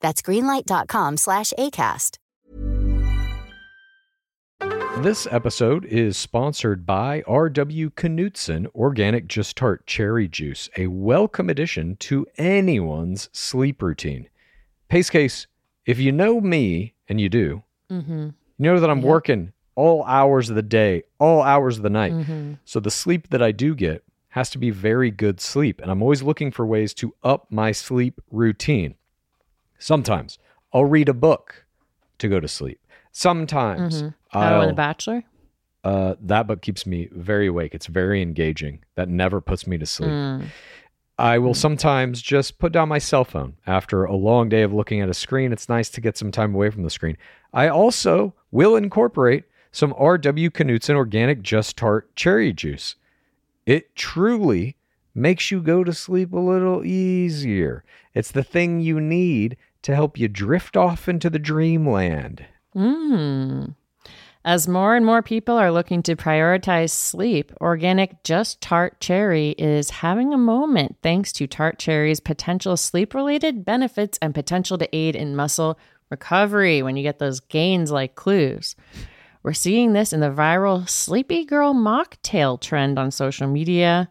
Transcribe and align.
That's 0.00 0.22
greenlight.com 0.22 1.16
slash 1.16 1.52
ACAST. 1.58 2.18
This 4.98 5.26
episode 5.30 5.84
is 5.86 6.16
sponsored 6.16 6.86
by 6.86 7.22
R.W. 7.26 7.90
Knudsen 7.90 8.68
Organic 8.76 9.26
Just 9.26 9.56
Tart 9.56 9.84
Cherry 9.86 10.28
Juice, 10.28 10.70
a 10.76 10.86
welcome 10.86 11.50
addition 11.50 11.96
to 11.96 12.26
anyone's 12.38 13.28
sleep 13.32 13.82
routine. 13.82 14.28
Pace 14.88 15.10
case, 15.10 15.48
if 15.84 15.98
you 15.98 16.12
know 16.12 16.40
me, 16.40 16.94
and 17.08 17.20
you 17.20 17.28
do, 17.28 17.64
Mm-hmm. 17.90 18.20
you 18.22 18.32
know 18.58 18.78
that 18.80 18.88
I'm 18.88 19.00
Yeah. 19.00 19.08
working 19.08 19.52
all 19.74 20.04
hours 20.04 20.48
of 20.48 20.54
the 20.56 20.62
day, 20.62 21.02
all 21.18 21.42
hours 21.42 21.76
of 21.76 21.82
the 21.82 21.90
night. 21.90 22.12
Mhm. 22.12 22.58
So 22.64 22.78
the 22.78 22.90
sleep 22.90 23.28
that 23.30 23.42
I 23.42 23.50
do 23.50 23.74
get 23.74 24.04
has 24.28 24.48
to 24.50 24.58
be 24.58 24.70
very 24.70 25.10
good 25.10 25.40
sleep. 25.40 25.80
And 25.82 25.90
I'm 25.90 26.00
always 26.02 26.22
looking 26.22 26.52
for 26.52 26.64
ways 26.64 26.94
to 26.94 27.14
up 27.24 27.50
my 27.50 27.72
sleep 27.72 28.20
routine. 28.30 28.94
Sometimes 29.78 30.38
I'll 30.72 30.84
read 30.84 31.08
a 31.08 31.14
book 31.14 31.64
to 32.18 32.28
go 32.28 32.40
to 32.40 32.48
sleep. 32.48 32.80
Sometimes 33.12 34.02
Mhm. 34.02 34.14
How 34.28 34.60
I'll, 34.60 34.66
The 34.68 34.72
Bachelor? 34.72 35.22
uh, 35.84 36.14
that 36.20 36.46
book 36.46 36.62
keeps 36.62 36.86
me 36.86 37.08
very 37.12 37.46
awake. 37.46 37.74
It's 37.74 37.86
very 37.86 38.20
engaging. 38.22 38.80
That 38.96 39.08
never 39.08 39.40
puts 39.40 39.66
me 39.66 39.78
to 39.78 39.86
sleep. 39.86 40.10
Mm. 40.10 40.46
I 41.16 41.38
will 41.38 41.54
sometimes 41.54 42.20
just 42.20 42.58
put 42.58 42.72
down 42.72 42.88
my 42.88 42.98
cell 42.98 43.24
phone 43.24 43.54
after 43.68 44.02
a 44.04 44.16
long 44.16 44.48
day 44.48 44.62
of 44.62 44.72
looking 44.72 45.00
at 45.00 45.08
a 45.08 45.14
screen. 45.14 45.52
It's 45.52 45.68
nice 45.68 45.88
to 45.90 46.00
get 46.00 46.16
some 46.16 46.32
time 46.32 46.54
away 46.54 46.70
from 46.70 46.82
the 46.82 46.90
screen. 46.90 47.16
I 47.52 47.68
also 47.68 48.34
will 48.50 48.74
incorporate 48.74 49.44
some 49.70 49.94
R.W. 49.96 50.50
Knudsen 50.50 50.96
organic 50.96 51.40
Just 51.42 51.76
Tart 51.76 52.14
cherry 52.16 52.52
juice. 52.52 52.96
It 53.64 53.94
truly 53.94 54.76
makes 55.14 55.50
you 55.50 55.60
go 55.60 55.84
to 55.84 55.92
sleep 55.92 56.32
a 56.32 56.38
little 56.38 56.84
easier. 56.84 57.84
It's 58.14 58.30
the 58.30 58.42
thing 58.42 58.80
you 58.80 59.00
need 59.00 59.56
to 59.82 59.94
help 59.94 60.18
you 60.18 60.28
drift 60.28 60.76
off 60.76 61.08
into 61.08 61.30
the 61.30 61.38
dreamland. 61.38 62.44
Mm. 62.74 63.74
As 64.46 64.68
more 64.68 64.94
and 64.94 65.06
more 65.06 65.22
people 65.22 65.56
are 65.56 65.72
looking 65.72 66.02
to 66.02 66.16
prioritize 66.16 66.90
sleep, 66.90 67.50
organic 67.62 68.22
Just 68.24 68.60
Tart 68.60 69.00
Cherry 69.00 69.50
is 69.50 69.88
having 69.88 70.34
a 70.34 70.38
moment 70.38 70.96
thanks 71.02 71.32
to 71.32 71.46
Tart 71.46 71.78
Cherry's 71.78 72.20
potential 72.20 72.76
sleep 72.76 73.14
related 73.14 73.64
benefits 73.64 74.18
and 74.20 74.34
potential 74.34 74.76
to 74.76 74.96
aid 74.96 75.16
in 75.16 75.34
muscle 75.34 75.78
recovery 76.10 76.82
when 76.82 76.96
you 76.96 77.02
get 77.02 77.18
those 77.18 77.40
gains 77.40 77.90
like 77.90 78.16
clues. 78.16 78.76
We're 79.42 79.54
seeing 79.54 79.94
this 79.94 80.12
in 80.12 80.20
the 80.20 80.30
viral 80.30 80.88
Sleepy 80.88 81.44
Girl 81.44 81.74
mocktail 81.74 82.60
trend 82.60 82.98
on 82.98 83.10
social 83.10 83.46
media. 83.46 84.10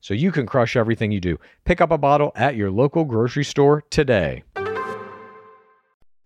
so 0.00 0.14
you 0.14 0.32
can 0.32 0.46
crush 0.46 0.76
everything 0.76 1.12
you 1.12 1.20
do. 1.20 1.38
Pick 1.64 1.80
up 1.80 1.90
a 1.90 1.98
bottle 1.98 2.32
at 2.34 2.56
your 2.56 2.70
local 2.70 3.04
grocery 3.04 3.44
store 3.44 3.82
today. 3.90 4.44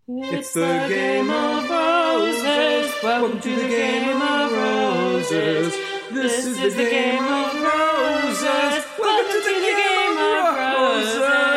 It's 0.08 0.52
the 0.52 0.86
game 0.88 1.30
of 1.30 1.70
roses. 1.70 2.92
Welcome 3.02 3.40
to 3.40 3.56
the 3.56 3.68
game 3.68 4.20
of 4.20 4.52
roses. 4.52 5.74
This 6.10 6.46
is 6.46 6.76
the 6.76 6.84
game 6.84 7.24
of 7.24 7.54
roses. 7.54 8.84
Welcome 8.98 9.42
to 9.42 9.60
the 9.60 9.74
game 9.76 10.18
of 10.18 10.56
roses. 10.56 11.51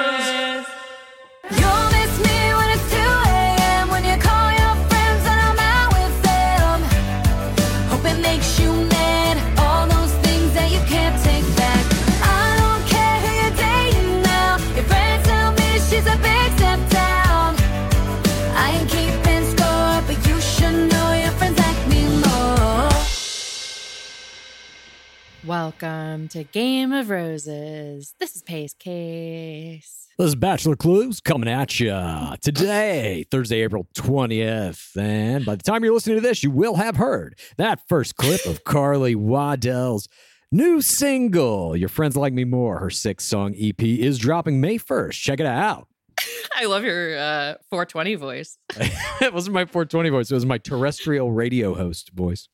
Welcome 25.46 26.28
to 26.30 26.44
Game 26.44 26.92
of 26.92 27.12
Roses. 27.12 28.16
This 28.20 28.36
is 28.36 28.42
Pace 28.42 28.74
Case. 28.74 30.08
This 30.18 30.30
is 30.30 30.36
Bachelor 30.36 30.76
Clues 30.76 31.20
coming 31.20 31.48
at 31.48 31.80
you 31.80 31.94
today, 32.42 33.26
Thursday, 33.30 33.62
April 33.62 33.88
20th. 33.94 34.98
And 34.98 35.46
by 35.46 35.56
the 35.56 35.62
time 35.62 35.84
you're 35.84 35.94
listening 35.94 36.16
to 36.16 36.22
this, 36.22 36.42
you 36.42 36.50
will 36.50 36.78
have 36.78 36.98
heard 36.98 37.38
that 37.58 37.88
first 37.88 38.16
clip 38.16 38.44
of 38.48 38.64
Carly 38.64 39.14
Waddell's 39.14 40.08
new 40.52 40.82
single, 40.82 41.76
Your 41.78 41.90
Friends 41.90 42.18
Like 42.18 42.34
Me 42.34 42.44
More. 42.44 42.80
Her 42.80 42.90
six 42.90 43.24
song 43.24 43.54
EP 43.56 43.84
is 43.84 44.18
dropping 44.18 44.60
May 44.60 44.80
1st. 44.80 45.22
Check 45.22 45.40
it 45.40 45.46
out. 45.46 45.88
I 46.56 46.66
love 46.66 46.84
your 46.84 47.20
uh, 47.20 47.56
420 47.70 48.16
voice. 48.16 48.58
it 48.78 49.32
wasn't 49.32 49.54
my 49.54 49.66
420 49.66 50.10
voice, 50.10 50.32
it 50.32 50.34
was 50.34 50.46
my 50.46 50.58
terrestrial 50.58 51.32
radio 51.32 51.76
host 51.76 52.10
voice. 52.16 52.48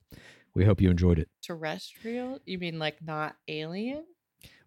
We 0.53 0.65
hope 0.65 0.81
you 0.81 0.89
enjoyed 0.89 1.19
it. 1.19 1.29
Terrestrial? 1.41 2.39
You 2.45 2.57
mean 2.59 2.79
like 2.79 2.97
not 3.01 3.35
alien? 3.47 4.03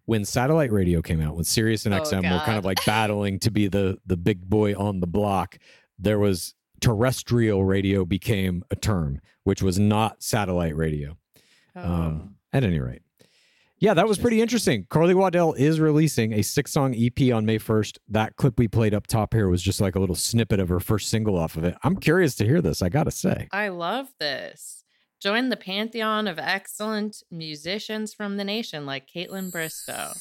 When 0.05 0.23
satellite 0.25 0.71
radio 0.71 1.01
came 1.01 1.19
out, 1.21 1.35
when 1.35 1.45
Sirius 1.45 1.85
and 1.85 1.95
Oh, 1.95 2.01
XM 2.01 2.23
were 2.31 2.45
kind 2.45 2.57
of 2.57 2.65
like 2.65 2.77
battling 2.85 3.39
to 3.39 3.51
be 3.51 3.67
the 3.67 3.97
the 4.05 4.17
big 4.17 4.47
boy 4.49 4.73
on 4.75 4.99
the 4.99 5.07
block, 5.07 5.57
there 5.97 6.19
was 6.19 6.53
terrestrial 6.79 7.63
radio 7.65 8.05
became 8.05 8.63
a 8.69 8.75
term, 8.75 9.19
which 9.43 9.61
was 9.63 9.79
not 9.79 10.21
satellite 10.21 10.75
radio. 10.75 11.17
Oh. 11.75 11.81
Um, 11.83 12.35
at 12.53 12.63
any 12.63 12.79
rate. 12.79 13.01
Yeah, 13.79 13.93
that 13.95 14.07
was 14.07 14.17
pretty 14.17 14.41
interesting. 14.41 14.87
Carly 14.89 15.13
Waddell 15.13 15.53
is 15.53 15.81
releasing 15.81 16.31
a 16.33 16.41
six 16.41 16.71
song 16.71 16.95
EP 16.95 17.33
on 17.33 17.45
May 17.45 17.59
1st. 17.59 17.97
That 18.07 18.37
clip 18.37 18.57
we 18.57 18.69
played 18.69 18.93
up 18.93 19.05
top 19.05 19.33
here 19.33 19.49
was 19.49 19.61
just 19.61 19.81
like 19.81 19.95
a 19.95 19.99
little 19.99 20.15
snippet 20.15 20.61
of 20.61 20.69
her 20.69 20.79
first 20.79 21.09
single 21.09 21.37
off 21.37 21.57
of 21.57 21.65
it. 21.65 21.75
I'm 21.83 21.97
curious 21.97 22.35
to 22.35 22.45
hear 22.45 22.61
this, 22.61 22.81
I 22.81 22.87
gotta 22.87 23.11
say. 23.11 23.49
I 23.51 23.67
love 23.67 24.07
this. 24.17 24.84
Join 25.25 25.49
the 25.49 25.57
pantheon 25.57 26.27
of 26.27 26.37
excellent 26.37 27.23
musicians 27.31 28.13
from 28.13 28.37
the 28.37 28.43
nation 28.43 28.85
like 28.85 29.09
Kaitlyn 29.09 29.51
Bristowe 29.51 30.15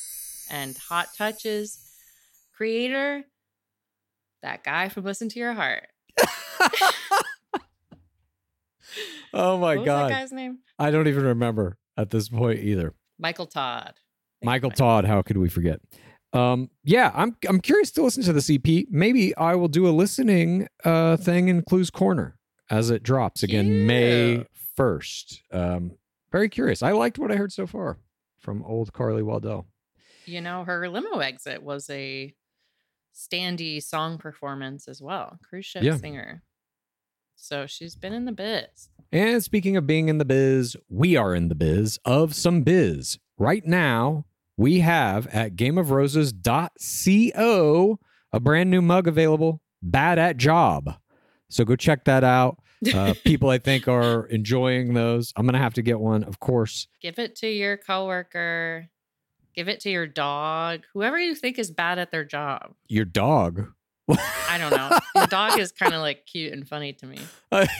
and 0.50 0.74
Hot 0.88 1.08
Touches 1.14 1.78
creator, 2.56 3.24
that 4.42 4.64
guy 4.64 4.88
from 4.88 5.04
Listen 5.04 5.28
to 5.28 5.38
Your 5.38 5.52
Heart. 5.52 5.88
Oh 9.34 9.58
my 9.58 9.76
what 9.76 9.84
God. 9.84 10.10
that 10.10 10.20
guy's 10.20 10.32
name? 10.32 10.60
I 10.78 10.90
don't 10.90 11.08
even 11.08 11.24
remember 11.24 11.76
at 11.98 12.08
this 12.08 12.30
point 12.30 12.60
either. 12.60 12.94
Michael 13.18 13.46
Todd. 13.46 13.94
Michael 14.42 14.70
Todd, 14.70 15.04
how 15.04 15.20
could 15.20 15.36
we 15.36 15.48
forget? 15.50 15.80
Um, 16.32 16.70
yeah, 16.82 17.10
I'm 17.14 17.36
I'm 17.46 17.60
curious 17.60 17.90
to 17.92 18.02
listen 18.02 18.22
to 18.22 18.32
this 18.32 18.48
EP. 18.48 18.86
Maybe 18.88 19.36
I 19.36 19.54
will 19.56 19.68
do 19.68 19.86
a 19.86 19.90
listening 19.90 20.68
uh 20.82 21.18
thing 21.18 21.48
in 21.48 21.62
Clues 21.62 21.90
Corner 21.90 22.38
as 22.70 22.88
it 22.88 23.02
drops 23.02 23.42
again. 23.42 23.86
May 23.86 24.46
1st. 24.76 25.40
Um, 25.52 25.92
very 26.32 26.48
curious. 26.48 26.82
I 26.82 26.92
liked 26.92 27.18
what 27.18 27.30
I 27.32 27.36
heard 27.36 27.52
so 27.52 27.66
far 27.66 27.98
from 28.38 28.62
old 28.64 28.92
Carly 28.92 29.22
Waddell. 29.22 29.66
You 30.26 30.40
know, 30.40 30.64
her 30.64 30.88
limo 30.88 31.18
exit 31.18 31.62
was 31.62 31.88
a 31.90 32.34
standy 33.14 33.82
song 33.82 34.18
performance 34.18 34.88
as 34.88 35.00
well. 35.00 35.38
Cruise 35.48 35.66
ship 35.66 35.82
Yeah. 35.82 35.96
singer. 35.96 36.42
So 37.36 37.66
she's 37.66 37.96
been 37.96 38.12
in 38.12 38.24
the 38.24 38.32
biz. 38.32 38.90
And 39.12 39.42
speaking 39.42 39.76
of 39.76 39.86
being 39.86 40.08
in 40.08 40.18
the 40.18 40.24
biz, 40.24 40.76
we 40.88 41.16
are 41.16 41.34
in 41.34 41.48
the 41.48 41.54
biz 41.54 41.98
of 42.04 42.34
some 42.34 42.62
biz. 42.62 43.18
Right 43.38 43.64
now, 43.66 44.24
we 44.56 44.80
have 44.80 45.26
at 45.28 45.56
gameofroses.co 45.56 47.98
a 48.32 48.40
brand 48.40 48.70
new 48.70 48.82
mug 48.82 49.06
available, 49.06 49.60
Bad 49.82 50.18
at 50.18 50.36
Job. 50.36 50.94
So 51.50 51.64
go 51.64 51.76
check 51.76 52.04
that 52.06 52.24
out. 52.24 52.58
Uh, 52.92 53.14
people, 53.24 53.50
I 53.50 53.58
think, 53.58 53.86
are 53.88 54.26
enjoying 54.26 54.94
those. 54.94 55.32
I'm 55.36 55.46
going 55.46 55.54
to 55.54 55.60
have 55.60 55.74
to 55.74 55.82
get 55.82 56.00
one, 56.00 56.24
of 56.24 56.40
course. 56.40 56.88
Give 57.00 57.18
it 57.18 57.36
to 57.36 57.48
your 57.48 57.76
coworker. 57.76 58.88
Give 59.54 59.68
it 59.68 59.80
to 59.80 59.90
your 59.90 60.06
dog. 60.06 60.80
Whoever 60.94 61.18
you 61.18 61.34
think 61.34 61.58
is 61.58 61.70
bad 61.70 61.98
at 61.98 62.10
their 62.10 62.24
job. 62.24 62.74
Your 62.88 63.04
dog. 63.04 63.68
I 64.08 64.58
don't 64.58 64.70
know. 64.76 64.98
Your 65.14 65.26
dog 65.28 65.58
is 65.58 65.72
kind 65.78 65.94
of 65.94 66.00
like 66.00 66.26
cute 66.26 66.52
and 66.52 66.68
funny 66.68 66.92
to 66.94 67.06
me. 67.06 67.18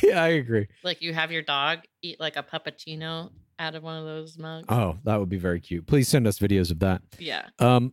yeah, 0.02 0.22
I 0.22 0.28
agree. 0.28 0.68
Like 0.82 1.02
you 1.02 1.12
have 1.12 1.32
your 1.32 1.42
dog 1.42 1.80
eat 2.02 2.18
like 2.20 2.36
a 2.36 2.42
puppuccino 2.42 3.30
out 3.58 3.74
of 3.74 3.82
one 3.82 3.96
of 3.98 4.04
those 4.04 4.38
mugs. 4.38 4.66
Oh, 4.68 4.98
that 5.04 5.18
would 5.20 5.28
be 5.28 5.36
very 5.36 5.60
cute. 5.60 5.86
Please 5.86 6.08
send 6.08 6.26
us 6.26 6.38
videos 6.38 6.70
of 6.70 6.78
that. 6.80 7.02
yeah. 7.18 7.48
Um, 7.58 7.92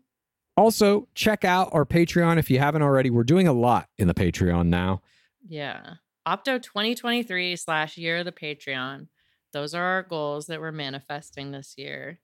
also, 0.57 1.07
check 1.15 1.43
out 1.45 1.69
our 1.73 1.85
Patreon 1.85 2.37
if 2.37 2.51
you 2.51 2.59
haven't 2.59 2.81
already. 2.81 3.09
We're 3.09 3.23
doing 3.23 3.47
a 3.47 3.53
lot 3.53 3.87
in 3.97 4.07
the 4.07 4.13
Patreon 4.13 4.67
now. 4.67 5.01
Yeah. 5.47 5.93
Opto 6.27 6.61
2023 6.61 7.55
slash 7.55 7.97
year 7.97 8.17
of 8.17 8.25
the 8.25 8.31
Patreon. 8.31 9.07
Those 9.53 9.73
are 9.73 9.83
our 9.83 10.03
goals 10.03 10.47
that 10.47 10.61
we're 10.61 10.71
manifesting 10.71 11.51
this 11.51 11.73
year. 11.77 12.19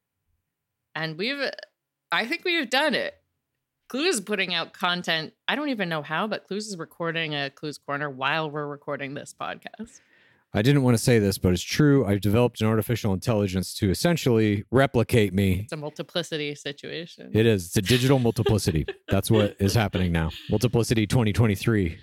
And 0.93 1.17
we've, 1.17 1.39
uh, 1.39 1.51
I 2.11 2.25
think 2.25 2.45
we've 2.45 2.69
done 2.69 2.93
it. 2.93 3.15
Clues 3.89 4.15
is 4.15 4.21
putting 4.21 4.53
out 4.53 4.73
content. 4.73 5.33
I 5.47 5.55
don't 5.55 5.69
even 5.69 5.89
know 5.89 6.01
how, 6.01 6.27
but 6.27 6.45
Clues 6.45 6.67
is 6.67 6.77
recording 6.77 7.33
a 7.33 7.49
Clues 7.49 7.77
Corner 7.77 8.09
while 8.09 8.51
we're 8.51 8.67
recording 8.67 9.13
this 9.13 9.33
podcast. 9.39 10.01
I 10.53 10.61
didn't 10.61 10.83
want 10.83 10.97
to 10.97 11.03
say 11.03 11.19
this, 11.19 11.37
but 11.37 11.53
it's 11.53 11.61
true. 11.61 12.05
I've 12.05 12.21
developed 12.21 12.61
an 12.61 12.67
artificial 12.67 13.13
intelligence 13.13 13.73
to 13.75 13.89
essentially 13.89 14.63
replicate 14.71 15.33
me. 15.33 15.61
It's 15.63 15.73
a 15.73 15.77
multiplicity 15.77 16.55
situation. 16.55 17.31
It 17.33 17.45
is. 17.45 17.67
It's 17.67 17.77
a 17.77 17.81
digital 17.81 18.19
multiplicity. 18.19 18.85
That's 19.09 19.29
what 19.29 19.55
is 19.59 19.73
happening 19.73 20.11
now. 20.11 20.31
Multiplicity 20.49 21.05
2023. 21.05 21.97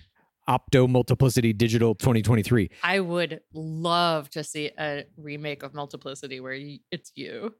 Opto 0.49 0.88
Multiplicity 0.88 1.52
Digital 1.52 1.94
2023. 1.94 2.70
I 2.82 3.00
would 3.00 3.41
love 3.52 4.31
to 4.31 4.44
see 4.44 4.70
a 4.79 5.05
remake 5.17 5.62
of 5.62 5.75
Multiplicity 5.75 6.41
where 6.41 6.52
y- 6.52 6.81
it's 6.91 7.12
you. 7.14 7.55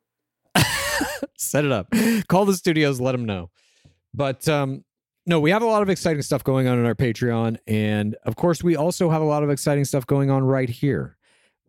Set 1.37 1.65
it 1.65 1.73
up. 1.73 1.89
Call 2.29 2.45
the 2.45 2.55
studios, 2.55 3.01
let 3.01 3.13
them 3.13 3.25
know. 3.25 3.51
But 4.13 4.49
um, 4.49 4.85
no, 5.27 5.41
we 5.41 5.51
have 5.51 5.63
a 5.63 5.67
lot 5.67 5.83
of 5.83 5.89
exciting 5.89 6.23
stuff 6.23 6.45
going 6.45 6.69
on 6.69 6.79
in 6.79 6.85
our 6.87 6.95
Patreon. 6.95 7.57
And 7.67 8.17
of 8.25 8.37
course, 8.37 8.63
we 8.63 8.77
also 8.77 9.11
have 9.11 9.23
a 9.23 9.27
lot 9.27 9.43
of 9.43 9.51
exciting 9.51 9.85
stuff 9.85 10.07
going 10.07 10.31
on 10.31 10.45
right 10.45 10.69
here. 10.69 11.17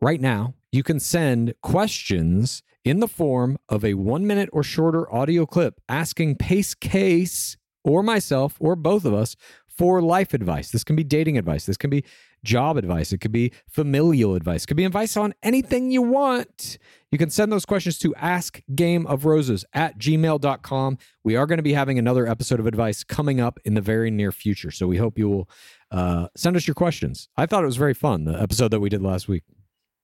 Right 0.02 0.22
now, 0.22 0.54
you 0.72 0.84
can 0.84 1.00
send 1.00 1.54
questions 1.62 2.62
in 2.84 3.00
the 3.00 3.08
form 3.08 3.58
of 3.70 3.84
a 3.84 3.94
one 3.96 4.28
minute 4.28 4.50
or 4.52 4.62
shorter 4.62 5.12
audio 5.14 5.46
clip 5.46 5.80
asking 5.90 6.36
Pace 6.36 6.76
Case 6.76 7.58
or 7.84 8.04
myself 8.04 8.58
or 8.60 8.76
both 8.76 9.06
of 9.06 9.14
us 9.14 9.36
for 9.78 10.02
life 10.02 10.34
advice. 10.34 10.72
This 10.72 10.84
can 10.84 10.96
be 10.96 11.04
dating 11.04 11.38
advice. 11.38 11.66
This 11.66 11.78
can 11.78 11.90
be 11.90 12.04
job 12.44 12.78
advice. 12.78 13.12
It 13.12 13.18
could 13.18 13.32
be 13.32 13.52
familial 13.68 14.36
advice. 14.36 14.64
It 14.64 14.68
could 14.68 14.78
be 14.78 14.86
advice 14.86 15.18
on 15.18 15.34
anything 15.44 15.92
you 15.92 16.02
want. 16.02 16.78
You 17.12 17.18
can 17.18 17.30
send 17.30 17.52
those 17.52 17.66
questions 17.66 17.98
to 18.00 18.14
askgameofroses 18.14 19.64
at 19.74 19.98
gmail.com. 19.98 20.98
We 21.24 21.36
are 21.36 21.46
going 21.46 21.58
to 21.58 21.64
be 21.64 21.74
having 21.74 22.00
another 22.00 22.28
episode 22.28 22.60
of 22.60 22.68
advice 22.68 23.04
coming 23.04 23.42
up 23.42 23.60
in 23.66 23.74
the 23.74 23.82
very 23.82 24.12
near 24.12 24.32
future. 24.32 24.72
So 24.72 24.88
we 24.88 24.98
hope 24.98 25.18
you 25.18 25.30
will 25.30 25.50
uh, 25.92 26.28
send 26.36 26.56
us 26.56 26.68
your 26.68 26.76
questions. 26.76 27.28
I 27.36 27.46
thought 27.46 27.64
it 27.64 27.68
was 27.68 27.78
very 27.78 27.94
fun, 27.94 28.26
the 28.26 28.40
episode 28.42 28.70
that 28.70 28.80
we 28.80 28.90
did 28.90 29.02
last 29.02 29.28
week. 29.28 29.44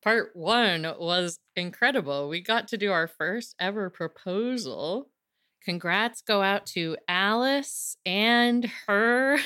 Part 0.03 0.31
one 0.33 0.95
was 0.99 1.37
incredible. 1.55 2.27
We 2.27 2.41
got 2.41 2.67
to 2.69 2.77
do 2.77 2.91
our 2.91 3.07
first 3.07 3.55
ever 3.59 3.91
proposal. 3.91 5.10
Congrats 5.63 6.21
go 6.21 6.41
out 6.41 6.65
to 6.67 6.97
Alice 7.07 7.95
and 8.05 8.65
her 8.87 9.37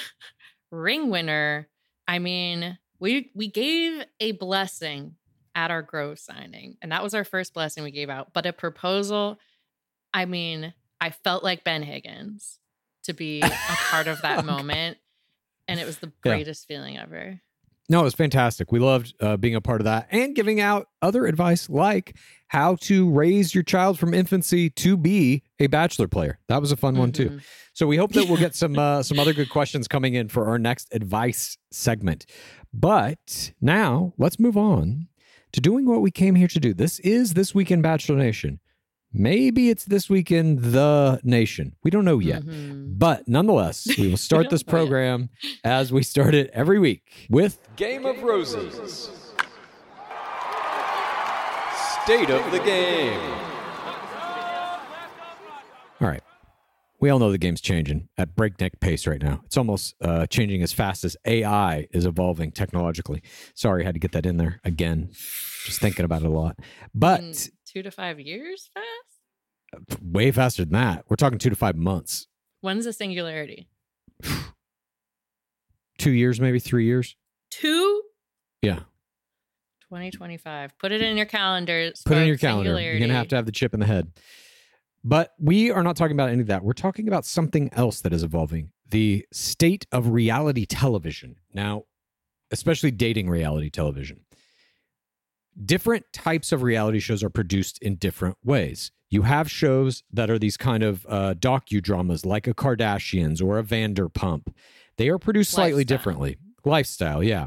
ring 0.71 1.09
winner. 1.09 1.67
I 2.07 2.19
mean, 2.19 2.77
we 2.99 3.31
we 3.35 3.47
gave 3.49 4.03
a 4.19 4.31
blessing 4.33 5.15
at 5.53 5.71
our 5.71 5.81
Grove 5.81 6.19
signing, 6.19 6.77
and 6.81 6.91
that 6.91 7.03
was 7.03 7.13
our 7.13 7.23
first 7.23 7.53
blessing 7.53 7.83
we 7.83 7.91
gave 7.91 8.09
out. 8.09 8.33
But 8.33 8.45
a 8.45 8.53
proposal, 8.53 9.39
I 10.13 10.25
mean, 10.25 10.73
I 11.01 11.09
felt 11.09 11.43
like 11.43 11.63
Ben 11.63 11.83
Higgins 11.83 12.59
to 13.03 13.13
be 13.13 13.41
a 13.41 13.49
part 13.89 14.07
of 14.07 14.21
that 14.21 14.39
oh, 14.43 14.43
moment, 14.43 14.97
and 15.67 15.79
it 15.79 15.85
was 15.85 15.97
the 15.97 16.07
Yeah. 16.23 16.31
greatest 16.31 16.67
feeling 16.67 16.97
ever. 16.97 17.41
No, 17.87 18.01
it 18.01 18.03
was 18.03 18.15
fantastic. 18.15 18.71
We 18.71 18.79
loved 18.79 19.13
uh, 19.21 19.37
being 19.37 19.55
a 19.55 19.61
part 19.61 19.79
of 19.81 19.85
that 19.85 20.07
and 20.11 20.35
giving 20.35 20.59
out 20.59 20.87
other 21.01 21.25
advice 21.27 21.69
like 21.69 22.17
how 22.47 22.75
to 22.81 23.09
raise 23.11 23.53
your 23.53 23.63
child 23.63 23.99
from 23.99 24.13
infancy 24.13 24.69
to 24.71 24.97
be 24.97 25.43
a 25.59 25.67
bachelor 25.67 26.07
player. 26.07 26.39
That 26.47 26.61
was 26.61 26.71
a 26.71 26.75
fun 26.77 26.97
one 26.97 27.11
too. 27.11 27.29
Mhm. 27.29 27.41
So 27.73 27.85
we 27.85 27.97
hope 27.97 28.13
that 28.13 28.27
we'll 28.27 28.39
get 28.39 28.55
some 28.63 28.79
uh, 28.79 29.03
some 29.03 29.19
other 29.19 29.33
good 29.33 29.49
questions 29.49 29.87
coming 29.87 30.15
in 30.15 30.29
for 30.29 30.47
our 30.47 30.57
next 30.57 30.87
advice 30.93 31.57
segment. 31.71 32.25
But 32.73 33.53
now 33.61 34.13
let's 34.17 34.39
move 34.39 34.57
on 34.57 35.07
to 35.53 35.61
doing 35.61 35.85
what 35.85 36.01
we 36.01 36.11
came 36.11 36.35
here 36.35 36.47
to 36.47 36.59
do. 36.59 36.73
This 36.73 36.99
is 36.99 37.33
this 37.33 37.53
weekend 37.53 37.83
Bachelor 37.83 38.17
Nation. 38.17 38.59
Maybe 39.17 39.69
it's 39.69 39.85
this 39.85 40.09
weekend, 40.09 40.59
the 40.59 41.21
nation. 41.23 41.73
We 41.83 41.89
don't 41.89 42.03
know 42.03 42.19
yet. 42.19 42.43
Mhm. 42.43 42.99
But 42.99 43.27
nonetheless, 43.29 43.87
we 43.97 44.09
will 44.09 44.17
start 44.17 44.49
this 44.51 44.61
program 44.61 45.29
as 45.63 45.93
we 45.93 46.03
start 46.03 46.35
it 46.35 46.49
every 46.53 46.79
week 46.79 47.27
with 47.29 47.57
Game 47.77 48.05
of 48.05 48.21
Roses. 48.23 49.09
State 52.03 52.29
of 52.29 52.51
the 52.51 52.59
game. 52.59 53.19
All 56.01 56.07
right. 56.09 56.21
We 56.99 57.09
all 57.09 57.19
know 57.19 57.31
the 57.31 57.37
game's 57.37 57.61
changing 57.61 58.09
at 58.17 58.35
breakneck 58.35 58.79
pace 58.79 59.07
right 59.07 59.21
now. 59.21 59.41
It's 59.45 59.57
almost 59.57 59.95
uh, 60.01 60.25
changing 60.27 60.61
as 60.61 60.71
fast 60.73 61.03
as 61.03 61.15
AI 61.25 61.87
is 61.91 62.05
evolving 62.05 62.51
technologically. 62.51 63.21
Sorry, 63.53 63.83
I 63.83 63.85
had 63.85 63.95
to 63.95 63.99
get 63.99 64.11
that 64.13 64.25
in 64.25 64.37
there 64.37 64.59
again. 64.63 65.09
Just 65.65 65.79
thinking 65.79 66.05
about 66.05 66.21
it 66.21 66.27
a 66.27 66.31
lot. 66.31 66.57
But 66.93 67.21
In 67.21 67.33
two 67.75 67.83
to 67.83 67.91
five 67.91 68.19
years 68.19 68.69
fast? 68.73 68.85
Uh, 69.75 69.97
way 70.01 70.31
faster 70.31 70.63
than 70.63 70.73
that. 70.73 71.03
We're 71.09 71.17
talking 71.17 71.37
two 71.37 71.49
to 71.49 71.55
five 71.55 71.75
months. 71.75 72.27
When's 72.61 72.85
the 72.85 72.93
singularity? 72.93 73.67
Two 75.97 76.11
years, 76.11 76.41
maybe 76.41 76.59
three 76.59 76.85
years. 76.85 77.15
Two? 77.49 78.01
Yeah. 78.61 78.79
2025. 79.89 80.77
Put 80.77 80.91
it 80.91 81.01
in 81.01 81.15
your 81.15 81.25
calendar. 81.25 81.91
Put 82.05 82.17
it 82.17 82.21
in 82.21 82.27
your 82.27 82.37
calendar. 82.37 82.79
You're 82.79 82.97
going 82.97 83.09
to 83.09 83.15
have 83.15 83.29
to 83.29 83.35
have 83.35 83.45
the 83.45 83.51
chip 83.51 83.73
in 83.73 83.79
the 83.79 83.85
head. 83.85 84.11
But 85.03 85.33
we 85.39 85.71
are 85.71 85.83
not 85.83 85.95
talking 85.95 86.15
about 86.15 86.29
any 86.29 86.41
of 86.41 86.47
that. 86.47 86.63
We're 86.63 86.73
talking 86.73 87.07
about 87.07 87.23
something 87.25 87.69
else 87.73 88.01
that 88.01 88.11
is 88.11 88.23
evolving 88.23 88.71
the 88.89 89.25
state 89.31 89.85
of 89.91 90.09
reality 90.09 90.65
television. 90.65 91.37
Now, 91.53 91.83
especially 92.51 92.91
dating 92.91 93.29
reality 93.29 93.69
television. 93.69 94.24
Different 95.63 96.05
types 96.11 96.51
of 96.51 96.63
reality 96.63 96.99
shows 96.99 97.23
are 97.23 97.29
produced 97.29 97.77
in 97.81 97.95
different 97.95 98.37
ways. 98.43 98.91
You 99.09 99.21
have 99.21 99.49
shows 99.49 100.03
that 100.11 100.29
are 100.29 100.39
these 100.39 100.57
kind 100.57 100.83
of 100.83 101.05
uh, 101.07 101.35
docudramas 101.35 102.25
like 102.25 102.47
a 102.47 102.53
Kardashians 102.53 103.41
or 103.41 103.57
a 103.57 103.63
Vanderpump. 103.63 104.53
They 104.97 105.09
are 105.09 105.17
produced 105.17 105.51
slightly 105.51 105.81
Lifestyle. 105.81 105.97
differently. 105.97 106.37
Lifestyle, 106.65 107.23
yeah. 107.23 107.45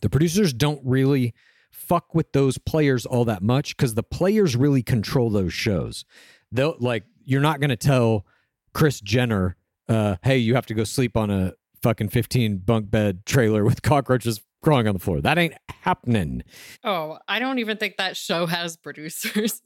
The 0.00 0.08
producers 0.08 0.52
don't 0.52 0.80
really 0.84 1.34
fuck 1.70 2.14
with 2.14 2.32
those 2.32 2.58
players 2.58 3.04
all 3.04 3.24
that 3.24 3.42
much 3.42 3.76
because 3.76 3.94
the 3.94 4.02
players 4.02 4.56
really 4.56 4.82
control 4.82 5.30
those 5.30 5.52
shows. 5.52 6.04
They'll 6.52 6.76
like 6.78 7.04
you're 7.24 7.40
not 7.40 7.60
gonna 7.60 7.76
tell 7.76 8.26
Chris 8.72 9.00
Jenner, 9.00 9.56
uh, 9.88 10.16
hey, 10.22 10.38
you 10.38 10.54
have 10.54 10.66
to 10.66 10.74
go 10.74 10.84
sleep 10.84 11.16
on 11.16 11.30
a 11.30 11.54
fucking 11.82 12.08
15 12.08 12.58
bunk 12.58 12.90
bed 12.90 13.24
trailer 13.26 13.64
with 13.64 13.82
cockroaches 13.82 14.40
crawling 14.62 14.86
on 14.88 14.94
the 14.94 15.00
floor. 15.00 15.20
That 15.20 15.38
ain't 15.38 15.54
happening. 15.82 16.42
Oh, 16.84 17.18
I 17.28 17.38
don't 17.38 17.58
even 17.58 17.76
think 17.76 17.96
that 17.96 18.16
show 18.16 18.46
has 18.46 18.76
producers. 18.76 19.62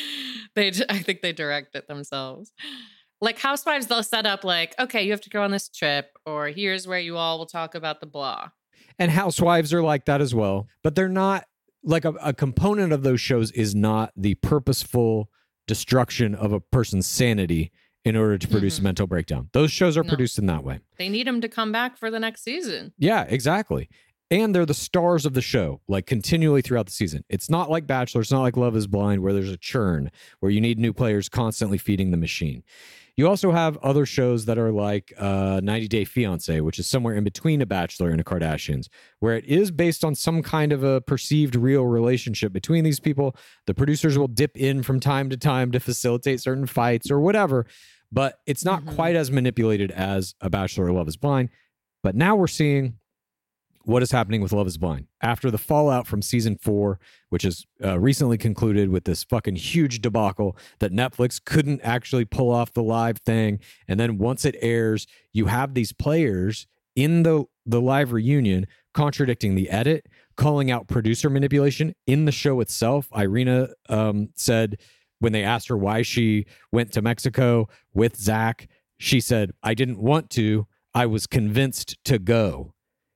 they, 0.54 0.68
I 0.88 0.98
think 0.98 1.22
they 1.22 1.32
direct 1.32 1.74
it 1.74 1.88
themselves. 1.88 2.52
Like 3.20 3.38
Housewives, 3.38 3.86
they'll 3.86 4.02
set 4.02 4.26
up 4.26 4.44
like, 4.44 4.74
okay, 4.78 5.02
you 5.02 5.10
have 5.12 5.20
to 5.22 5.30
go 5.30 5.42
on 5.42 5.50
this 5.50 5.68
trip, 5.68 6.10
or 6.26 6.48
here's 6.48 6.86
where 6.86 6.98
you 6.98 7.16
all 7.16 7.38
will 7.38 7.46
talk 7.46 7.74
about 7.74 8.00
the 8.00 8.06
blah. 8.06 8.48
And 8.98 9.10
housewives 9.10 9.72
are 9.72 9.82
like 9.82 10.04
that 10.04 10.20
as 10.20 10.34
well, 10.34 10.68
but 10.82 10.94
they're 10.94 11.08
not 11.08 11.44
like 11.82 12.04
a, 12.04 12.10
a 12.22 12.32
component 12.32 12.92
of 12.92 13.02
those 13.02 13.20
shows 13.20 13.50
is 13.52 13.74
not 13.74 14.12
the 14.16 14.34
purposeful 14.36 15.30
destruction 15.66 16.34
of 16.34 16.52
a 16.52 16.60
person's 16.60 17.06
sanity 17.06 17.72
in 18.04 18.14
order 18.16 18.36
to 18.36 18.46
produce 18.48 18.76
a 18.78 18.80
Mhm. 18.80 18.84
mental 18.84 19.06
breakdown. 19.06 19.48
Those 19.52 19.72
shows 19.72 19.96
are 19.96 20.02
No. 20.04 20.08
produced 20.10 20.38
in 20.38 20.46
that 20.46 20.62
way. 20.62 20.80
They 20.98 21.08
need 21.08 21.26
them 21.26 21.40
to 21.40 21.48
come 21.48 21.72
back 21.72 21.96
for 21.96 22.10
the 22.10 22.20
next 22.20 22.42
season. 22.44 22.92
Yeah, 22.98 23.22
exactly. 23.28 23.88
And 24.34 24.54
they're 24.54 24.66
the 24.66 24.74
stars 24.74 25.24
of 25.24 25.34
the 25.34 25.40
show, 25.40 25.80
like 25.86 26.06
continually 26.06 26.62
throughout 26.62 26.86
the 26.86 26.92
season. 26.92 27.24
It's 27.28 27.48
not 27.48 27.70
like 27.70 27.86
Bachelor, 27.86 28.22
it's 28.22 28.32
not 28.32 28.42
like 28.42 28.56
Love 28.56 28.76
is 28.76 28.86
Blind, 28.86 29.22
where 29.22 29.32
there's 29.32 29.50
a 29.50 29.56
churn, 29.56 30.10
where 30.40 30.50
you 30.50 30.60
need 30.60 30.78
new 30.78 30.92
players 30.92 31.28
constantly 31.28 31.78
feeding 31.78 32.10
the 32.10 32.16
machine. 32.16 32.64
You 33.16 33.28
also 33.28 33.52
have 33.52 33.76
other 33.76 34.06
shows 34.06 34.46
that 34.46 34.58
are 34.58 34.72
like 34.72 35.12
uh, 35.16 35.60
90 35.62 35.86
Day 35.86 36.04
Fiance, 36.04 36.60
which 36.60 36.80
is 36.80 36.88
somewhere 36.88 37.14
in 37.14 37.22
between 37.22 37.62
a 37.62 37.66
Bachelor 37.66 38.10
and 38.10 38.20
a 38.20 38.24
Kardashians, 38.24 38.88
where 39.20 39.36
it 39.36 39.44
is 39.44 39.70
based 39.70 40.04
on 40.04 40.16
some 40.16 40.42
kind 40.42 40.72
of 40.72 40.82
a 40.82 41.00
perceived 41.00 41.54
real 41.54 41.86
relationship 41.86 42.52
between 42.52 42.82
these 42.82 42.98
people. 42.98 43.36
The 43.66 43.74
producers 43.74 44.18
will 44.18 44.26
dip 44.26 44.56
in 44.56 44.82
from 44.82 44.98
time 44.98 45.30
to 45.30 45.36
time 45.36 45.70
to 45.72 45.80
facilitate 45.80 46.40
certain 46.40 46.66
fights 46.66 47.08
or 47.08 47.20
whatever, 47.20 47.66
but 48.10 48.40
it's 48.46 48.64
not 48.64 48.84
quite 48.84 49.14
as 49.14 49.30
manipulated 49.30 49.92
as 49.92 50.34
a 50.40 50.50
Bachelor 50.50 50.86
or 50.86 50.92
Love 50.92 51.06
is 51.06 51.16
Blind. 51.16 51.50
But 52.02 52.16
now 52.16 52.34
we're 52.34 52.48
seeing 52.48 52.98
what 53.84 54.02
is 54.02 54.12
happening 54.12 54.40
with 54.40 54.52
Love 54.52 54.66
is 54.66 54.78
Blind 54.78 55.06
after 55.20 55.50
the 55.50 55.58
fallout 55.58 56.06
from 56.06 56.22
season 56.22 56.56
four, 56.56 56.98
which 57.28 57.44
is 57.44 57.66
uh, 57.84 57.98
recently 57.98 58.38
concluded 58.38 58.88
with 58.88 59.04
this 59.04 59.24
fucking 59.24 59.56
huge 59.56 60.00
debacle 60.00 60.56
that 60.78 60.92
Netflix 60.92 61.42
couldn't 61.44 61.80
actually 61.82 62.24
pull 62.24 62.50
off 62.50 62.72
the 62.72 62.82
live 62.82 63.18
thing. 63.18 63.60
And 63.86 64.00
then 64.00 64.18
once 64.18 64.44
it 64.44 64.56
airs, 64.60 65.06
you 65.32 65.46
have 65.46 65.74
these 65.74 65.92
players 65.92 66.66
in 66.96 67.22
the, 67.22 67.44
the 67.66 67.80
live 67.80 68.12
reunion 68.12 68.66
contradicting 68.92 69.54
the 69.54 69.70
edit, 69.70 70.06
calling 70.36 70.70
out 70.70 70.86
producer 70.86 71.28
manipulation 71.28 71.94
in 72.06 72.24
the 72.24 72.32
show 72.32 72.60
itself. 72.60 73.08
Irina 73.16 73.68
um, 73.88 74.28
said 74.34 74.78
when 75.18 75.32
they 75.32 75.42
asked 75.42 75.68
her 75.68 75.76
why 75.76 76.02
she 76.02 76.46
went 76.72 76.92
to 76.92 77.02
Mexico 77.02 77.68
with 77.92 78.16
Zach, 78.16 78.68
she 78.98 79.20
said, 79.20 79.52
I 79.62 79.74
didn't 79.74 79.98
want 79.98 80.30
to. 80.30 80.66
I 80.94 81.06
was 81.06 81.26
convinced 81.26 81.96
to 82.04 82.18
go. 82.18 82.73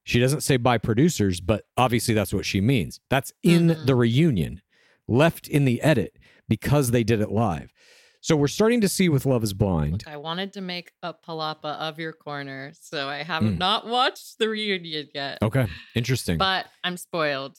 She 0.09 0.21
doesn't 0.21 0.41
say 0.41 0.57
by 0.57 0.79
producers, 0.79 1.39
but 1.43 1.65
obviously 1.77 2.15
that's 2.15 2.33
what 2.33 2.47
she 2.47 2.63
means. 2.63 2.99
That's 3.11 3.31
in 3.43 3.77
the 3.85 3.95
reunion, 3.95 4.63
left 5.07 5.47
in 5.47 5.67
the 5.67 5.83
edit 5.83 6.17
because 6.49 6.93
they 6.93 7.05
did 7.05 7.21
it 7.21 7.31
live. 7.31 7.75
So 8.23 8.35
we're 8.35 8.49
starting 8.49 8.81
to 8.81 8.89
see 8.89 9.11
with 9.11 9.27
Love 9.27 9.45
is 9.45 9.53
Blind. 9.53 9.93
Look, 9.93 10.09
I 10.09 10.17
wanted 10.17 10.55
to 10.55 10.63
make 10.63 10.93
a 11.03 11.13
palapa 11.13 11.77
of 11.77 11.99
your 11.99 12.15
corner, 12.15 12.73
so 12.81 13.07
I 13.07 13.23
have 13.23 13.43
Mm. 13.43 13.59
not 13.59 13.87
watched 13.87 14.39
the 14.39 14.49
reunion 14.49 15.09
yet. 15.15 15.39
Okay, 15.43 15.67
interesting. 15.95 16.39
But 16.39 16.65
I'm 16.83 16.97
spoiled 16.97 17.59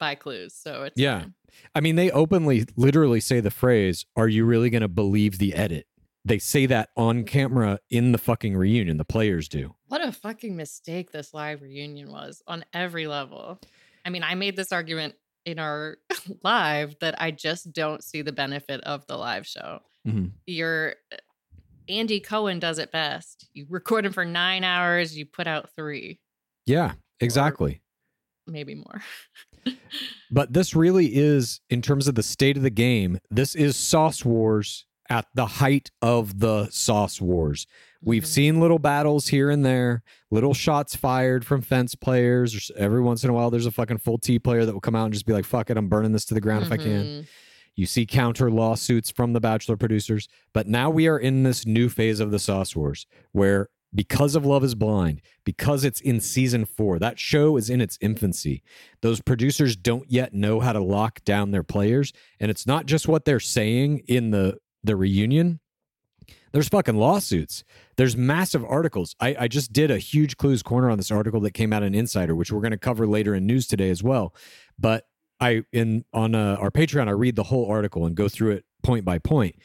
by 0.00 0.14
clues, 0.14 0.54
so 0.54 0.84
it's 0.84 0.98
Yeah. 0.98 1.20
fine. 1.20 1.34
I 1.74 1.80
mean, 1.80 1.96
they 1.96 2.10
openly, 2.10 2.64
literally 2.74 3.20
say 3.20 3.40
the 3.40 3.50
phrase, 3.50 4.06
Are 4.16 4.28
you 4.28 4.46
really 4.46 4.70
going 4.70 4.80
to 4.80 4.88
believe 4.88 5.36
the 5.36 5.52
edit? 5.52 5.86
They 6.24 6.38
say 6.38 6.66
that 6.66 6.90
on 6.96 7.24
camera 7.24 7.80
in 7.90 8.12
the 8.12 8.18
fucking 8.18 8.56
reunion. 8.56 8.96
The 8.96 9.04
players 9.04 9.48
do. 9.48 9.74
What 9.88 10.04
a 10.06 10.12
fucking 10.12 10.54
mistake 10.56 11.10
this 11.10 11.34
live 11.34 11.62
reunion 11.62 12.10
was 12.12 12.42
on 12.46 12.64
every 12.72 13.06
level. 13.08 13.58
I 14.04 14.10
mean, 14.10 14.22
I 14.22 14.34
made 14.36 14.56
this 14.56 14.70
argument 14.72 15.14
in 15.44 15.58
our 15.58 15.96
live 16.44 16.94
that 17.00 17.20
I 17.20 17.32
just 17.32 17.72
don't 17.72 18.04
see 18.04 18.22
the 18.22 18.32
benefit 18.32 18.80
of 18.82 19.04
the 19.08 19.16
live 19.16 19.46
show. 19.46 19.80
Mhm. 20.06 20.30
Your 20.46 20.94
Andy 21.88 22.20
Cohen 22.20 22.60
does 22.60 22.78
it 22.78 22.92
best. 22.92 23.48
You 23.52 23.66
record 23.68 24.06
him 24.06 24.12
for 24.12 24.24
nine 24.24 24.62
hours, 24.62 25.16
you 25.16 25.26
put 25.26 25.48
out 25.48 25.70
three, 25.74 26.20
Yeah, 26.66 26.92
exactly. 27.20 27.82
maybe 28.46 28.76
more. 28.76 29.02
But 30.30 30.52
this 30.54 30.74
really 30.74 31.14
is, 31.14 31.60
in 31.68 31.82
terms 31.82 32.08
of 32.08 32.14
the 32.14 32.22
state 32.22 32.56
of 32.56 32.62
the 32.62 32.70
game, 32.70 33.18
this 33.30 33.54
is 33.54 33.76
Sauce 33.76 34.24
Wars 34.24 34.86
at 35.12 35.26
the 35.34 35.44
height 35.44 35.90
of 36.00 36.38
the 36.40 36.68
Sauce 36.70 37.20
Wars. 37.20 37.66
We've 38.00 38.22
Mhm. 38.22 38.26
seen 38.26 38.60
little 38.60 38.78
battles 38.78 39.28
here 39.28 39.50
and 39.50 39.62
there, 39.62 40.02
little 40.30 40.54
shots 40.54 40.96
fired 40.96 41.44
from 41.44 41.60
fence 41.60 41.94
players. 41.94 42.70
Every 42.78 43.02
once 43.02 43.22
in 43.22 43.28
a 43.28 43.34
while, 43.34 43.50
there's 43.50 43.66
a 43.66 43.70
fucking 43.70 43.98
full 43.98 44.16
T 44.16 44.38
player 44.38 44.64
that 44.64 44.72
will 44.72 44.80
come 44.80 44.96
out 44.96 45.04
and 45.04 45.12
just 45.12 45.26
be 45.26 45.34
like, 45.34 45.44
fuck 45.44 45.68
it, 45.68 45.76
I'm 45.76 45.88
burning 45.90 46.12
this 46.12 46.24
to 46.26 46.34
the 46.34 46.40
ground 46.40 46.64
if 46.64 46.72
I 46.72 46.78
can. 46.78 47.04
Mhm. 47.04 47.26
You 47.76 47.84
see 47.84 48.06
counter 48.06 48.50
lawsuits 48.50 49.10
from 49.10 49.34
the 49.34 49.40
Bachelor 49.40 49.76
producers. 49.76 50.28
But 50.54 50.66
now 50.66 50.88
we 50.88 51.06
are 51.08 51.18
in 51.18 51.42
this 51.42 51.66
new 51.66 51.90
phase 51.90 52.18
of 52.18 52.30
the 52.30 52.38
Sauce 52.38 52.74
Wars 52.74 53.06
where 53.32 53.68
because 53.94 54.34
of 54.34 54.46
Love 54.46 54.64
is 54.64 54.74
Blind, 54.74 55.20
because 55.44 55.84
it's 55.84 56.00
in 56.00 56.20
season 56.20 56.64
four, 56.64 56.98
that 56.98 57.18
show 57.18 57.58
is 57.58 57.68
in 57.68 57.82
its 57.82 57.98
infancy. 58.00 58.62
Those 59.02 59.20
producers 59.20 59.76
don't 59.76 60.10
yet 60.10 60.32
know 60.32 60.60
how 60.60 60.72
to 60.72 60.80
lock 60.82 61.22
down 61.24 61.50
their 61.50 61.62
players. 61.62 62.14
And 62.40 62.50
it's 62.50 62.66
not 62.66 62.86
just 62.86 63.06
what 63.06 63.26
they're 63.26 63.38
saying 63.40 63.98
in 64.08 64.30
the, 64.30 64.56
the 64.84 64.96
reunion. 64.96 65.60
There's 66.52 66.68
fucking 66.68 66.96
lawsuits. 66.96 67.64
There's 67.96 68.16
massive 68.16 68.64
articles. 68.64 69.16
I, 69.20 69.36
I 69.40 69.48
just 69.48 69.72
did 69.72 69.90
a 69.90 69.98
huge 69.98 70.36
clues 70.36 70.62
corner 70.62 70.90
on 70.90 70.98
this 70.98 71.10
article 71.10 71.40
that 71.40 71.52
came 71.52 71.72
out 71.72 71.82
in 71.82 71.94
Insider, 71.94 72.34
which 72.34 72.52
we're 72.52 72.60
going 72.60 72.72
to 72.72 72.78
cover 72.78 73.06
later 73.06 73.34
in 73.34 73.46
news 73.46 73.66
today 73.66 73.90
as 73.90 74.02
well. 74.02 74.34
But 74.78 75.06
I 75.40 75.62
in 75.72 76.04
on 76.12 76.34
uh, 76.34 76.56
our 76.60 76.70
Patreon, 76.70 77.08
I 77.08 77.12
read 77.12 77.36
the 77.36 77.44
whole 77.44 77.70
article 77.70 78.06
and 78.06 78.14
go 78.14 78.28
through 78.28 78.52
it 78.52 78.64
point 78.82 79.04
by 79.04 79.18
point. 79.18 79.56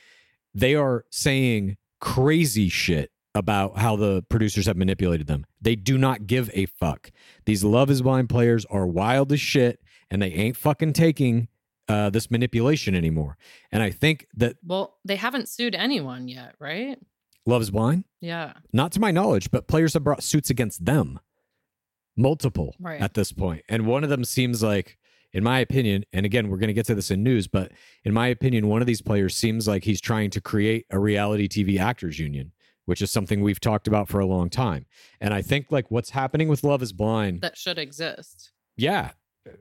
They 0.54 0.76
are 0.76 1.06
saying 1.12 1.78
crazy 2.00 2.70
shit 2.70 3.12
about 3.36 3.78
how 3.78 3.96
the 3.96 4.24
producers 4.30 4.66
have 4.66 4.78
manipulated 4.78 5.28
them. 5.28 5.46
They 5.62 5.76
do 5.76 5.98
not 5.98 6.26
give 6.26 6.50
a 6.54 6.66
fuck. 6.66 7.12
These 7.46 7.64
Love 7.64 7.92
Is 7.92 8.02
Blind 8.02 8.30
players 8.30 8.66
are 8.66 8.88
wild 8.88 9.32
as 9.32 9.40
shit, 9.40 9.80
and 10.10 10.22
they 10.22 10.32
ain't 10.32 10.58
fucking 10.58 10.94
taking 10.94 11.48
uh, 11.88 12.10
this 12.10 12.29
manipulation 12.32 12.96
anymore. 12.96 13.38
And 13.72 13.82
I 13.84 13.91
think 13.91 14.27
that 14.36 14.58
Well, 14.65 14.98
they 15.06 15.15
haven't 15.15 15.50
sued 15.50 15.75
anyone 15.75 16.27
yet, 16.27 16.56
right? 16.60 16.98
Love's 17.46 17.67
Is 17.67 17.72
Blind, 17.72 18.03
Yeah. 18.20 18.53
not 18.74 18.91
to 18.94 19.00
my 19.00 19.12
knowledge, 19.12 19.51
but 19.51 19.67
players 19.67 19.94
have 19.94 20.03
brought 20.03 20.22
suits 20.24 20.50
against 20.50 20.84
them, 20.86 21.20
multiple 22.15 22.75
Right. 22.79 23.00
at 23.01 23.13
this 23.13 23.32
point. 23.32 23.63
And 23.70 23.86
one 23.86 24.03
of 24.03 24.10
them 24.10 24.24
seems 24.25 24.63
like, 24.63 24.98
in 25.34 25.44
my 25.44 25.60
opinion, 25.60 26.03
and 26.13 26.25
again, 26.25 26.50
we're 26.50 26.58
going 26.58 26.67
to 26.70 26.74
get 26.74 26.86
to 26.88 26.96
this 26.96 27.12
in 27.12 27.24
news, 27.24 27.48
but 27.48 27.72
in 28.03 28.13
my 28.13 28.27
opinion, 28.27 28.67
one 28.67 28.82
of 28.82 28.88
these 28.88 29.01
players 29.01 29.36
seems 29.36 29.67
like 29.67 29.84
he's 29.84 30.01
trying 30.01 30.29
to 30.32 30.41
create 30.41 30.86
a 30.89 31.00
reality 31.00 31.48
TV 31.48 31.77
actors 31.79 32.17
union, 32.20 32.51
which 32.86 33.01
is 33.01 33.12
something 33.12 33.41
we've 33.41 33.60
talked 33.60 33.88
about 33.88 34.08
for 34.10 34.20
a 34.20 34.25
long 34.25 34.50
time. 34.50 34.86
And 35.22 35.34
I 35.34 35.41
think 35.41 35.67
like 35.72 35.91
what's 35.91 36.10
happening 36.12 36.48
with 36.48 36.63
Love 36.63 36.82
is 36.82 36.91
Blind, 36.94 37.41
That 37.41 37.58
should 37.58 37.77
exist. 37.77 38.51
yeah, 38.75 39.12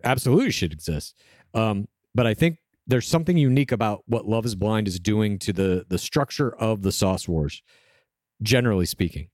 absolutely 0.02 0.50
should 0.50 0.72
exist. 0.72 1.14
Um, 1.54 1.88
but 2.16 2.26
I 2.26 2.34
think 2.34 2.58
there's 2.86 3.06
something 3.06 3.36
unique 3.36 3.72
about 3.72 4.02
what 4.06 4.26
Love 4.26 4.46
is 4.46 4.54
Blind 4.54 4.88
is 4.88 4.98
doing 4.98 5.38
to 5.40 5.52
the 5.52 5.84
the 5.88 5.98
structure 5.98 6.54
of 6.56 6.82
the 6.82 6.92
Sauce 6.92 7.28
Wars, 7.28 7.62
generally 8.42 8.86
speaking. 8.86 9.28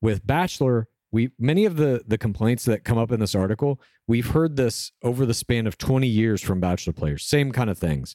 With 0.00 0.26
Bachelor, 0.26 0.88
we 1.10 1.30
many 1.38 1.64
of 1.64 1.76
the 1.76 2.02
the 2.06 2.18
complaints 2.18 2.64
that 2.66 2.84
come 2.84 2.98
up 2.98 3.10
in 3.12 3.20
this 3.20 3.34
article, 3.34 3.80
we've 4.06 4.28
heard 4.28 4.56
this 4.56 4.92
over 5.02 5.26
the 5.26 5.34
span 5.34 5.66
of 5.66 5.78
20 5.78 6.06
years 6.06 6.40
from 6.42 6.60
Bachelor 6.60 6.92
players. 6.92 7.24
Same 7.24 7.50
kind 7.52 7.68
of 7.68 7.78
things. 7.78 8.14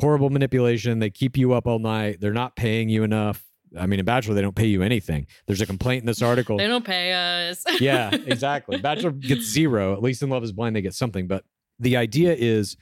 Horrible 0.00 0.30
manipulation. 0.30 0.98
They 0.98 1.10
keep 1.10 1.36
you 1.36 1.52
up 1.52 1.66
all 1.66 1.78
night. 1.78 2.20
They're 2.20 2.32
not 2.32 2.56
paying 2.56 2.88
you 2.88 3.02
enough. 3.02 3.44
I 3.78 3.86
mean, 3.86 3.98
in 4.00 4.06
Bachelor, 4.06 4.34
they 4.34 4.40
don't 4.42 4.56
pay 4.56 4.66
you 4.66 4.82
anything. 4.82 5.26
There's 5.46 5.60
a 5.60 5.66
complaint 5.66 6.02
in 6.02 6.06
this 6.06 6.22
article 6.22 6.56
They 6.56 6.66
don't 6.66 6.84
pay 6.84 7.12
us. 7.50 7.64
yeah, 7.80 8.10
exactly. 8.26 8.78
Bachelor 8.78 9.10
gets 9.10 9.42
zero. 9.42 9.92
At 9.92 10.02
least 10.02 10.22
in 10.22 10.30
Love 10.30 10.42
is 10.44 10.52
Blind, 10.52 10.74
they 10.74 10.80
get 10.80 10.94
something. 10.94 11.26
But 11.26 11.44
the 11.78 11.96
idea 11.96 12.34
is, 12.34 12.76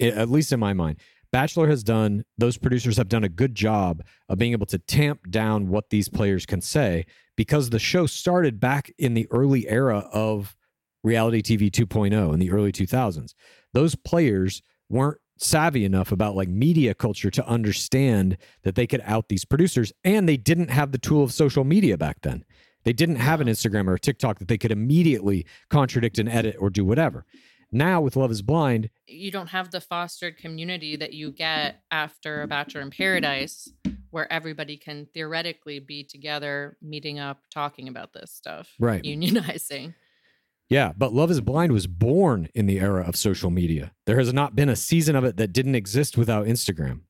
at 0.00 0.30
least 0.30 0.52
in 0.52 0.60
my 0.60 0.72
mind, 0.72 0.98
Bachelor 1.32 1.66
has 1.68 1.82
done, 1.82 2.24
those 2.36 2.58
producers 2.58 2.98
have 2.98 3.08
done 3.08 3.24
a 3.24 3.28
good 3.28 3.54
job 3.54 4.02
of 4.28 4.38
being 4.38 4.52
able 4.52 4.66
to 4.66 4.78
tamp 4.78 5.30
down 5.30 5.68
what 5.68 5.88
these 5.88 6.08
players 6.08 6.44
can 6.44 6.60
say 6.60 7.06
because 7.36 7.70
the 7.70 7.78
show 7.78 8.06
started 8.06 8.60
back 8.60 8.92
in 8.98 9.14
the 9.14 9.26
early 9.30 9.66
era 9.68 10.08
of 10.12 10.54
reality 11.02 11.40
TV 11.42 11.70
2.0 11.70 12.32
in 12.34 12.38
the 12.38 12.50
early 12.50 12.70
2000s. 12.70 13.34
Those 13.72 13.94
players 13.94 14.62
weren't 14.90 15.18
savvy 15.38 15.86
enough 15.86 16.12
about 16.12 16.36
like 16.36 16.48
media 16.48 16.94
culture 16.94 17.30
to 17.30 17.46
understand 17.46 18.36
that 18.62 18.74
they 18.74 18.86
could 18.86 19.02
out 19.04 19.28
these 19.28 19.46
producers 19.46 19.90
and 20.04 20.28
they 20.28 20.36
didn't 20.36 20.70
have 20.70 20.92
the 20.92 20.98
tool 20.98 21.24
of 21.24 21.32
social 21.32 21.64
media 21.64 21.96
back 21.96 22.18
then. 22.22 22.44
They 22.84 22.92
didn't 22.92 23.16
have 23.16 23.40
an 23.40 23.48
Instagram 23.48 23.88
or 23.88 23.94
a 23.94 24.00
TikTok 24.00 24.38
that 24.38 24.48
they 24.48 24.58
could 24.58 24.72
immediately 24.72 25.46
contradict 25.70 26.18
and 26.18 26.28
edit 26.28 26.56
or 26.58 26.68
do 26.68 26.84
whatever. 26.84 27.24
Now 27.72 28.02
with 28.02 28.16
Love 28.16 28.30
is 28.30 28.42
Blind, 28.42 28.90
you 29.06 29.30
don't 29.30 29.48
have 29.48 29.70
the 29.70 29.80
fostered 29.80 30.36
community 30.36 30.94
that 30.96 31.14
you 31.14 31.32
get 31.32 31.82
after 31.90 32.42
a 32.42 32.46
Bachelor 32.46 32.82
in 32.82 32.90
Paradise, 32.90 33.68
where 34.10 34.30
everybody 34.30 34.76
can 34.76 35.06
theoretically 35.14 35.78
be 35.78 36.04
together, 36.04 36.76
meeting 36.82 37.18
up, 37.18 37.40
talking 37.50 37.88
about 37.88 38.12
this 38.12 38.30
stuff, 38.30 38.68
Right. 38.78 39.02
Unionizing. 39.02 39.94
yeah, 40.68 40.92
but 40.96 41.14
Love 41.14 41.30
is 41.30 41.40
Blind 41.40 41.72
was 41.72 41.86
born 41.86 42.48
in 42.54 42.66
the 42.66 42.78
era 42.78 43.02
of 43.06 43.16
social 43.16 43.50
media. 43.50 43.92
There 44.04 44.18
has 44.18 44.32
not 44.34 44.54
been 44.54 44.68
a 44.68 44.76
season 44.76 45.16
of 45.16 45.24
it 45.24 45.38
that 45.38 45.52
didn't 45.54 45.74
exist 45.74 46.18
without 46.18 46.46
Instagram. 46.46 47.00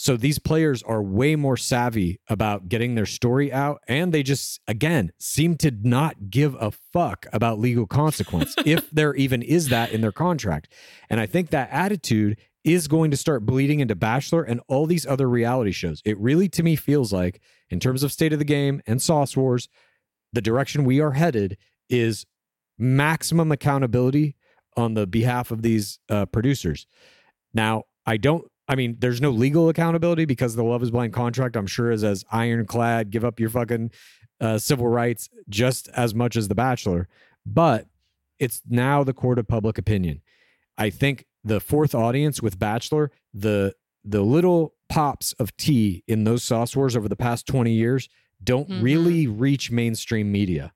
So 0.00 0.16
these 0.16 0.38
players 0.38 0.82
are 0.82 1.02
way 1.02 1.36
more 1.36 1.58
savvy 1.58 2.20
about 2.26 2.70
getting 2.70 2.94
their 2.94 3.04
story 3.04 3.52
out 3.52 3.82
and 3.86 4.14
they 4.14 4.22
just 4.22 4.58
again 4.66 5.12
seem 5.18 5.58
to 5.58 5.70
not 5.70 6.30
give 6.30 6.56
a 6.58 6.70
fuck 6.70 7.26
about 7.34 7.58
legal 7.58 7.86
consequence 7.86 8.54
if 8.64 8.90
there 8.90 9.14
even 9.16 9.42
is 9.42 9.68
that 9.68 9.92
in 9.92 10.00
their 10.00 10.10
contract. 10.10 10.72
And 11.10 11.20
I 11.20 11.26
think 11.26 11.50
that 11.50 11.68
attitude 11.70 12.38
is 12.64 12.88
going 12.88 13.10
to 13.10 13.16
start 13.18 13.44
bleeding 13.44 13.80
into 13.80 13.94
Bachelor 13.94 14.42
and 14.42 14.62
all 14.68 14.86
these 14.86 15.04
other 15.04 15.28
reality 15.28 15.70
shows. 15.70 16.00
It 16.06 16.18
really 16.18 16.48
to 16.48 16.62
me 16.62 16.76
feels 16.76 17.12
like 17.12 17.42
in 17.68 17.78
terms 17.78 18.02
of 18.02 18.10
state 18.10 18.32
of 18.32 18.38
the 18.38 18.46
game 18.46 18.80
and 18.86 19.02
Sauce 19.02 19.36
Wars, 19.36 19.68
the 20.32 20.40
direction 20.40 20.86
we 20.86 21.02
are 21.02 21.12
headed 21.12 21.58
is 21.90 22.24
maximum 22.78 23.52
accountability 23.52 24.34
on 24.78 24.94
the 24.94 25.06
behalf 25.06 25.50
of 25.50 25.60
these 25.60 25.98
uh, 26.08 26.24
producers. 26.24 26.86
Now, 27.52 27.82
I 28.06 28.16
don't. 28.16 28.49
I 28.70 28.76
mean, 28.76 28.96
there's 29.00 29.20
no 29.20 29.30
legal 29.30 29.68
accountability 29.68 30.26
because 30.26 30.54
the 30.54 30.62
Love 30.62 30.80
Is 30.84 30.92
Blind 30.92 31.12
contract, 31.12 31.56
I'm 31.56 31.66
sure, 31.66 31.90
is 31.90 32.04
as 32.04 32.24
ironclad. 32.30 33.10
Give 33.10 33.24
up 33.24 33.40
your 33.40 33.50
fucking 33.50 33.90
uh, 34.40 34.58
civil 34.58 34.86
rights 34.86 35.28
just 35.48 35.88
as 35.88 36.14
much 36.14 36.36
as 36.36 36.46
The 36.46 36.54
Bachelor, 36.54 37.08
but 37.44 37.88
it's 38.38 38.62
now 38.68 39.02
the 39.02 39.12
court 39.12 39.40
of 39.40 39.48
public 39.48 39.76
opinion. 39.76 40.22
I 40.78 40.88
think 40.88 41.26
the 41.42 41.58
fourth 41.58 41.96
audience 41.96 42.40
with 42.40 42.58
Bachelor, 42.60 43.10
the 43.34 43.74
the 44.04 44.22
little 44.22 44.74
pops 44.88 45.32
of 45.34 45.54
tea 45.58 46.02
in 46.06 46.22
those 46.24 46.42
sauce 46.42 46.74
wars 46.74 46.96
over 46.96 47.06
the 47.08 47.16
past 47.16 47.46
20 47.46 47.72
years 47.72 48.08
don't 48.42 48.68
Mhm. 48.70 48.82
really 48.82 49.26
reach 49.26 49.70
mainstream 49.70 50.32
media. 50.32 50.72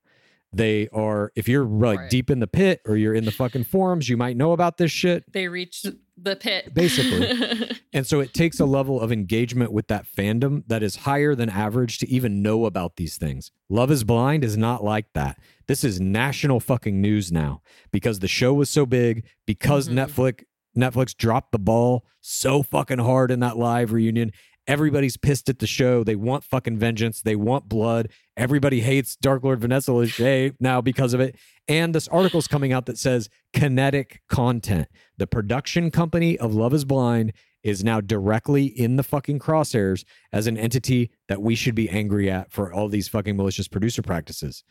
They 0.52 0.88
are, 0.92 1.32
if 1.34 1.48
you're 1.48 1.64
like 1.64 1.98
Right. 2.00 2.10
deep 2.10 2.28
in 2.30 2.40
the 2.40 2.46
pit 2.46 2.80
or 2.84 2.96
you're 2.98 3.14
in 3.14 3.24
the 3.24 3.30
fucking 3.32 3.64
forums, 3.64 4.10
you 4.10 4.18
might 4.18 4.36
know 4.36 4.52
about 4.52 4.76
this 4.76 4.90
shit. 4.90 5.24
They 5.32 5.48
reached 5.48 5.86
the 6.16 6.36
pit. 6.36 6.72
Basically. 6.74 7.70
And 7.94 8.04
so 8.04 8.18
it 8.18 8.34
takes 8.34 8.58
a 8.58 8.64
level 8.64 9.00
of 9.00 9.12
engagement 9.12 9.70
with 9.72 9.86
that 9.86 10.04
fandom 10.04 10.64
that 10.66 10.82
is 10.82 10.96
higher 10.96 11.36
than 11.36 11.48
average 11.48 11.98
to 11.98 12.08
even 12.10 12.42
know 12.42 12.64
about 12.64 12.96
these 12.96 13.16
things. 13.16 13.52
Love 13.68 13.88
is 13.92 14.02
Blind 14.02 14.42
is 14.42 14.56
not 14.56 14.82
like 14.82 15.06
that. 15.14 15.38
This 15.68 15.84
is 15.84 16.00
national 16.00 16.58
fucking 16.58 17.00
news 17.00 17.30
now 17.30 17.62
because 17.92 18.18
the 18.18 18.26
show 18.26 18.52
was 18.52 18.68
so 18.68 18.84
big, 18.84 19.24
because 19.46 19.88
Mhm. 19.88 19.94
Netflix 20.08 20.42
Netflix 20.76 21.16
dropped 21.16 21.52
the 21.52 21.58
ball 21.60 22.04
so 22.20 22.64
fucking 22.64 22.98
hard 22.98 23.30
in 23.30 23.38
that 23.38 23.56
live 23.56 23.92
reunion. 23.92 24.32
Everybody's 24.66 25.16
pissed 25.16 25.48
at 25.48 25.58
the 25.58 25.66
show. 25.66 26.04
They 26.04 26.16
want 26.16 26.42
fucking 26.42 26.78
vengeance. 26.78 27.20
They 27.20 27.36
want 27.36 27.68
blood. 27.68 28.08
Everybody 28.36 28.80
hates 28.80 29.14
Dark 29.16 29.44
Lord 29.44 29.60
Vanessa 29.60 29.90
Lachey 29.90 30.54
now 30.58 30.80
because 30.80 31.12
of 31.12 31.20
it. 31.20 31.36
And 31.68 31.94
this 31.94 32.08
article's 32.08 32.46
coming 32.46 32.72
out 32.72 32.86
that 32.86 32.98
says 32.98 33.28
kinetic 33.52 34.22
content. 34.28 34.88
The 35.18 35.26
production 35.26 35.90
company 35.90 36.38
of 36.38 36.54
Love 36.54 36.72
is 36.72 36.84
Blind 36.84 37.32
is 37.62 37.82
now 37.82 38.00
directly 38.00 38.66
in 38.66 38.96
the 38.96 39.02
fucking 39.02 39.38
crosshairs 39.38 40.04
as 40.32 40.46
an 40.46 40.56
entity 40.56 41.10
that 41.28 41.40
we 41.42 41.54
should 41.54 41.74
be 41.74 41.88
angry 41.88 42.30
at 42.30 42.52
for 42.52 42.72
all 42.72 42.88
these 42.88 43.08
fucking 43.08 43.36
malicious 43.36 43.68
producer 43.68 44.02
practices. 44.02 44.64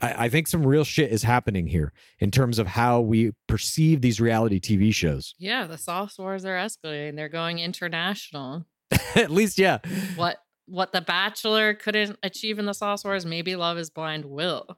I, 0.00 0.26
I 0.26 0.28
think 0.28 0.46
some 0.46 0.64
real 0.64 0.84
shit 0.84 1.10
is 1.10 1.24
happening 1.24 1.66
here 1.66 1.92
in 2.18 2.30
terms 2.30 2.58
of 2.58 2.68
how 2.68 3.00
we 3.00 3.32
perceive 3.48 4.00
these 4.00 4.20
reality 4.20 4.60
TV 4.60 4.94
shows. 4.94 5.34
yeah, 5.38 5.66
the 5.66 5.78
sauce 5.78 6.18
wars 6.18 6.44
are 6.44 6.56
escalating. 6.56 7.16
They're 7.16 7.28
going 7.28 7.58
international. 7.58 8.66
At 9.16 9.30
least, 9.30 9.58
yeah. 9.58 9.78
What 10.16 10.38
what 10.66 10.92
the 10.92 11.00
Bachelor 11.00 11.74
couldn't 11.74 12.18
achieve 12.22 12.58
in 12.58 12.66
the 12.66 12.72
sauce 12.72 13.04
wars, 13.04 13.24
maybe 13.24 13.54
Love 13.56 13.78
Is 13.78 13.88
Blind 13.90 14.24
will. 14.24 14.76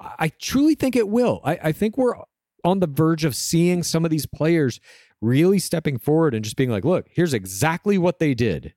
I 0.00 0.30
truly 0.40 0.74
think 0.74 0.96
it 0.96 1.08
will. 1.08 1.40
I, 1.44 1.58
I 1.64 1.72
think 1.72 1.96
we're 1.96 2.14
on 2.64 2.80
the 2.80 2.86
verge 2.86 3.24
of 3.24 3.34
seeing 3.36 3.82
some 3.82 4.04
of 4.04 4.10
these 4.10 4.26
players 4.26 4.80
really 5.20 5.58
stepping 5.58 5.98
forward 5.98 6.34
and 6.34 6.44
just 6.44 6.56
being 6.56 6.70
like, 6.70 6.84
look, 6.84 7.06
here's 7.10 7.34
exactly 7.34 7.98
what 7.98 8.18
they 8.18 8.34
did. 8.34 8.74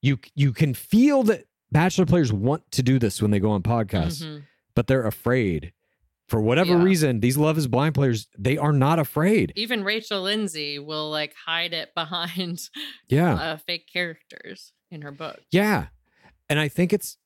You 0.00 0.18
you 0.34 0.52
can 0.52 0.74
feel 0.74 1.22
that 1.24 1.44
bachelor 1.70 2.06
players 2.06 2.32
want 2.32 2.68
to 2.72 2.82
do 2.82 2.98
this 2.98 3.22
when 3.22 3.30
they 3.30 3.38
go 3.40 3.50
on 3.50 3.62
podcasts, 3.62 4.22
Mhm. 4.24 4.42
but 4.74 4.86
they're 4.88 5.06
afraid. 5.06 5.72
For 6.32 6.40
whatever 6.40 6.78
Yeah. 6.78 6.82
reason, 6.82 7.20
these 7.20 7.36
Love 7.36 7.58
is 7.58 7.68
Blind 7.68 7.94
players, 7.94 8.26
they 8.38 8.56
are 8.56 8.72
not 8.72 8.98
afraid. 8.98 9.52
Even 9.54 9.84
Rachel 9.84 10.22
Lindsay 10.22 10.78
will 10.78 11.10
like 11.10 11.34
hide 11.44 11.74
it 11.74 11.90
behind 11.94 12.70
Yeah. 13.06 13.34
uh, 13.34 13.56
fake 13.58 13.86
characters 13.92 14.72
in 14.90 15.02
her 15.02 15.12
book. 15.12 15.40
Yeah. 15.50 15.88
And 16.48 16.58
I 16.58 16.68
think 16.68 16.94
it's, 16.94 17.18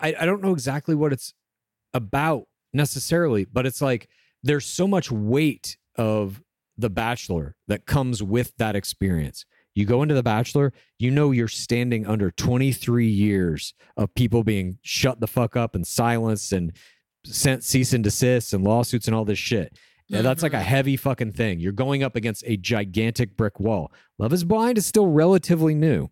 I, 0.00 0.16
I 0.18 0.26
don't 0.26 0.42
know 0.42 0.50
exactly 0.50 0.96
what 0.96 1.12
it's 1.12 1.34
about 1.94 2.48
necessarily, 2.72 3.44
but 3.44 3.64
it's 3.64 3.80
like 3.80 4.08
there's 4.42 4.66
so 4.66 4.88
much 4.88 5.08
weight 5.12 5.76
of 5.94 6.42
The 6.76 6.90
Bachelor 6.90 7.54
that 7.68 7.86
comes 7.86 8.24
with 8.24 8.56
that 8.56 8.74
experience. 8.74 9.44
You 9.76 9.84
go 9.86 10.02
into 10.02 10.16
The 10.16 10.22
Bachelor, 10.24 10.72
you 10.98 11.12
know 11.12 11.30
you're 11.30 11.46
standing 11.46 12.08
under 12.08 12.32
23 12.32 13.06
years 13.06 13.72
of 13.96 14.12
people 14.16 14.42
being 14.42 14.78
shut 14.82 15.20
the 15.20 15.28
fuck 15.28 15.54
up 15.56 15.76
and 15.76 15.86
silenced 15.86 16.52
and 16.52 16.72
sent 17.24 17.64
cease 17.64 17.92
and 17.92 18.02
desist 18.04 18.52
and 18.52 18.64
lawsuits 18.64 19.06
and 19.06 19.14
all 19.14 19.24
this 19.24 19.38
shit. 19.38 19.76
Yeah, 20.08 20.22
that's 20.22 20.42
like 20.42 20.52
a 20.52 20.56
Mhm. 20.58 20.62
heavy 20.62 20.96
fucking 20.96 21.32
thing. 21.32 21.60
You're 21.60 21.72
going 21.72 22.02
up 22.02 22.16
against 22.16 22.44
a 22.46 22.56
gigantic 22.56 23.36
brick 23.36 23.58
wall. 23.60 23.92
Love 24.18 24.32
is 24.32 24.44
Blind 24.44 24.76
is 24.78 24.84
still 24.86 25.06
relatively 25.06 25.74
new. 25.74 26.08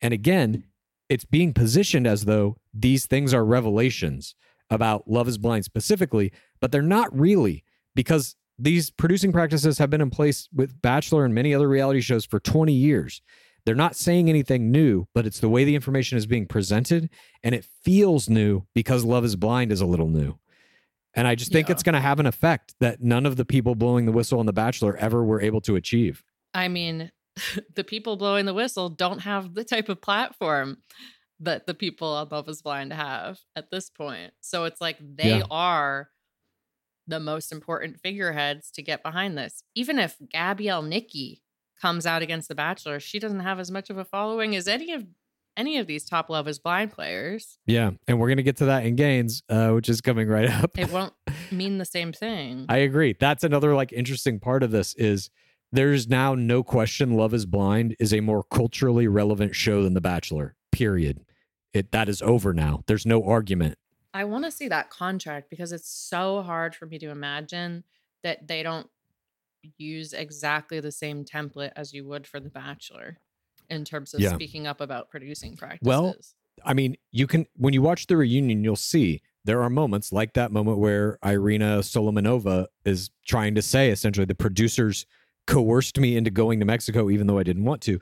And 0.00 0.12
again, 0.12 0.64
it's 1.08 1.24
being 1.24 1.52
positioned 1.52 2.06
as 2.06 2.24
though 2.24 2.56
these 2.72 3.06
things 3.06 3.32
are 3.34 3.44
revelations 3.44 4.34
about 4.70 5.08
Love 5.08 5.28
is 5.28 5.38
Blind 5.38 5.64
specifically, 5.64 6.32
but 6.60 6.72
they're 6.72 6.82
not 6.82 7.16
really 7.16 7.62
because 7.94 8.34
these 8.58 8.90
producing 8.90 9.30
practices 9.32 9.78
have 9.78 9.90
been 9.90 10.00
in 10.00 10.10
place 10.10 10.48
with 10.52 10.80
Bachelor 10.80 11.24
and 11.24 11.34
many 11.34 11.52
other 11.54 11.68
reality 11.68 12.00
shows 12.00 12.24
for 12.24 12.40
20 12.40 12.72
years. 12.72 13.20
They're 13.66 13.74
not 13.74 13.96
saying 13.96 14.28
anything 14.28 14.70
new, 14.70 15.06
but 15.14 15.26
it's 15.26 15.40
the 15.40 15.48
way 15.48 15.64
the 15.64 15.74
information 15.74 16.18
is 16.18 16.26
being 16.26 16.46
presented 16.46 17.08
and 17.42 17.54
it 17.54 17.66
feels 17.82 18.28
new 18.28 18.62
because 18.74 19.04
Love 19.04 19.24
is 19.24 19.36
Blind 19.36 19.70
is 19.70 19.80
a 19.80 19.86
little 19.86 20.08
new. 20.08 20.38
And 21.16 21.26
I 21.28 21.34
just 21.34 21.52
think 21.52 21.68
Yeah. 21.68 21.72
it's 21.72 21.82
going 21.82 21.94
to 21.94 22.00
have 22.00 22.18
an 22.20 22.26
effect 22.26 22.74
that 22.80 23.00
none 23.02 23.24
of 23.26 23.36
the 23.36 23.44
people 23.44 23.74
blowing 23.74 24.04
the 24.06 24.12
whistle 24.12 24.40
on 24.40 24.46
The 24.46 24.52
Bachelor 24.52 24.96
ever 24.96 25.24
were 25.24 25.40
able 25.40 25.60
to 25.62 25.76
achieve. 25.76 26.24
I 26.52 26.68
mean, 26.68 27.10
the 27.74 27.84
people 27.84 28.16
blowing 28.16 28.46
the 28.46 28.54
whistle 28.54 28.88
don't 28.88 29.20
have 29.20 29.54
the 29.54 29.64
type 29.64 29.88
of 29.88 30.00
platform 30.00 30.78
that 31.40 31.66
the 31.66 31.74
people 31.74 32.08
on 32.08 32.28
Love 32.30 32.48
is 32.48 32.62
Blind 32.62 32.92
have 32.92 33.38
at 33.56 33.70
this 33.70 33.90
point. 33.90 34.32
So 34.40 34.64
it's 34.64 34.80
like 34.80 34.98
they 35.00 35.38
Yeah. 35.38 35.42
are 35.50 36.10
the 37.06 37.20
most 37.20 37.52
important 37.52 38.00
figureheads 38.00 38.70
to 38.72 38.82
get 38.82 39.02
behind 39.02 39.36
this. 39.36 39.62
Even 39.74 39.98
if 39.98 40.16
Gabrielle 40.30 40.82
Nikki 40.82 41.42
comes 41.80 42.06
out 42.06 42.22
against 42.22 42.48
The 42.48 42.54
Bachelor, 42.54 42.98
she 42.98 43.18
doesn't 43.18 43.40
have 43.40 43.60
as 43.60 43.70
much 43.70 43.90
of 43.90 43.98
a 43.98 44.04
following 44.04 44.56
as 44.56 44.66
any 44.68 44.92
of 44.92 45.04
any 45.56 45.78
of 45.78 45.86
these 45.86 46.04
top 46.04 46.30
Love 46.30 46.48
is 46.48 46.58
Blind 46.58 46.92
players. 46.92 47.58
Yeah. 47.66 47.92
And 48.06 48.18
we're 48.18 48.28
going 48.28 48.38
to 48.38 48.42
get 48.42 48.56
to 48.58 48.66
that 48.66 48.84
in 48.84 48.96
gains, 48.96 49.42
uh, 49.48 49.70
which 49.70 49.88
is 49.88 50.00
coming 50.00 50.28
right 50.28 50.50
up. 50.62 50.78
It 50.78 50.90
won't 50.90 51.14
mean 51.50 51.78
the 51.78 51.84
same 51.84 52.12
thing. 52.12 52.66
I 52.68 52.78
agree. 52.78 53.14
That's 53.18 53.44
another 53.44 53.74
like 53.74 53.92
interesting 53.92 54.40
part 54.40 54.62
of 54.62 54.70
this 54.70 54.94
is 54.94 55.30
there's 55.72 56.08
now 56.08 56.34
no 56.34 56.62
question 56.62 57.16
Love 57.16 57.34
is 57.34 57.46
Blind 57.46 57.96
is 57.98 58.12
a 58.12 58.20
more 58.20 58.42
culturally 58.44 59.08
relevant 59.08 59.54
show 59.54 59.82
than 59.82 59.94
The 59.94 60.00
Bachelor. 60.00 60.56
Period. 60.72 61.24
It 61.72 61.90
that 61.92 62.08
is 62.08 62.22
over 62.22 62.52
now. 62.54 62.82
There's 62.86 63.06
no 63.06 63.24
argument. 63.24 63.76
I 64.12 64.24
want 64.24 64.44
to 64.44 64.52
see 64.52 64.68
that 64.68 64.90
contract 64.90 65.50
because 65.50 65.72
it's 65.72 65.90
so 65.90 66.42
hard 66.42 66.76
for 66.76 66.86
me 66.86 67.00
to 67.00 67.10
imagine 67.10 67.82
that 68.22 68.46
they 68.46 68.62
don't 68.62 68.88
use 69.76 70.12
exactly 70.12 70.78
the 70.78 70.92
same 70.92 71.24
template 71.24 71.72
as 71.74 71.92
you 71.92 72.06
would 72.06 72.26
for 72.26 72.38
The 72.38 72.50
Bachelor 72.50 73.18
in 73.70 73.84
terms 73.84 74.14
of 74.14 74.20
Yeah. 74.20 74.34
speaking 74.34 74.66
up 74.66 74.80
about 74.80 75.10
producing 75.10 75.56
practices. 75.56 75.86
Well, 75.86 76.14
I 76.64 76.74
mean, 76.74 76.96
you 77.10 77.26
can 77.26 77.46
when 77.56 77.74
you 77.74 77.82
watch 77.82 78.06
the 78.06 78.16
reunion, 78.16 78.62
you'll 78.64 78.76
see 78.76 79.22
there 79.44 79.62
are 79.62 79.68
moments 79.70 80.12
like 80.12 80.32
that 80.34 80.52
moment 80.52 80.78
where 80.78 81.18
Irina 81.24 81.80
Solomonova 81.80 82.66
is 82.84 83.10
trying 83.26 83.54
to 83.56 83.62
say 83.62 83.90
essentially 83.90 84.24
the 84.24 84.34
producers 84.34 85.06
coerced 85.46 85.98
me 85.98 86.16
into 86.16 86.30
going 86.30 86.58
to 86.60 86.64
Mexico 86.66 87.10
even 87.10 87.26
though 87.26 87.38
I 87.38 87.42
didn't 87.42 87.64
want 87.64 87.82
to. 87.82 88.00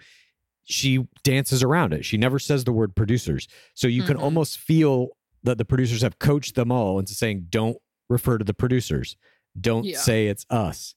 She 0.64 1.08
dances 1.24 1.62
around 1.62 1.92
it. 1.92 2.04
She 2.04 2.16
never 2.16 2.38
says 2.38 2.62
the 2.64 2.72
word 2.72 2.94
producers. 2.94 3.48
So 3.74 3.88
you 3.88 4.04
can 4.04 4.16
Mhm. 4.16 4.22
almost 4.22 4.58
feel 4.58 5.08
that 5.42 5.58
the 5.58 5.64
producers 5.64 6.02
have 6.02 6.20
coached 6.20 6.54
them 6.54 6.70
all 6.70 7.00
into 7.00 7.14
saying 7.14 7.46
don't 7.50 7.78
refer 8.08 8.38
to 8.38 8.44
the 8.44 8.54
producers. 8.54 9.16
Don't 9.60 9.84
Yeah. 9.84 9.98
say 9.98 10.28
it's 10.28 10.46
us. 10.50 10.94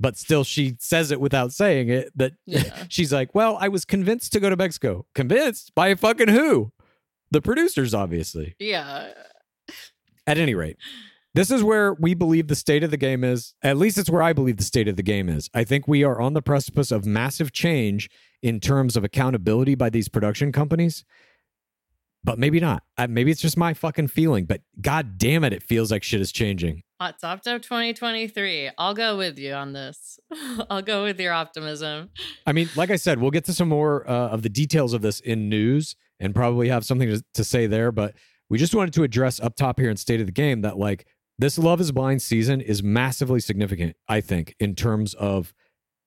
But 0.00 0.16
still 0.16 0.44
she 0.44 0.76
says 0.78 1.10
it 1.10 1.20
without 1.20 1.52
saying 1.52 1.88
it 1.88 2.10
that 2.16 2.32
Yeah. 2.46 2.84
she's 2.88 3.12
like, 3.12 3.34
"Well, 3.34 3.58
I 3.60 3.68
was 3.68 3.84
convinced 3.84 4.32
to 4.32 4.40
go 4.40 4.48
to 4.48 4.56
Mexico." 4.56 5.06
Convinced 5.14 5.74
by 5.74 5.94
fucking 5.94 6.28
who? 6.28 6.72
The 7.30 7.42
producers 7.42 7.94
obviously. 7.94 8.54
yeah. 8.58 9.12
At 10.26 10.36
any 10.38 10.54
rate, 10.54 10.76
this 11.34 11.50
is 11.50 11.62
where 11.62 11.94
we 11.94 12.12
believe 12.14 12.48
the 12.48 12.54
state 12.54 12.84
of 12.84 12.90
the 12.90 12.96
game 12.98 13.24
is. 13.24 13.54
At 13.62 13.78
least 13.78 13.96
it's 13.96 14.10
where 14.10 14.22
I 14.22 14.32
believe 14.32 14.56
the 14.58 14.62
state 14.62 14.88
of 14.88 14.96
the 14.96 15.02
game 15.02 15.28
is. 15.28 15.48
I 15.54 15.64
think 15.64 15.88
we 15.88 16.04
are 16.04 16.20
on 16.20 16.34
the 16.34 16.42
precipice 16.42 16.90
of 16.90 17.06
massive 17.06 17.50
change 17.52 18.10
in 18.42 18.60
terms 18.60 18.96
of 18.96 19.04
accountability 19.04 19.74
by 19.74 19.88
these 19.90 20.08
production 20.08 20.52
companies. 20.52 21.04
But 22.28 22.38
maybe 22.38 22.60
not. 22.60 22.82
Maybe 23.08 23.30
it's 23.30 23.40
just 23.40 23.56
my 23.56 23.72
fucking 23.72 24.08
feeling. 24.08 24.44
But 24.44 24.60
god 24.82 25.16
damn 25.16 25.44
it, 25.44 25.54
it 25.54 25.62
feels 25.62 25.90
like 25.90 26.02
shit 26.02 26.20
is 26.20 26.30
changing. 26.30 26.82
Hot 27.00 27.18
Top 27.18 27.40
Top 27.40 27.62
2023. 27.62 28.68
I'll 28.76 28.92
go 28.92 29.16
with 29.16 29.38
you 29.38 29.54
on 29.54 29.72
this. 29.72 30.20
I'll 30.68 30.82
go 30.82 31.04
with 31.04 31.18
your 31.18 31.32
optimism. 31.32 32.10
I 32.46 32.52
mean, 32.52 32.68
like 32.76 32.90
I 32.90 32.96
said, 32.96 33.18
we'll 33.18 33.30
get 33.30 33.46
to 33.46 33.54
some 33.54 33.70
more 33.70 34.06
uh, 34.06 34.28
of 34.28 34.42
the 34.42 34.50
details 34.50 34.92
of 34.92 35.00
this 35.00 35.20
in 35.20 35.48
news 35.48 35.96
and 36.20 36.34
probably 36.34 36.68
have 36.68 36.84
something 36.84 37.08
to, 37.08 37.24
to 37.32 37.44
say 37.44 37.66
there. 37.66 37.90
But 37.90 38.14
we 38.50 38.58
just 38.58 38.74
wanted 38.74 38.92
to 38.92 39.04
address 39.04 39.40
up 39.40 39.56
top 39.56 39.80
here 39.80 39.88
in 39.88 39.96
State 39.96 40.20
of 40.20 40.26
the 40.26 40.32
Game 40.32 40.60
that, 40.60 40.76
like, 40.76 41.06
this 41.38 41.56
Love 41.58 41.80
is 41.80 41.92
Blind 41.92 42.20
season 42.20 42.60
is 42.60 42.82
massively 42.82 43.40
significant, 43.40 43.96
I 44.06 44.20
think, 44.20 44.54
in 44.60 44.74
terms 44.74 45.14
of 45.14 45.54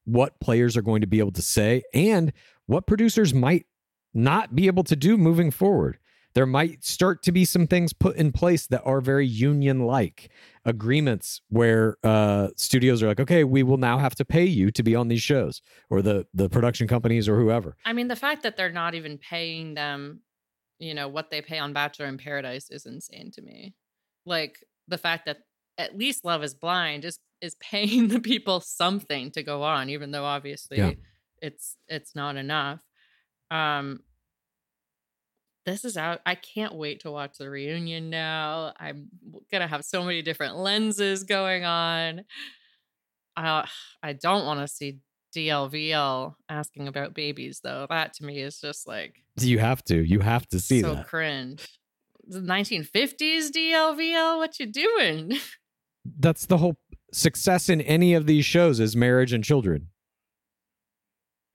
what 0.06 0.40
players 0.40 0.78
are 0.78 0.84
going 0.84 1.02
to 1.02 1.08
be 1.08 1.18
able 1.18 1.32
to 1.32 1.42
say 1.42 1.82
and 1.96 2.32
what 2.68 2.86
producers 2.86 3.34
might 3.34 3.66
not 4.14 4.56
be 4.56 4.68
able 4.68 4.84
to 4.84 4.96
do 4.96 5.18
moving 5.18 5.50
forward. 5.50 5.98
There 6.34 6.46
might 6.46 6.84
start 6.86 7.24
to 7.24 7.32
be 7.32 7.44
some 7.46 7.68
things 7.68 7.94
put 7.94 8.16
in 8.16 8.32
place 8.32 8.68
that 8.68 8.82
are 8.86 9.02
very 9.02 9.28
union 9.28 9.82
like 9.86 10.30
agreements 10.66 11.42
where 11.50 11.98
uh, 12.04 12.50
studios 12.56 13.04
are 13.04 13.08
like, 13.08 13.20
okay, 13.20 13.44
we 13.44 13.64
will 13.64 13.78
now 13.78 13.98
have 13.98 14.16
to 14.16 14.26
pay 14.26 14.46
you 14.46 14.72
to 14.72 14.84
be 14.84 14.96
on 14.96 15.08
these 15.08 15.22
shows, 15.22 15.62
or 15.90 16.02
the 16.02 16.26
the 16.34 16.50
production 16.50 16.88
companies 16.88 17.28
or 17.28 17.38
whoever. 17.40 17.76
I 17.86 17.94
mean, 17.94 18.08
the 18.08 18.16
fact 18.16 18.44
that 18.44 18.56
they're 18.58 18.72
not 18.72 18.96
even 18.96 19.18
paying 19.18 19.74
them, 19.74 20.22
you 20.80 20.94
know, 20.94 21.08
what 21.08 21.32
they 21.32 21.42
pay 21.42 21.60
on 21.60 21.74
Bachelor 21.74 22.08
in 22.08 22.18
Paradise 22.18 22.70
is 22.70 22.86
insane 22.86 23.32
to 23.32 23.42
me. 23.42 23.74
Like 24.26 24.58
the 24.88 24.98
fact 24.98 25.26
that 25.26 25.40
at 25.78 25.98
least 25.98 26.24
Love 26.26 26.44
is 26.44 26.54
Blind 26.54 27.06
is 27.06 27.20
is 27.42 27.56
paying 27.56 28.08
the 28.10 28.20
people 28.22 28.62
something 28.62 29.32
to 29.32 29.44
go 29.44 29.64
on, 29.64 29.90
even 29.90 30.12
though 30.12 30.26
obviously 30.26 30.78
Yeah. 30.78 30.94
it's 31.42 31.76
it's 31.88 32.16
not 32.16 32.38
enough. 32.38 32.82
Um 33.50 34.02
this 35.66 35.86
is 35.86 35.98
out. 35.98 36.22
I 36.26 36.36
can't 36.36 36.74
wait 36.76 37.02
to 37.02 37.12
watch 37.12 37.38
the 37.38 37.50
reunion 37.50 38.10
now. 38.10 38.74
I'm 38.80 39.10
gonna 39.52 39.68
have 39.68 39.86
so 39.86 40.04
many 40.04 40.22
different 40.22 40.58
lenses 40.58 41.24
going 41.24 41.64
on. 41.66 42.22
Uh, 43.38 43.66
I 44.04 44.14
don't 44.14 44.46
want 44.46 44.60
to 44.60 44.68
see 44.68 44.98
DLVL 45.36 46.36
asking 46.50 46.88
about 46.88 47.14
babies 47.14 47.62
though. 47.64 47.86
That 47.90 48.14
to 48.16 48.26
me 48.26 48.40
is 48.40 48.60
just 48.60 48.88
like 48.88 49.16
You 49.40 49.60
have 49.60 49.84
to. 49.86 49.96
You 50.04 50.20
have 50.20 50.48
to 50.50 50.60
see 50.60 50.82
so 50.82 50.96
that. 50.96 51.08
cringe. 51.08 51.68
The 52.28 52.40
1950s 52.40 53.50
DLVL, 53.50 54.38
what 54.38 54.60
you 54.60 54.66
doing? 54.68 55.34
That's 56.20 56.46
the 56.46 56.58
whole 56.58 56.78
success 57.14 57.70
in 57.70 57.82
any 57.82 58.14
of 58.14 58.26
these 58.26 58.46
shows 58.46 58.80
is 58.80 58.96
marriage 58.96 59.34
and 59.34 59.44
children. 59.44 59.88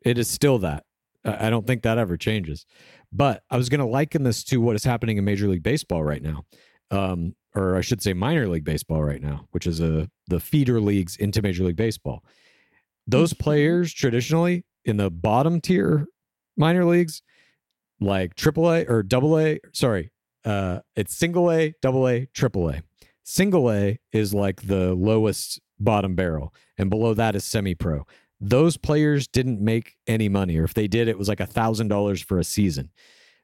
It 0.05 0.19
is 0.19 0.29
still 0.29 0.59
that. 0.61 0.85
I 1.27 1.51
don't 1.51 1.67
think 1.67 1.83
that 1.83 1.99
ever 1.99 2.17
changes. 2.17 2.65
But 3.13 3.43
I 3.51 3.57
was 3.57 3.69
going 3.69 3.81
to 3.81 3.87
liken 3.87 4.23
this 4.23 4.45
to 4.45 4.59
what 4.59 4.77
is 4.77 4.85
happening 4.85 5.19
in 5.19 5.25
Major 5.25 5.49
League 5.49 5.63
Baseball 5.63 6.05
right 6.05 6.23
now, 6.23 6.45
um, 6.91 7.35
or 7.55 7.77
I 7.77 7.81
should 7.81 8.03
say 8.03 8.13
minor 8.13 8.49
league 8.49 8.65
baseball 8.65 9.03
right 9.03 9.21
now, 9.21 9.47
which 9.51 9.67
is 9.67 9.81
a 9.81 10.09
the 10.29 10.41
feeder 10.41 10.81
leagues 10.81 11.17
into 11.17 11.43
Major 11.43 11.65
League 11.65 11.77
Baseball. 11.77 12.25
Those 13.07 13.33
players 13.33 13.93
traditionally 13.93 14.65
in 14.85 14.97
the 14.97 15.11
bottom 15.11 15.61
tier 15.61 16.07
minor 16.57 16.85
leagues, 16.85 17.23
like 18.01 18.35
AAA 18.35 18.89
or 18.89 19.03
Double 19.03 19.39
A, 19.39 19.61
sorry, 19.73 20.11
uh, 20.45 20.81
it's 20.95 21.17
single 21.17 21.51
A, 21.51 21.75
double 21.83 22.09
A, 22.09 22.27
triple 22.27 22.71
A. 22.71 22.83
Single 23.25 23.73
A 23.73 23.99
is 24.13 24.33
like 24.33 24.63
the 24.63 24.95
lowest 24.95 25.61
bottom 25.81 26.15
barrel, 26.15 26.55
and 26.79 26.89
below 26.89 27.15
that 27.15 27.35
is 27.35 27.45
semi 27.45 27.75
pro. 27.75 28.07
Those 28.41 28.77
players 28.77 29.27
didn't 29.27 29.61
make 29.61 29.97
any 30.07 30.29
money, 30.29 30.59
or 30.59 30.65
if 30.65 30.75
they 30.75 30.89
did, 30.89 31.09
it 31.09 31.19
was 31.19 31.29
like 31.29 31.41
a 31.41 31.47
thousand 31.47 31.89
dollars 31.89 32.23
for 32.23 32.39
a 32.39 32.45
season. 32.45 32.91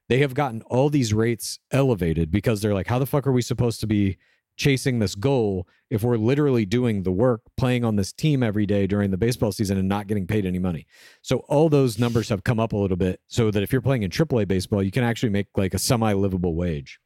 They 0.09 0.19
have 0.19 0.33
gotten 0.33 0.61
all 0.63 0.89
these 0.89 1.13
rates 1.13 1.59
elevated 1.71 2.29
because 2.29 2.61
they're 2.61 2.73
like, 2.73 2.87
how 2.87 2.99
the 2.99 3.05
fuck 3.05 3.25
are 3.25 3.31
we 3.31 3.41
supposed 3.41 3.79
to 3.79 3.87
be 3.87 4.17
chasing 4.55 4.99
this 4.99 5.15
goal 5.15 5.67
if 5.89 6.03
we're 6.03 6.17
literally 6.17 6.65
doing 6.65 7.03
the 7.03 7.11
work, 7.11 7.41
playing 7.57 7.83
on 7.83 7.95
this 7.95 8.13
team 8.13 8.43
every 8.43 8.65
day 8.65 8.85
during 8.85 9.09
the 9.09 9.17
baseball 9.17 9.51
season 9.51 9.77
and 9.77 9.89
not 9.89 10.07
getting 10.07 10.27
paid 10.27 10.45
any 10.45 10.59
money? 10.59 10.85
So 11.21 11.37
all 11.47 11.69
those 11.69 11.97
numbers 11.97 12.29
have 12.29 12.43
come 12.43 12.59
up 12.59 12.73
a 12.73 12.77
little 12.77 12.97
bit 12.97 13.19
so 13.27 13.49
that 13.49 13.63
if 13.63 13.71
you're 13.71 13.81
playing 13.81 14.03
in 14.03 14.11
AAA 14.11 14.47
baseball, 14.47 14.83
you 14.83 14.91
can 14.91 15.03
actually 15.03 15.29
make 15.29 15.47
like 15.55 15.73
a 15.73 15.79
semi 15.79 16.13
livable 16.13 16.55
wage. 16.55 16.99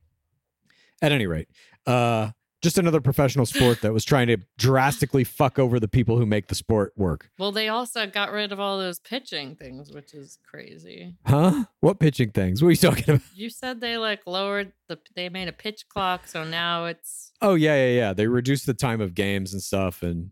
At 1.01 1.11
any 1.11 1.27
rate, 1.27 1.47
uh, 1.85 2.31
just 2.67 2.77
another 2.77 2.99
professional 2.99 3.45
sport 3.45 3.81
that 3.81 3.93
was 3.93 4.03
trying 4.03 4.27
to 4.27 4.35
drastically 4.57 5.23
fuck 5.23 5.57
over 5.57 5.79
the 5.79 5.87
people 5.87 6.17
who 6.17 6.25
make 6.25 6.47
the 6.47 6.55
sport 6.55 6.91
work. 6.97 7.29
well, 7.39 7.53
they 7.53 7.69
also 7.69 8.05
got 8.05 8.29
rid 8.33 8.51
of 8.51 8.59
all 8.59 8.77
those 8.77 8.99
pitching 8.99 9.55
things, 9.55 9.89
which 9.93 10.13
is 10.13 10.37
crazy. 10.45 11.15
Huh? 11.25 11.63
What 11.79 11.99
pitching 11.99 12.31
things? 12.31 12.61
What 12.61 12.67
are 12.67 12.71
you 12.71 12.77
talking 12.77 13.05
about? 13.15 13.21
You 13.33 13.49
said 13.49 13.79
they 13.79 13.97
like 13.97 14.21
lowered 14.27 14.73
the 14.89 14.99
they 15.15 15.29
made 15.29 15.47
a 15.47 15.53
pitch 15.53 15.85
clock, 15.87 16.27
so 16.27 16.43
now 16.43 16.85
it's 16.85 17.31
Oh 17.41 17.55
yeah, 17.55 17.75
yeah, 17.75 17.95
yeah. 17.95 18.13
They 18.13 18.27
reduced 18.27 18.65
the 18.65 18.73
time 18.73 18.99
of 18.99 19.15
games 19.15 19.53
and 19.53 19.61
stuff, 19.61 20.03
and 20.03 20.31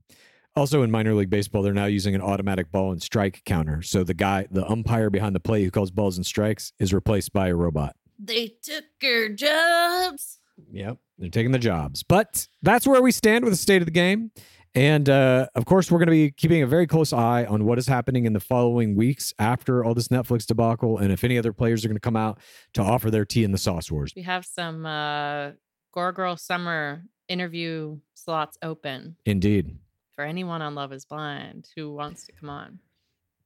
also 0.57 0.81
in 0.83 0.91
minor 0.91 1.13
league 1.13 1.29
baseball, 1.29 1.61
they're 1.61 1.73
now 1.73 1.85
using 1.85 2.15
an 2.15 2.21
automatic 2.21 2.69
ball 2.71 2.91
and 2.91 3.01
strike 3.01 3.43
counter. 3.45 3.81
So 3.81 4.03
the 4.03 4.13
guy, 4.13 4.47
the 4.51 4.69
umpire 4.69 5.09
behind 5.09 5.35
the 5.35 5.39
plate 5.39 5.63
who 5.63 5.71
calls 5.71 5.91
balls 5.91 6.17
and 6.17 6.25
strikes, 6.25 6.73
is 6.79 6.93
replaced 6.93 7.31
by 7.31 7.47
a 7.47 7.55
robot. 7.55 7.95
they 8.19 8.55
took 8.61 8.85
your 9.01 9.29
jobs. 9.29 10.34
Yep, 10.71 10.97
they're 11.17 11.29
taking 11.29 11.51
the 11.51 11.59
jobs. 11.59 12.03
But 12.03 12.47
that's 12.61 12.87
where 12.87 13.01
we 13.01 13.11
stand 13.11 13.43
with 13.43 13.53
the 13.53 13.57
state 13.57 13.81
of 13.81 13.85
the 13.85 13.91
game. 13.91 14.31
And 14.73 15.07
uh, 15.09 15.47
of 15.55 15.65
course, 15.65 15.89
we're 15.89 15.99
going 15.99 16.07
to 16.07 16.11
be 16.11 16.31
keeping 16.31 16.61
a 16.61 16.67
very 16.67 16.85
close 16.85 17.13
eye 17.13 17.45
on 17.45 17.63
what 17.63 17.77
is 17.77 17.87
happening 17.87 18.25
in 18.25 18.33
the 18.33 18.41
following 18.41 18.95
weeks 18.95 19.33
after 19.39 19.85
all 19.85 19.93
this 19.93 20.09
Netflix 20.09 20.45
debacle, 20.45 20.97
and 20.97 21.13
if 21.13 21.23
any 21.23 21.37
other 21.37 21.53
players 21.53 21.85
are 21.85 21.87
going 21.87 21.95
to 21.95 22.01
come 22.01 22.17
out 22.17 22.39
to 22.73 22.81
offer 22.81 23.09
their 23.09 23.23
tea 23.23 23.45
in 23.45 23.53
the 23.53 23.57
sauce 23.57 23.89
wars. 23.89 24.11
We 24.15 24.23
have 24.23 24.45
some 24.45 24.85
uh 24.85 25.51
Gore 25.93 26.11
Girl 26.11 26.35
Summer 26.35 27.05
interview 27.29 27.97
slots 28.15 28.57
open 28.61 29.15
Indeed. 29.25 29.77
for 30.13 30.25
anyone 30.25 30.61
on 30.61 30.75
Love 30.75 30.91
is 30.91 31.05
Blind 31.05 31.69
who 31.77 31.93
wants 31.93 32.25
to 32.25 32.33
come 32.33 32.49
on. 32.49 32.79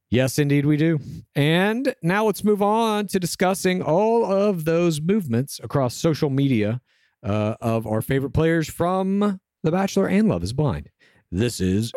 Yes, 0.10 0.39
indeed, 0.39 0.65
we 0.65 0.76
do. 0.76 1.00
And 1.36 1.93
now 2.02 2.26
let's 2.26 2.43
move 2.43 2.63
on 2.63 3.06
to 3.08 3.19
discussing 3.19 3.84
all 3.84 4.26
of 4.26 4.65
those 4.65 5.00
movements 5.00 5.60
across 5.63 5.93
social 5.93 6.32
media 6.32 6.82
uh, 7.24 7.56
of 7.62 7.86
our 7.86 8.02
favorite 8.02 8.32
players 8.32 8.70
from 8.70 9.40
The 9.64 9.72
Bachelor 9.72 10.08
and 10.08 10.28
Love 10.28 10.44
is 10.44 10.54
Blind. 10.54 10.90
This 11.32 11.60
is 11.60 11.92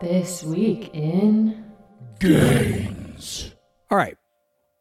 This 0.00 0.42
week 0.42 0.90
in 0.94 1.64
Games. 2.20 3.54
All 3.90 3.98
right. 3.98 4.16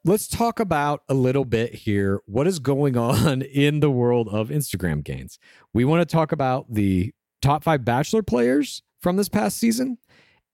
Let's 0.05 0.27
talk 0.27 0.59
about 0.59 1.03
a 1.07 1.13
little 1.13 1.45
bit 1.45 1.73
here 1.73 2.21
what 2.25 2.45
is 2.45 2.59
going 2.59 2.97
on 2.97 3.41
in 3.41 3.79
the 3.79 3.91
world 3.91 4.27
of 4.29 4.49
Instagram 4.49 5.03
gains. 5.03 5.39
We 5.73 5.85
want 5.85 6.07
to 6.07 6.11
talk 6.11 6.31
about 6.31 6.73
the 6.73 7.13
top 7.41 7.63
five 7.63 7.85
Bachelor 7.85 8.23
players 8.23 8.81
from 9.01 9.15
this 9.17 9.29
past 9.29 9.57
season. 9.57 9.97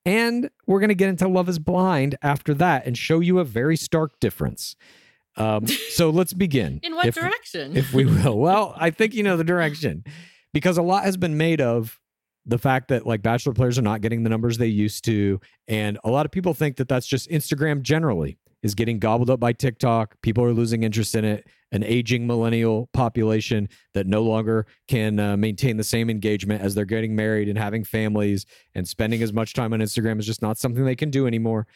And 0.06 0.50
we're 0.66 0.80
going 0.80 0.90
to 0.90 0.96
get 0.96 1.10
into 1.10 1.28
Love 1.28 1.50
is 1.50 1.60
Blind 1.60 2.16
after 2.22 2.54
that 2.56 2.86
and 2.86 2.98
show 2.98 3.20
you 3.20 3.40
a 3.40 3.44
very 3.44 3.76
stark 3.76 4.20
difference. 4.20 4.76
Um, 5.40 5.66
so 5.68 6.10
let's 6.10 6.34
begin. 6.34 6.80
in 6.84 6.96
what 6.96 7.08
If- 7.08 7.16
direction? 7.16 7.76
if 7.76 7.94
we 7.94 8.06
will. 8.06 8.38
Well, 8.38 8.74
I 8.78 8.90
think 8.92 9.14
you 9.14 9.24
know 9.24 9.38
the 9.38 9.44
direction 9.44 10.04
because 10.54 10.78
a 10.78 10.82
lot 10.82 11.04
has 11.06 11.18
been 11.18 11.38
made 11.38 11.62
of 11.62 12.00
the 12.46 12.58
fact 12.58 12.88
that 12.90 13.06
like 13.06 13.22
bachelor 13.22 13.54
players 13.54 13.78
are 13.78 13.84
not 13.84 14.02
getting 14.02 14.24
the 14.24 14.30
numbers 14.30 14.58
they 14.58 14.68
used 14.68 15.06
to 15.06 15.40
and 15.68 16.00
a 16.04 16.10
lot 16.10 16.26
of 16.26 16.32
people 16.32 16.54
think 16.54 16.78
that 16.78 16.88
that's 16.88 17.06
just 17.06 17.30
Instagram 17.30 17.82
generally 17.82 18.40
is 18.64 18.76
getting 18.76 18.98
gobbled 19.00 19.30
up 19.30 19.40
by 19.40 19.54
TikTok. 19.54 20.16
People 20.22 20.44
are 20.44 20.54
losing 20.54 20.84
interest 20.84 21.16
in 21.16 21.24
it. 21.24 21.48
An 21.72 21.84
aging 21.84 22.26
millennial 22.26 22.90
population 22.94 23.70
that 23.94 24.08
no 24.08 24.24
longer 24.24 24.66
can 24.88 25.20
uh, 25.20 25.38
maintain 25.38 25.78
the 25.78 25.84
same 25.84 26.10
engagement 26.10 26.64
as 26.64 26.74
they're 26.74 26.84
getting 26.86 27.16
married 27.16 27.48
and 27.48 27.58
having 27.60 27.84
families 27.84 28.46
and 28.74 28.88
spending 28.88 29.22
as 29.22 29.32
much 29.32 29.54
time 29.54 29.72
on 29.72 29.80
Instagram 29.80 30.20
is 30.20 30.26
just 30.26 30.42
not 30.42 30.58
something 30.58 30.84
they 30.84 30.96
can 30.96 31.12
do 31.12 31.28
anymore. 31.28 31.68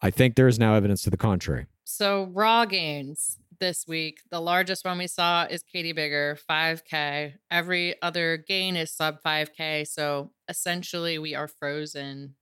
I 0.00 0.10
think 0.10 0.36
there 0.36 0.46
is 0.48 0.58
now 0.58 0.74
evidence 0.74 1.02
to 1.02 1.10
the 1.10 1.16
contrary. 1.16 1.66
So 1.90 2.30
raw 2.32 2.64
gains 2.66 3.38
this 3.58 3.86
week. 3.86 4.20
The 4.30 4.40
largest 4.40 4.84
one 4.84 4.98
we 4.98 5.06
saw 5.06 5.44
is 5.44 5.62
Kaity 5.62 5.94
Biggar, 5.96 6.38
5K. 6.48 7.34
Every 7.50 8.00
other 8.00 8.36
gain 8.36 8.76
is 8.76 8.92
sub 8.92 9.22
5K. 9.22 9.86
So 9.86 10.30
essentially, 10.48 11.18
we 11.18 11.34
are 11.34 11.48
frozen 11.48 12.36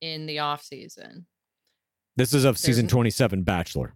in 0.00 0.26
the 0.26 0.38
off 0.40 0.62
season. 0.62 1.26
This 2.16 2.34
is 2.34 2.44
of 2.44 2.54
There's 2.56 2.60
season 2.62 2.88
27 2.88 3.42
Bachelor. 3.42 3.94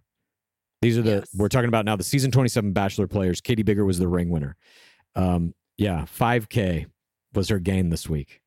These 0.81 0.97
are 0.97 1.01
the 1.01 1.15
Yes. 1.17 1.29
we're 1.35 1.49
talking 1.49 1.67
about 1.69 1.85
now 1.85 1.95
the 1.95 2.03
season 2.03 2.31
27 2.31 2.73
Bachelor 2.73 3.07
players. 3.07 3.41
Kaity 3.41 3.63
Biggar 3.63 3.85
was 3.85 3.99
the 3.99 4.07
ring 4.07 4.29
winner. 4.29 4.57
Um, 5.15 5.53
yeah, 5.77 6.05
5K 6.05 6.87
was 7.33 7.49
her 7.49 7.59
gain 7.59 7.89
this 7.89 8.09
week. 8.09 8.41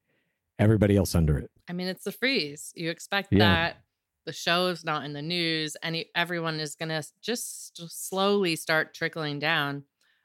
Everybody 0.59 0.97
else 0.97 1.15
under 1.15 1.39
it. 1.39 1.51
I 1.69 1.73
mean, 1.73 1.87
it's 1.89 2.07
a 2.07 2.13
freeze. 2.13 2.73
You 2.77 2.91
expect 2.91 3.33
Yeah. 3.33 3.39
that 3.39 3.83
the 4.29 4.33
show's 4.35 4.85
not 4.85 5.07
in 5.07 5.15
the 5.15 5.23
news, 5.23 5.75
and 5.83 5.97
everyone 6.15 6.61
is 6.61 6.75
gonna 6.75 7.03
just 7.23 7.81
slowly 7.89 8.57
start 8.57 8.93
trickling 8.93 9.39
down, 9.39 9.85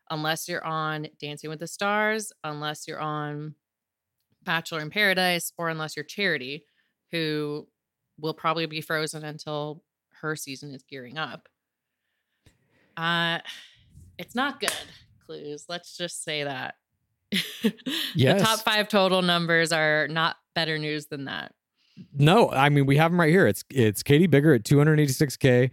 unless 0.10 0.50
you're 0.50 0.66
on 0.66 1.08
Dancing 1.22 1.50
with 1.50 1.62
the 1.62 1.68
Stars, 1.68 2.34
unless 2.44 2.86
you're 2.86 3.00
on 3.00 3.56
Bachelor 4.44 4.82
in 4.82 4.90
Paradise, 4.90 5.54
or 5.58 5.70
unless 5.70 5.96
you're 5.96 6.04
Charity, 6.04 6.66
who 7.12 7.66
will 8.20 8.34
probably 8.34 8.66
be 8.66 8.82
frozen 8.82 9.24
until 9.24 9.82
her 10.20 10.36
season 10.36 10.74
is 10.74 10.84
gearing 10.84 11.18
up. 11.18 11.48
Uh, 12.98 13.40
it's 14.18 14.36
not 14.36 14.60
good. 14.60 14.74
Clues. 15.26 15.64
Let's 15.70 15.96
just 15.96 16.26
say 16.26 16.44
that. 16.44 16.76
Yes. 17.32 17.74
The 18.16 18.34
top 18.44 18.60
five 18.66 18.90
total 18.90 19.22
numbers 19.22 19.72
are 19.72 20.10
not 20.10 20.36
better 20.56 20.78
news 20.78 21.06
than 21.06 21.24
that. 21.24 21.54
No, 22.14 22.50
I 22.50 22.70
mean 22.70 22.86
we 22.86 22.98
have 22.98 23.12
them 23.12 23.20
right 23.20 23.30
here. 23.30 23.48
It's 23.48 23.64
it's 23.70 24.04
Kaity 24.04 24.28
Biggar 24.28 24.56
at 24.56 24.64
286k, 24.64 25.72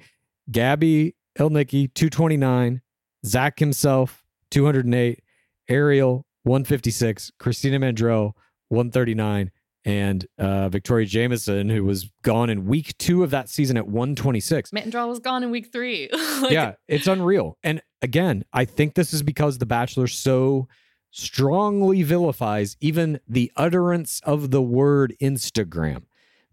Gabi 0.51 1.15
Elnicki 1.39 1.93
229, 1.95 2.81
Zach 3.25 3.59
himself 3.59 4.25
208, 4.51 5.21
Ariel 5.69 6.27
156, 6.43 7.33
Christina 7.39 7.79
Mandrell 7.79 8.33
139, 8.69 9.51
and 9.85 10.27
uh, 10.39 10.69
Victoria 10.69 11.07
Jameson, 11.07 11.69
who 11.69 11.85
was 11.85 12.11
gone 12.23 12.51
in 12.51 12.67
week 12.67 12.97
two 12.99 13.23
of 13.23 13.31
that 13.31 13.49
season 13.49 13.77
at 13.77 13.87
126. 13.87 14.71
Mittendrell 14.71 15.09
was 15.09 15.19
gone 15.21 15.43
in 15.43 15.51
week 15.51 15.73
three. 15.73 16.09
Like, 16.41 16.53
yeah, 16.53 16.73
it's 16.89 17.07
unreal. 17.07 17.59
And 17.63 17.83
again, 18.01 18.45
I 18.51 18.65
think 18.65 18.95
this 18.95 19.13
is 19.13 19.23
because 19.23 19.59
The 19.59 19.67
Bachelor 19.67 20.07
so 20.07 20.69
strongly 21.11 22.03
vilifies 22.03 22.79
even 22.81 23.21
the 23.29 23.53
utterance 23.57 24.23
of 24.25 24.51
the 24.51 24.63
word 24.63 25.15
Instagram. 25.21 26.05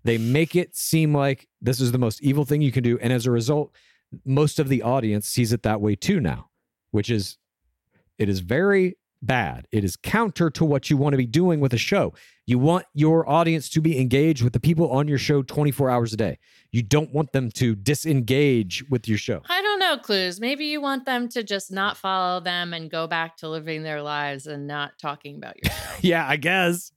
They 0.03 0.17
make 0.17 0.55
it 0.55 0.75
seem 0.75 1.13
like 1.13 1.47
this 1.61 1.81
is 1.81 1.91
the 1.91 1.97
most 1.97 2.21
evil 2.21 2.45
thing 2.45 2.61
you 2.61 2.71
can 2.71 2.83
do. 2.83 2.97
And 2.99 3.11
as 3.11 3.25
a 3.25 3.31
result, 3.31 3.73
most 4.25 4.59
of 4.59 4.69
the 4.69 4.81
audience 4.81 5.27
sees 5.27 5.51
it 5.51 5.63
that 5.63 5.81
way 5.81 5.95
too 5.95 6.19
now, 6.19 6.49
which 6.91 7.09
is, 7.09 7.37
it 8.17 8.29
is 8.29 8.39
very 8.39 8.97
bad. 9.21 9.67
It 9.71 9.83
is 9.83 9.95
counter 9.95 10.49
to 10.51 10.65
what 10.65 10.89
you 10.89 10.97
want 10.97 11.13
to 11.13 11.17
be 11.17 11.25
doing 11.25 11.59
with 11.59 11.73
a 11.73 11.77
show. 11.77 12.13
You 12.45 12.59
want 12.59 12.85
your 12.93 13.27
audience 13.29 13.69
to 13.69 13.81
be 13.81 13.99
engaged 13.99 14.43
with 14.43 14.53
the 14.53 14.59
people 14.59 14.91
on 14.91 15.07
your 15.07 15.17
show 15.17 15.41
24 15.41 15.89
hours 15.89 16.13
a 16.13 16.17
day. 16.17 16.39
You 16.71 16.83
don't 16.83 17.13
want 17.13 17.31
them 17.31 17.51
to 17.51 17.75
disengage 17.75 18.83
with 18.89 19.07
your 19.07 19.17
show. 19.17 19.41
I 19.49 19.61
don't 19.61 19.79
know, 19.79 19.97
Clues. 19.97 20.39
Maybe 20.39 20.65
you 20.65 20.81
want 20.81 21.05
them 21.05 21.27
to 21.29 21.43
just 21.43 21.71
not 21.71 21.97
follow 21.97 22.39
them 22.39 22.73
and 22.73 22.89
go 22.89 23.07
back 23.07 23.37
to 23.37 23.49
living 23.49 23.83
their 23.83 24.01
lives 24.01 24.47
and 24.47 24.67
not 24.67 24.97
talking 24.99 25.35
about 25.37 25.55
your 25.63 25.71
show. 25.71 25.79
yeah, 26.01 26.27
I 26.27 26.37
guess. 26.37 26.91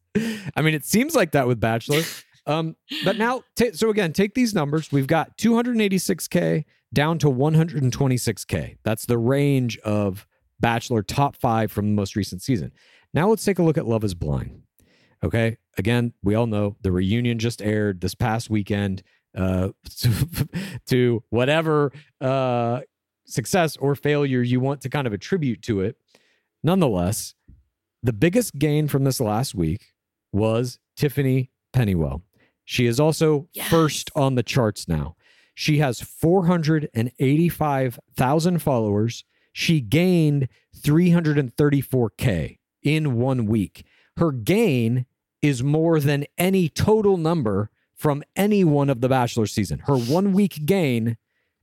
I 0.56 0.62
mean, 0.62 0.74
it 0.74 0.84
seems 0.84 1.14
like 1.14 1.32
that 1.32 1.46
with 1.46 1.60
Bachelor. 1.60 2.02
Um, 2.50 2.76
but 3.04 3.16
now, 3.16 3.42
ta 3.54 3.66
so 3.72 3.90
again, 3.90 4.12
take 4.12 4.34
these 4.34 4.54
numbers. 4.54 4.90
We've 4.90 5.06
got 5.06 5.38
286K 5.38 6.64
down 6.92 7.18
to 7.18 7.28
126K. 7.28 8.78
That's 8.82 9.06
the 9.06 9.18
range 9.18 9.78
of 9.78 10.26
Bachelor 10.58 11.02
top 11.02 11.36
five 11.36 11.70
from 11.70 11.86
the 11.86 11.94
most 11.94 12.16
recent 12.16 12.42
season. 12.42 12.72
Now 13.14 13.28
let's 13.28 13.44
take 13.44 13.58
a 13.58 13.62
look 13.62 13.78
at 13.78 13.86
Love 13.86 14.02
is 14.02 14.14
Blind. 14.14 14.62
Okay. 15.22 15.58
Again, 15.78 16.12
we 16.22 16.34
all 16.34 16.46
know 16.46 16.76
the 16.82 16.90
reunion 16.90 17.38
just 17.38 17.62
aired 17.62 18.00
this 18.00 18.14
past 18.14 18.50
weekend 18.50 19.02
uh, 19.36 19.68
to, 19.98 20.48
to 20.88 21.22
whatever 21.30 21.92
uh, 22.20 22.80
success 23.26 23.76
or 23.76 23.94
failure 23.94 24.42
you 24.42 24.58
want 24.58 24.80
to 24.80 24.88
kind 24.88 25.06
of 25.06 25.12
attribute 25.12 25.62
to 25.62 25.80
it. 25.80 25.96
Nonetheless, 26.64 27.34
the 28.02 28.12
biggest 28.12 28.58
gain 28.58 28.88
from 28.88 29.04
this 29.04 29.20
last 29.20 29.54
week 29.54 29.92
was 30.32 30.78
Tiffany 30.96 31.50
Pennywell. 31.72 32.22
She 32.70 32.86
is 32.86 32.98
also 33.00 33.48
first 33.64 34.12
on 34.14 34.36
the 34.36 34.44
charts 34.44 34.86
now. 34.86 35.16
She 35.56 35.78
has 35.78 36.00
485,000 36.00 38.62
followers. 38.62 39.24
She 39.52 39.80
gained 39.80 40.46
334K 40.80 42.58
in 42.84 43.16
one 43.16 43.46
week. 43.46 43.84
Her 44.18 44.30
gain 44.30 45.06
is 45.42 45.64
more 45.64 45.98
than 45.98 46.26
any 46.38 46.68
total 46.68 47.16
number 47.16 47.70
from 47.92 48.22
any 48.36 48.62
one 48.62 48.88
of 48.88 49.00
the 49.00 49.08
Bachelor 49.08 49.46
season. 49.46 49.80
Her 49.80 49.96
one 49.96 50.32
week 50.32 50.64
gain, 50.64 51.16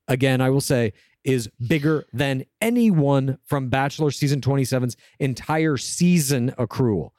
again, 0.09 0.41
I 0.41 0.49
will 0.49 0.59
say, 0.59 0.91
is 1.23 1.49
bigger 1.65 2.03
than 2.11 2.43
anyone 2.59 3.37
from 3.45 3.69
Bachelor 3.69 4.11
season 4.11 4.41
27's 4.41 4.97
entire 5.19 5.77
season 5.77 6.51
accrual. 6.59 7.11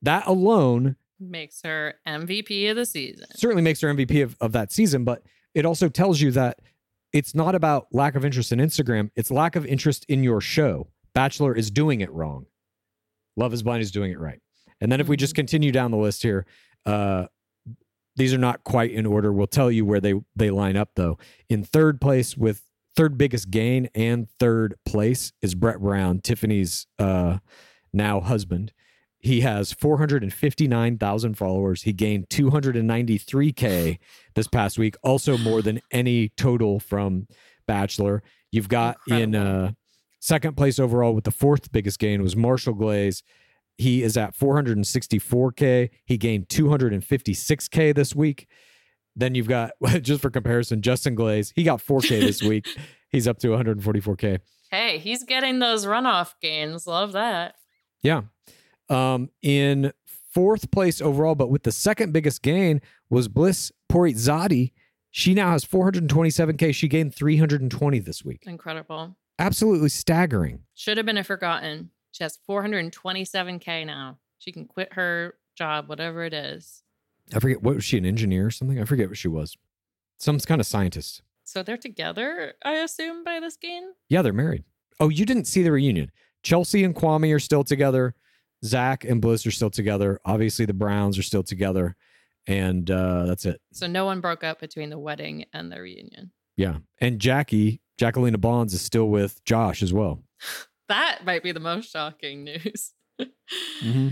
That 0.00 0.28
alone 0.28 0.94
Makes 1.18 1.62
her 1.64 1.94
MVP 2.06 2.70
of 2.70 2.76
the 2.76 2.86
season. 2.86 3.26
certainly 3.34 3.62
makes 3.62 3.80
her 3.80 3.92
MVP 3.92 4.22
of, 4.22 4.36
of 4.40 4.52
that 4.52 4.72
season, 4.72 5.04
but 5.04 5.22
it 5.54 5.64
also 5.64 5.88
tells 5.88 6.20
you 6.20 6.30
that 6.32 6.60
it's 7.12 7.34
not 7.34 7.54
about 7.54 7.86
lack 7.92 8.14
of 8.14 8.24
interest 8.24 8.52
in 8.52 8.58
Instagram, 8.58 9.10
it's 9.16 9.30
lack 9.30 9.56
of 9.56 9.64
interest 9.64 10.04
in 10.08 10.22
your 10.22 10.40
show. 10.40 10.88
Bachelor 11.14 11.54
is 11.54 11.70
doing 11.70 12.02
it 12.02 12.12
wrong. 12.12 12.46
Love 13.36 13.54
is 13.54 13.62
Blind 13.62 13.82
is 13.82 13.90
doing 13.90 14.12
it 14.12 14.18
right. 14.18 14.40
And 14.80 14.92
then 14.92 15.00
if 15.00 15.08
we 15.08 15.16
just 15.16 15.34
continue 15.34 15.72
down 15.72 15.90
the 15.90 15.96
list 15.96 16.22
here, 16.22 16.44
uh, 16.84 17.26
these 18.16 18.34
are 18.34 18.38
not 18.38 18.64
quite 18.64 18.90
in 18.90 19.06
order. 19.06 19.32
We'll 19.32 19.46
tell 19.46 19.70
you 19.70 19.84
where 19.84 20.00
they 20.00 20.14
they 20.34 20.50
line 20.50 20.76
up 20.76 20.90
though. 20.96 21.18
In 21.48 21.64
third 21.64 22.00
place 22.00 22.36
with 22.36 22.62
third 22.94 23.18
biggest 23.18 23.50
gain 23.50 23.88
and 23.94 24.28
third 24.38 24.74
place 24.84 25.32
is 25.42 25.54
Brett 25.54 25.80
Brown, 25.80 26.20
Tiffany's 26.20 26.86
uh, 26.98 27.38
now 27.92 28.20
husband. 28.20 28.72
He 29.26 29.40
has 29.40 29.72
459,000 29.72 31.34
followers. 31.34 31.82
He 31.82 31.92
gained 31.92 32.28
293K 32.28 33.98
this 34.36 34.46
past 34.46 34.78
week, 34.78 34.94
also 35.02 35.36
more 35.36 35.62
than 35.62 35.80
any 35.90 36.28
total 36.36 36.78
from 36.78 37.26
Bachelor. 37.66 38.22
You've 38.52 38.68
got 38.68 38.98
in 39.08 39.34
uh, 39.34 39.72
second 40.20 40.56
place 40.56 40.78
overall 40.78 41.12
with 41.12 41.24
the 41.24 41.32
fourth 41.32 41.72
biggest 41.72 41.98
gain 41.98 42.22
was 42.22 42.36
Marshall 42.36 42.74
Glaze. 42.74 43.24
He 43.76 44.04
is 44.04 44.16
at 44.16 44.36
464K. 44.36 45.90
He 46.04 46.16
gained 46.16 46.48
256K 46.48 47.96
this 47.96 48.14
week. 48.14 48.46
Then 49.16 49.34
you've 49.34 49.48
got, 49.48 49.72
just 50.02 50.22
for 50.22 50.30
comparison, 50.30 50.82
Justin 50.82 51.16
Glaze. 51.16 51.52
He 51.56 51.64
got 51.64 51.84
4K 51.84 52.20
this 52.20 52.44
week. 52.44 52.68
He's 53.10 53.26
up 53.26 53.40
to 53.40 53.48
144K. 53.48 54.38
Hey, 54.70 54.98
he's 54.98 55.22
getting 55.24 55.58
those 55.58 55.84
runoff 55.84 56.34
gains. 56.40 56.86
Love 56.86 57.12
that. 57.12 57.54
Yeah. 58.02 58.22
Um, 58.88 59.30
in 59.42 59.92
fourth 60.32 60.70
place 60.70 61.00
overall, 61.00 61.34
but 61.34 61.48
with 61.48 61.62
the 61.62 61.72
second 61.72 62.12
biggest 62.12 62.42
gain 62.42 62.80
was 63.10 63.26
Bliss 63.28 63.72
Poureetezadi. 63.90 64.72
She 65.10 65.32
now 65.34 65.50
has 65.50 65.64
427K. 65.64 66.74
She 66.74 66.88
gained 66.88 67.14
320 67.14 67.98
this 68.00 68.24
week. 68.24 68.42
Incredible. 68.46 69.16
Absolutely 69.38 69.88
staggering. 69.88 70.60
Should 70.74 70.98
have 70.98 71.06
been 71.06 71.16
a 71.16 71.24
forgotten. 71.24 71.90
She 72.12 72.22
has 72.22 72.38
427K 72.48 73.86
now. 73.86 74.18
She 74.38 74.52
can 74.52 74.66
quit 74.66 74.92
her 74.92 75.34
job, 75.56 75.88
whatever 75.88 76.22
it 76.24 76.34
is. 76.34 76.82
I 77.34 77.40
forget, 77.40 77.62
what 77.62 77.74
was 77.76 77.84
she, 77.84 77.98
an 77.98 78.06
engineer 78.06 78.46
or 78.46 78.50
something? 78.50 78.80
I 78.80 78.84
forget 78.84 79.08
what 79.08 79.18
she 79.18 79.28
was. 79.28 79.56
Some 80.18 80.38
kind 80.40 80.60
of 80.60 80.66
scientist. 80.66 81.22
So 81.44 81.62
they're 81.62 81.76
together, 81.76 82.54
I 82.64 82.74
assume, 82.74 83.24
by 83.24 83.40
this 83.40 83.56
game? 83.56 83.84
Yeah, 84.08 84.22
they're 84.22 84.32
married. 84.32 84.64
Oh, 85.00 85.08
you 85.08 85.24
didn't 85.24 85.46
see 85.46 85.62
the 85.62 85.72
reunion. 85.72 86.10
Chelsea 86.42 86.84
and 86.84 86.94
Kwame 86.94 87.34
are 87.34 87.38
still 87.40 87.64
together. 87.64 88.14
Zach 88.66 89.04
and 89.04 89.20
Bliss 89.20 89.46
are 89.46 89.50
still 89.50 89.70
together. 89.70 90.20
Obviously, 90.24 90.64
the 90.66 90.74
Browns 90.74 91.18
are 91.18 91.22
still 91.22 91.42
together. 91.42 91.96
And 92.46 92.90
uh, 92.90 93.24
that's 93.26 93.44
it. 93.44 93.60
So 93.72 93.86
no 93.86 94.04
one 94.04 94.20
broke 94.20 94.44
up 94.44 94.60
between 94.60 94.90
the 94.90 94.98
wedding 94.98 95.46
and 95.52 95.70
the 95.72 95.80
reunion. 95.80 96.30
Yeah. 96.56 96.78
And 97.00 97.18
Jackie, 97.18 97.80
Jackelina 98.00 98.40
Bonds, 98.40 98.72
is 98.72 98.80
still 98.80 99.08
with 99.08 99.42
Josh 99.44 99.82
as 99.82 99.92
well. 99.92 100.22
That 100.88 101.24
might 101.24 101.42
be 101.42 101.50
the 101.50 101.58
most 101.58 101.90
shocking 101.90 102.44
news. 102.44 102.92
Mm-hmm. 103.82 104.08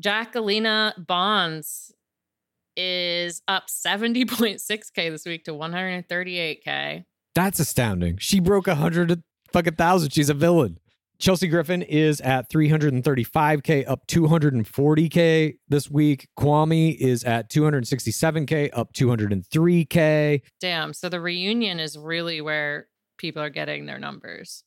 Jackelina 0.00 1.06
Bonds 1.06 1.92
is 2.76 3.42
up 3.48 3.66
70.6K 3.66 5.10
this 5.10 5.26
week 5.26 5.44
to 5.44 5.52
138K. 5.52 7.04
That's 7.34 7.60
astounding. 7.60 8.18
She 8.18 8.40
broke 8.40 8.68
a 8.68 8.76
hundred 8.76 9.22
fucking 9.52 9.74
thousand. 9.74 10.12
She's 10.12 10.30
a 10.30 10.34
villain. 10.34 10.78
Chelsea 11.20 11.48
Griffin 11.48 11.82
is 11.82 12.22
at 12.22 12.48
335k, 12.48 13.84
up 13.86 14.06
240k 14.06 15.58
this 15.68 15.90
week. 15.90 16.28
Kwame 16.38 16.96
is 16.96 17.24
at 17.24 17.50
267k, 17.50 18.70
up 18.72 18.94
203k. 18.94 20.40
Damn. 20.60 20.94
So 20.94 21.10
the 21.10 21.20
reunion 21.20 21.78
is 21.78 21.98
really 21.98 22.40
where 22.40 22.88
people 23.18 23.42
are 23.42 23.50
getting 23.50 23.84
their 23.84 23.98
numbers. 23.98 24.64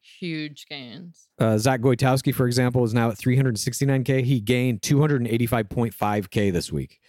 Huge 0.00 0.64
gains. 0.66 1.28
Uh, 1.38 1.58
Zach 1.58 1.82
Goytowski, 1.82 2.34
for 2.34 2.46
example, 2.46 2.82
is 2.84 2.94
now 2.94 3.10
at 3.10 3.18
369k. 3.18 4.24
He 4.24 4.40
gained 4.40 4.80
285.5k 4.80 6.52
this 6.54 6.72
week. 6.72 7.00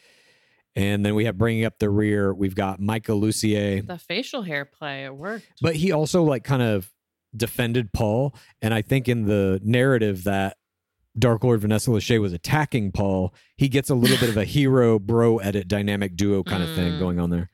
And 0.75 1.05
then 1.05 1.15
we 1.15 1.23
have 1.23 1.37
bringing 1.37 1.63
up 1.63 1.79
the 1.79 1.89
rear. 1.89 2.33
We've 2.33 2.55
got 2.55 2.81
Micah 2.81 3.13
Lucier. 3.13 3.81
The 3.81 3.97
facial 3.97 4.41
hair 4.41 4.65
play, 4.65 5.05
it 5.05 5.15
worked. 5.15 5.47
But 5.61 5.75
he 5.77 5.93
also 5.93 6.23
like 6.23 6.43
kind 6.43 6.61
of 6.61 6.91
defended 7.35 7.93
Paul. 7.93 8.35
And 8.61 8.73
I 8.73 8.81
think 8.81 9.07
in 9.07 9.25
the 9.25 9.59
narrative 9.63 10.23
that 10.25 10.57
Dark 11.17 11.43
Lord 11.43 11.59
Vanessa 11.61 11.89
Lachey 11.91 12.19
was 12.21 12.33
attacking 12.33 12.91
Paul, 12.91 13.33
he 13.57 13.67
gets 13.69 13.89
a 13.89 13.95
little 13.95 14.17
bit 14.17 14.29
of 14.29 14.37
a 14.37 14.45
hero 14.57 14.97
bro 14.99 15.37
edit 15.39 15.67
dynamic 15.67 16.15
duo 16.15 16.43
kind 16.43 16.63
of 16.63 16.69
thing 16.75 16.93
Mm. 16.93 16.99
going 16.99 17.19
on 17.19 17.29
there. 17.29 17.49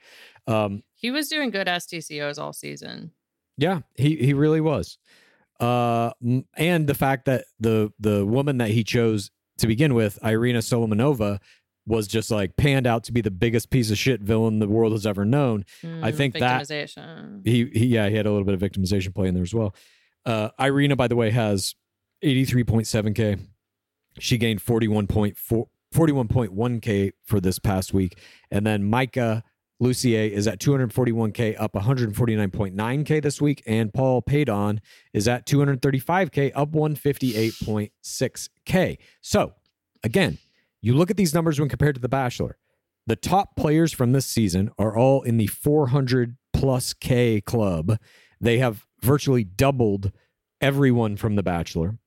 Um, 0.48 0.84
He 0.96 1.12
was 1.12 1.28
doing 1.28 1.50
good 1.52 1.68
STCOs 1.68 2.38
all 2.40 2.54
season. 2.54 3.12
yeah, 3.58 3.82
he 3.96 4.16
he 4.18 4.34
really 4.34 4.62
was. 4.62 4.98
Uh, 5.60 6.12
and 6.56 6.86
the 6.88 6.94
fact 6.94 7.26
that 7.26 7.46
the 7.60 7.92
the 8.00 8.26
woman 8.26 8.60
that 8.60 8.70
he 8.70 8.84
chose 8.84 9.32
to 9.58 9.66
begin 9.68 9.96
with, 9.96 10.20
Irina 10.24 10.60
Solomonova, 10.60 11.40
was 11.88 12.08
just 12.08 12.30
like 12.30 12.56
panned 12.58 12.86
out 12.86 13.04
to 13.06 13.12
be 13.12 13.22
the 13.22 13.32
biggest 13.32 13.70
piece 13.72 13.90
of 13.90 13.98
shit 13.98 14.22
villain 14.22 14.60
the 14.60 14.68
world 14.68 14.92
has 14.92 15.08
ever 15.08 15.26
known. 15.26 15.66
I 15.84 16.12
Mm, 16.12 16.16
think 16.16 16.34
that 16.42 16.60
he, 17.46 17.66
he 17.74 17.86
yeah 17.88 18.10
he 18.10 18.16
had 18.18 18.26
a 18.26 18.32
little 18.32 18.46
bit 18.46 18.54
of 18.54 18.60
victimization 18.62 19.16
play 19.16 19.28
in 19.28 19.34
there 19.34 19.44
as 19.44 19.54
well. 19.54 19.74
Uh, 20.26 20.50
Irina, 20.60 20.96
by 20.98 21.08
the 21.08 21.16
way, 21.16 21.32
has 21.32 21.74
83.7k. 22.24 23.40
She 24.20 24.38
gained 24.38 24.62
41.4 24.62 25.66
41.1k 25.96 27.12
for 27.24 27.40
this 27.40 27.60
past 27.60 27.94
week, 27.94 28.20
and 28.52 28.68
then 28.68 28.84
Micah 28.84 29.42
Lucier 29.80 30.24
is 30.24 30.46
at 30.48 30.60
241k, 30.60 31.56
up 31.58 31.72
149.9k 31.74 33.22
this 33.22 33.40
week, 33.40 33.64
and 33.66 33.94
Paul 33.94 34.22
Peden 34.22 34.82
is 35.14 35.30
at 35.30 35.46
235k, 35.46 36.52
up 36.56 36.72
158.6k. 36.72 38.98
So 39.22 39.54
again, 40.04 40.40
You 40.82 40.94
look 40.94 41.10
at 41.10 41.18
these 41.18 41.34
numbers 41.34 41.60
when 41.60 41.70
compared 41.70 41.96
to 41.96 42.02
The 42.02 42.10
Bachelor. 42.10 42.58
The 43.06 43.16
top 43.16 43.56
players 43.56 43.94
from 43.94 44.12
this 44.12 44.26
season 44.26 44.70
are 44.78 44.98
all 44.98 45.22
in 45.22 45.38
the 45.38 45.48
400 45.48 46.38
plus 46.54 46.94
K 46.94 47.42
club. 47.42 47.98
They 48.40 48.58
have 48.60 48.86
virtually 49.02 49.44
doubled 49.44 50.12
everyone 50.60 51.16
from 51.16 51.36
The 51.36 51.44
Bachelor. 51.44 51.98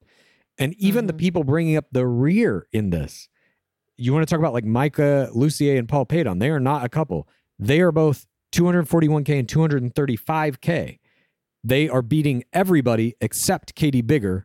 And 0.59 0.74
even 0.74 1.06
the 1.06 1.12
mm-hmm. 1.12 1.18
people 1.18 1.44
bringing 1.44 1.76
up 1.76 1.87
the 1.90 2.06
rear 2.06 2.66
in 2.72 2.90
this, 2.90 3.28
you 3.96 4.12
want 4.12 4.26
to 4.26 4.30
talk 4.30 4.40
about 4.40 4.52
like 4.52 4.64
Micah 4.64 5.30
Lucier 5.33 5.76
and 5.76 5.88
Paul 5.88 6.04
Peden. 6.04 6.38
They 6.38 6.50
are 6.50 6.61
not 6.61 6.85
a 6.85 6.88
couple. 6.88 7.26
They 7.59 7.80
are 7.80 7.92
both 7.92 8.26
241K 8.52 9.38
and 9.38 9.48
235K. 9.48 10.98
They 11.62 11.88
are 11.88 12.02
beating 12.02 12.44
everybody 12.52 13.14
except 13.20 13.74
Kaity 13.74 14.02
Biggar 14.02 14.44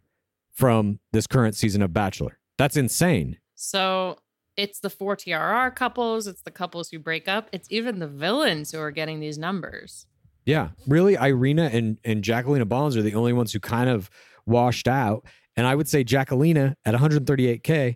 from 0.53 0.99
this 1.11 1.27
current 1.27 1.55
season 1.55 1.81
of 1.81 1.93
Bachelor. 1.93 2.39
That's 2.57 2.77
insane. 2.77 3.38
So 3.55 4.19
it's 4.57 4.79
the 4.79 4.89
four 4.89 5.15
TRR 5.15 5.75
couples, 5.75 6.27
it's 6.27 6.41
the 6.41 6.51
couples 6.51 6.89
who 6.89 6.99
break 6.99 7.27
up, 7.27 7.49
it's 7.51 7.67
even 7.71 7.99
the 7.99 8.07
villains 8.07 8.71
who 8.71 8.79
are 8.79 8.91
getting 8.91 9.19
these 9.19 9.37
numbers. 9.37 10.07
Yeah, 10.45 10.69
really, 10.87 11.15
Irina 11.15 11.69
and 11.73 11.97
and 12.03 12.23
Jackelina 12.23 12.67
Bonds 12.67 12.95
are 12.95 13.01
the 13.01 13.15
only 13.15 13.33
ones 13.33 13.51
who 13.51 13.59
kind 13.59 13.89
of 13.89 14.09
washed 14.45 14.87
out. 14.87 15.25
And 15.55 15.65
I 15.65 15.73
would 15.73 15.87
say 15.87 16.03
Jackelina 16.03 16.75
at 16.85 16.93
138k 16.93 17.95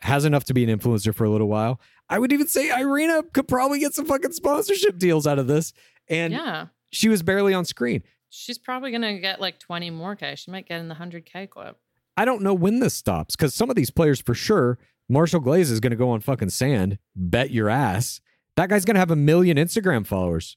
has 0.00 0.24
enough 0.24 0.44
to 0.44 0.54
be 0.54 0.64
an 0.64 0.78
influencer 0.78 1.14
for 1.14 1.24
a 1.24 1.30
little 1.30 1.48
while. 1.48 1.80
I 2.08 2.18
would 2.18 2.32
even 2.32 2.46
say 2.46 2.70
Irina 2.70 3.22
could 3.32 3.48
probably 3.48 3.78
get 3.78 3.94
some 3.94 4.06
fucking 4.06 4.32
sponsorship 4.32 4.98
deals 4.98 5.26
out 5.26 5.38
of 5.38 5.46
this. 5.46 5.72
And 6.08 6.32
yeah. 6.32 6.66
she 6.90 7.08
was 7.08 7.22
barely 7.22 7.54
on 7.54 7.64
screen. 7.64 8.02
She's 8.28 8.58
probably 8.58 8.90
going 8.90 9.02
to 9.02 9.18
get 9.18 9.40
like 9.40 9.58
20 9.58 9.90
more 9.90 10.16
K. 10.16 10.34
She 10.36 10.50
might 10.50 10.66
get 10.66 10.80
in 10.80 10.88
the 10.88 10.94
100K 10.94 11.48
club. 11.48 11.76
I 12.16 12.24
don't 12.24 12.42
know 12.42 12.54
when 12.54 12.80
this 12.80 12.94
stops 12.94 13.36
because 13.36 13.54
some 13.54 13.70
of 13.70 13.76
these 13.76 13.90
players 13.90 14.20
for 14.20 14.34
sure, 14.34 14.78
Marshall 15.08 15.40
Glaze 15.40 15.70
is 15.70 15.80
going 15.80 15.90
to 15.90 15.96
go 15.96 16.10
on 16.10 16.20
fucking 16.20 16.50
sand. 16.50 16.98
Bet 17.14 17.50
your 17.50 17.68
ass. 17.68 18.20
That 18.56 18.68
guy's 18.68 18.84
going 18.84 18.94
to 18.94 19.00
have 19.00 19.10
a 19.10 19.16
million 19.16 19.56
Instagram 19.56 20.06
followers. 20.06 20.56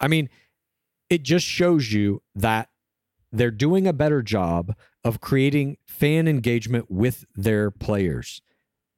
I 0.00 0.08
mean, 0.08 0.28
it 1.08 1.22
just 1.22 1.46
shows 1.46 1.92
you 1.92 2.22
that 2.34 2.68
they're 3.32 3.50
doing 3.50 3.86
a 3.86 3.92
better 3.92 4.22
job 4.22 4.74
of 5.04 5.20
creating 5.20 5.76
fan 5.86 6.26
engagement 6.26 6.90
with 6.90 7.24
their 7.34 7.70
players. 7.70 8.42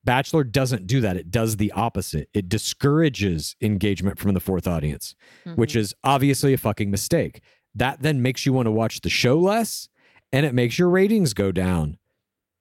Bachelor 0.04 0.44
doesn't 0.44 0.86
do 0.86 1.00
that. 1.02 1.16
It 1.16 1.30
does 1.30 1.56
the 1.56 1.72
opposite. 1.72 2.28
It 2.32 2.48
discourages 2.48 3.56
engagement 3.60 4.18
from 4.18 4.32
the 4.32 4.40
fourth 4.40 4.66
audience, 4.66 5.14
which 5.54 5.72
mm-hmm. 5.72 5.80
is 5.80 5.94
obviously 6.02 6.54
a 6.54 6.58
fucking 6.58 6.90
mistake. 6.90 7.42
That 7.74 8.00
then 8.00 8.22
makes 8.22 8.46
you 8.46 8.52
want 8.52 8.66
to 8.66 8.72
watch 8.72 9.02
the 9.02 9.10
show 9.10 9.38
less 9.38 9.88
and 10.32 10.46
it 10.46 10.54
makes 10.54 10.78
your 10.78 10.88
ratings 10.88 11.34
go 11.34 11.52
down. 11.52 11.97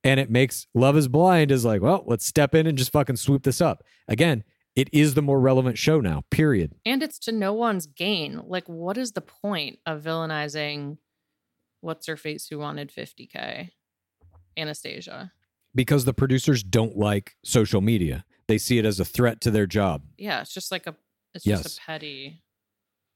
And 0.08 0.22
it 0.22 0.30
makes 0.30 0.67
Love 0.74 0.96
is 0.96 1.10
Blind 1.10 1.52
is 1.52 1.65
like, 1.65 1.82
well, 1.82 2.04
let's 2.08 2.26
step 2.26 2.56
in 2.56 2.65
and 2.65 2.78
just 2.78 2.93
fucking 2.93 3.17
swoop 3.17 3.43
this 3.43 3.60
up. 3.60 3.84
Again, 4.08 4.46
it 4.74 4.88
is 4.93 5.15
the 5.15 5.22
more 5.22 5.39
relevant 5.39 5.78
show 5.78 6.00
now, 6.00 6.24
period. 6.32 6.76
And 6.86 7.04
it's 7.04 7.20
to 7.20 7.34
no 7.34 7.52
one's 7.52 7.88
gain. 7.88 8.41
Like, 8.46 8.70
what 8.70 8.98
is 8.98 9.12
the 9.12 9.22
point 9.22 9.80
of 9.86 10.02
villainizing 10.04 10.98
what's 11.82 12.08
her 12.08 12.15
face 12.15 12.48
who 12.48 12.58
wanted 12.58 12.89
50K? 12.89 13.72
Anastasia. 14.56 15.34
Because 15.76 16.06
the 16.06 16.13
producers 16.13 16.63
don't 16.63 16.98
like 16.98 17.36
social 17.43 17.82
media. 17.82 18.24
They 18.48 18.58
see 18.58 18.78
it 18.78 18.86
as 18.86 19.00
a 19.00 19.06
threat 19.06 19.41
to 19.41 19.52
their 19.52 19.65
job. 19.67 20.04
Yeah, 20.17 20.39
it's 20.41 20.54
just 20.54 20.72
like 20.72 20.88
a 20.88 20.96
it's 21.34 21.46
Yes. 21.46 21.63
just 21.63 21.80
a 21.80 21.82
petty 21.82 22.41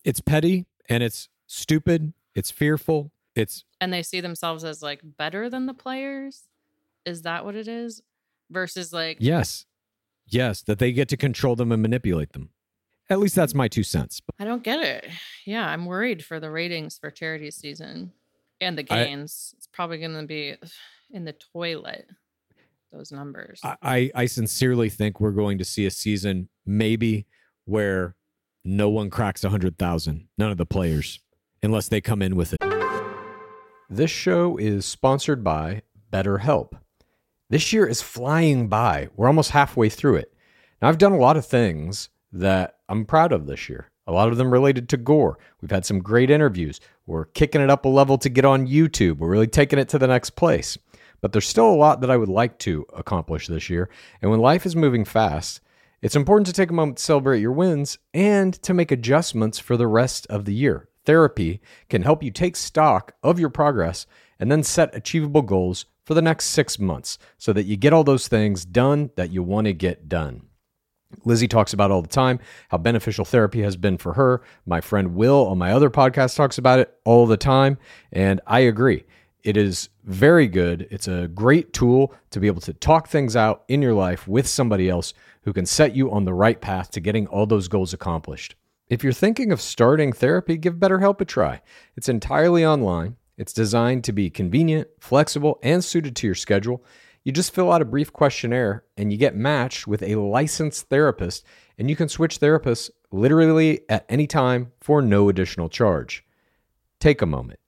It's 0.04 0.20
petty 0.20 0.66
and 0.90 1.02
it's 1.02 1.30
stupid. 1.48 2.14
It's 2.36 2.52
fearful. 2.52 3.12
It's 3.36 3.64
and 3.80 3.94
they 3.94 4.04
see 4.04 4.20
themselves 4.20 4.64
as 4.66 4.82
like 4.84 5.00
better 5.04 5.50
than 5.50 5.66
the 5.68 5.74
players. 5.74 6.50
Is 7.06 7.24
that 7.24 7.46
what 7.46 7.56
it 7.56 7.68
is? 7.68 8.02
Versus 8.50 8.92
like 8.92 9.18
yes, 9.22 9.66
yes, 10.28 10.62
that 10.64 10.78
they 10.80 10.92
get 10.92 11.08
to 11.10 11.18
control 11.18 11.56
them 11.56 11.72
and 11.72 11.82
manipulate 11.82 12.34
them. 12.34 12.50
At 13.10 13.20
least 13.20 13.36
that's 13.36 13.54
my 13.54 13.68
two 13.68 13.84
cents. 13.84 14.22
I 14.40 14.44
don't 14.46 14.64
get 14.64 14.80
it. 14.84 15.08
Yeah, 15.46 15.68
I'm 15.68 15.86
worried 15.86 16.24
for 16.24 16.40
the 16.40 16.52
ratings 16.52 16.98
for 16.98 17.10
charity 17.12 17.50
season 17.52 18.12
and 18.60 18.78
the 18.78 18.86
I- 18.90 19.06
gains. 19.06 19.54
it's 19.58 19.68
probably 19.68 20.00
going 20.00 20.16
to 20.16 20.26
be 20.28 20.56
in 21.12 21.24
the 21.26 21.34
toilet. 21.54 22.08
Those 22.92 23.12
numbers. 23.14 23.62
I, 23.64 23.78
I 23.82 24.12
I 24.16 24.26
sincerely 24.26 24.90
think 24.90 25.22
we're 25.22 25.32
going 25.32 25.58
to 25.60 25.66
see 25.66 25.86
a 25.86 25.92
season 25.92 26.50
maybe 26.66 27.26
where 27.64 28.16
no 28.66 28.90
one 28.90 29.10
cracks 29.10 29.46
a 29.46 29.50
hundred 29.50 29.78
thousand. 29.78 30.28
None 30.38 30.52
of 30.52 30.58
the 30.58 30.66
players, 30.66 31.22
unless 31.64 31.88
they 31.88 32.02
come 32.02 32.22
in 32.22 32.36
with 32.36 32.54
it. 32.54 32.60
This 33.90 34.12
show 34.12 34.58
is 34.58 34.86
sponsored 34.86 35.42
by 35.42 35.84
BetterHelp. 36.12 36.74
This 37.52 37.74
year 37.74 37.86
is 37.86 38.02
flying 38.02 38.70
by. 38.70 39.10
We're 39.18 39.28
almost 39.28 39.52
halfway 39.52 39.90
through 39.90 40.16
it. 40.16 40.34
Now, 40.82 40.88
I've 40.88 40.98
done 40.98 41.12
a 41.12 41.18
lot 41.18 41.36
of 41.36 41.46
things 41.46 42.08
that 42.32 42.78
I'm 42.88 43.04
proud 43.04 43.34
of 43.34 43.46
this 43.46 43.68
year. 43.68 43.92
A 44.08 44.14
lot 44.14 44.30
of 44.30 44.38
them 44.38 44.54
related 44.54 44.88
to 44.88 44.98
GOR. 44.98 45.38
We've 45.60 45.70
had 45.70 45.86
some 45.86 46.00
great 46.00 46.30
interviews. 46.30 46.80
We're 47.06 47.26
kicking 47.26 47.60
it 47.60 47.70
up 47.70 47.84
a 47.84 47.90
level 47.90 48.18
to 48.20 48.30
get 48.30 48.46
on 48.46 48.70
YouTube. 48.70 49.18
We're 49.18 49.28
really 49.28 49.48
taking 49.48 49.80
it 49.80 49.90
to 49.90 50.00
the 50.00 50.08
next 50.08 50.30
place. 50.30 50.78
But 51.20 51.34
there's 51.34 51.46
still 51.46 51.70
a 51.70 51.76
lot 51.76 52.00
that 52.00 52.10
I 52.10 52.16
would 52.16 52.30
like 52.30 52.58
to 52.60 52.86
accomplish 52.94 53.48
this 53.48 53.70
year. 53.70 53.90
And 54.22 54.32
when 54.32 54.40
life 54.40 54.66
is 54.66 54.74
moving 54.74 55.04
fast, 55.04 55.60
it's 56.02 56.16
important 56.16 56.48
to 56.48 56.54
take 56.54 56.70
a 56.70 56.74
moment 56.74 57.00
to 57.00 57.04
celebrate 57.04 57.42
your 57.42 57.52
wins 57.52 57.98
and 58.14 58.54
to 58.64 58.74
make 58.74 58.94
adjustments 58.94 59.60
for 59.60 59.76
the 59.76 59.88
rest 59.88 60.26
of 60.30 60.46
the 60.46 60.54
year. 60.54 60.88
Therapy 61.04 61.60
can 61.90 62.04
help 62.04 62.24
you 62.24 62.32
take 62.32 62.56
stock 62.56 63.14
of 63.22 63.42
your 63.42 63.50
progress 63.50 64.08
and 64.40 64.50
then 64.50 64.64
set 64.64 64.96
achievable 64.96 65.42
goals 65.42 65.86
for 66.06 66.14
the 66.14 66.22
next 66.22 66.46
six 66.46 66.80
months 66.80 67.18
so 67.38 67.54
that 67.54 67.66
you 67.66 67.78
get 67.78 67.94
all 67.94 68.04
those 68.04 68.28
things 68.28 68.66
done 68.66 69.12
that 69.16 69.32
you 69.32 69.44
want 69.44 69.66
to 69.66 69.74
get 69.74 70.10
done. 70.10 70.44
Lizzie 71.26 71.48
talks 71.48 71.74
about 71.74 71.92
all 71.92 72.02
the 72.02 72.08
time 72.08 72.40
how 72.70 72.78
beneficial 72.78 73.26
therapy 73.26 73.62
has 73.62 73.76
been 73.76 73.98
for 73.98 74.14
her. 74.14 74.42
My 74.66 74.82
friend 74.82 75.16
Will 75.16 75.46
on 75.48 75.58
my 75.58 75.72
other 75.72 75.90
podcast 75.90 76.36
talks 76.36 76.58
about 76.58 76.80
it 76.80 76.98
all 77.04 77.28
the 77.28 77.38
time. 77.38 77.78
And 78.12 78.42
I 78.48 78.62
agree. 78.62 79.04
It 79.44 79.58
is 79.58 79.90
very 80.04 80.48
good. 80.48 80.88
It's 80.92 81.08
a 81.08 81.28
great 81.28 81.74
tool 81.74 82.14
to 82.30 82.40
be 82.40 82.48
able 82.48 82.62
to 82.62 82.74
talk 82.74 83.08
things 83.08 83.36
out 83.36 83.64
in 83.68 83.82
your 83.82 83.94
life 83.94 84.28
with 84.28 84.48
somebody 84.48 84.90
else 84.90 85.14
who 85.44 85.54
can 85.54 85.66
set 85.66 85.96
you 85.96 86.12
on 86.12 86.26
the 86.26 86.34
right 86.34 86.62
path 86.62 86.92
to 86.92 87.00
getting 87.00 87.28
all 87.28 87.46
those 87.46 87.68
goals 87.68 87.94
accomplished. 87.94 88.56
If 88.88 89.04
you're 89.04 89.14
thinking 89.14 89.52
of 89.52 89.62
starting 89.62 90.14
therapy, 90.14 90.58
give 90.58 90.76
BetterHelp 90.76 91.22
a 91.22 91.26
try. 91.26 91.62
It's 91.96 92.10
entirely 92.10 92.66
online. 92.66 93.16
It's 93.38 93.54
designed 93.54 94.04
to 94.06 94.12
be 94.12 94.30
convenient, 94.30 94.88
flexible, 95.00 95.60
and 95.64 95.84
suited 95.84 96.16
to 96.18 96.28
your 96.28 96.36
schedule. 96.36 96.84
You 97.24 97.32
just 97.32 97.54
fill 97.54 97.72
out 97.72 97.82
a 97.82 97.86
brief 97.86 98.12
questionnaire 98.12 98.84
and 98.98 99.12
you 99.12 99.18
get 99.18 99.36
matched 99.36 99.88
with 99.88 100.02
a 100.04 100.16
licensed 100.16 100.90
therapist, 100.90 101.46
and 101.78 101.90
you 101.90 101.96
can 101.96 102.10
switch 102.10 102.40
therapists 102.40 102.90
literally 103.12 103.82
at 103.90 104.06
any 104.10 104.28
time 104.28 104.72
for 104.80 105.02
no 105.02 105.30
additional 105.30 105.70
charge. 105.70 106.26
Take 107.00 107.22
a 107.22 107.26
moment. 107.26 107.60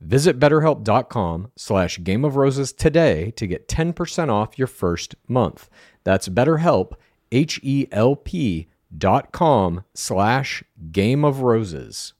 Visit 0.00 0.38
betterhelp.com 0.38 1.52
slash 1.56 2.02
game 2.02 2.24
of 2.24 2.36
roses 2.36 2.72
today 2.72 3.30
to 3.32 3.46
get 3.46 3.68
10% 3.68 4.30
off 4.30 4.58
your 4.58 4.66
first 4.66 5.14
month. 5.28 5.70
That's 6.04 6.28
betterhelp, 6.28 6.92
H-E-L-P 7.32 8.68
dot 8.96 9.32
com 9.32 9.84
slash 9.94 10.62
game 10.92 11.24
of 11.24 11.40
roses. 11.40 12.12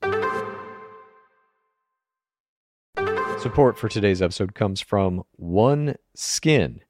Support 3.45 3.77
for 3.77 3.91
today's 3.91 4.23
episode 4.23 4.55
comes 4.55 4.81
from 4.81 5.23
One 5.37 5.97
Skin. 6.15 6.81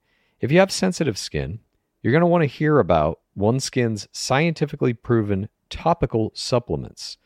If 0.40 0.53
you 0.53 0.61
have 0.61 0.71
sensitive 0.71 1.19
skin, 1.19 1.59
you're 2.01 2.12
going 2.12 2.21
to 2.21 2.29
want 2.29 2.43
to 2.43 2.47
hear 2.47 2.79
about 2.79 3.19
OneSkin's 3.37 4.07
scientifically 4.12 4.95
proven 4.95 5.49
topical 5.69 6.31
supplements. 6.33 7.19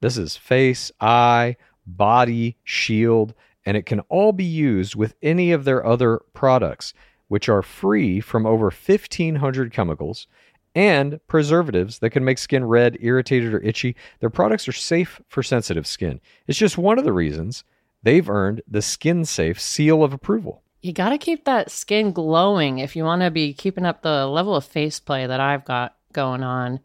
This 0.00 0.16
is 0.16 0.38
face, 0.38 0.90
eye, 1.02 1.56
body, 1.86 2.56
shield, 2.64 3.34
and 3.66 3.76
it 3.76 3.84
can 3.84 4.00
all 4.08 4.32
be 4.32 4.42
used 4.42 4.96
with 4.96 5.16
any 5.22 5.52
of 5.52 5.64
their 5.64 5.84
other 5.84 6.22
products, 6.32 6.94
which 7.28 7.50
are 7.50 7.60
free 7.60 8.20
from 8.20 8.46
over 8.46 8.70
1,500 8.70 9.70
chemicals 9.70 10.28
and 10.74 11.20
preservatives 11.28 11.98
that 11.98 12.08
can 12.08 12.24
make 12.24 12.38
skin 12.38 12.64
red, 12.64 12.96
irritated, 13.00 13.52
or 13.52 13.60
itchy. 13.60 13.94
Their 14.20 14.30
products 14.30 14.66
are 14.66 14.72
safe 14.72 15.20
for 15.28 15.42
sensitive 15.42 15.86
skin. 15.86 16.22
It's 16.46 16.58
just 16.58 16.78
one 16.78 16.98
of 16.98 17.04
the 17.04 17.12
reasons 17.12 17.64
they've 18.02 18.28
earned 18.28 18.62
the 18.68 18.82
Skin 18.82 19.24
Safe 19.24 19.60
seal 19.60 20.02
of 20.02 20.12
approval. 20.12 20.62
You 20.80 20.92
got 20.92 21.10
to 21.10 21.18
keep 21.18 21.44
that 21.44 21.70
skin 21.70 22.12
glowing 22.12 22.78
if 22.78 22.96
you 22.96 23.04
want 23.04 23.22
to 23.22 23.30
be 23.30 23.54
keeping 23.54 23.86
up 23.86 24.02
the 24.02 24.26
level 24.26 24.56
of 24.56 24.64
face 24.64 24.98
play 24.98 25.26
that 25.26 25.40
I've 25.40 25.64
got 25.64 25.96
going 26.12 26.42
on. 26.42 26.80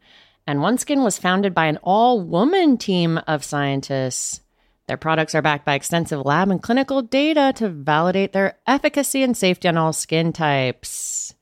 And 0.46 0.60
OneSkin 0.60 1.02
was 1.02 1.18
founded 1.18 1.52
by 1.52 1.66
an 1.66 1.78
all 1.82 2.20
woman 2.22 2.78
team 2.78 3.18
of 3.26 3.44
scientists. 3.44 4.40
Their 4.86 4.96
products 4.96 5.34
are 5.34 5.42
backed 5.42 5.66
by 5.66 5.74
extensive 5.74 6.24
lab 6.24 6.50
and 6.50 6.62
clinical 6.62 7.02
data 7.02 7.52
to 7.56 7.68
validate 7.68 8.32
their 8.32 8.58
efficacy 8.66 9.22
and 9.22 9.36
safety 9.36 9.68
on 9.68 9.76
all 9.76 9.92
skin 9.92 10.32
types. 10.32 11.34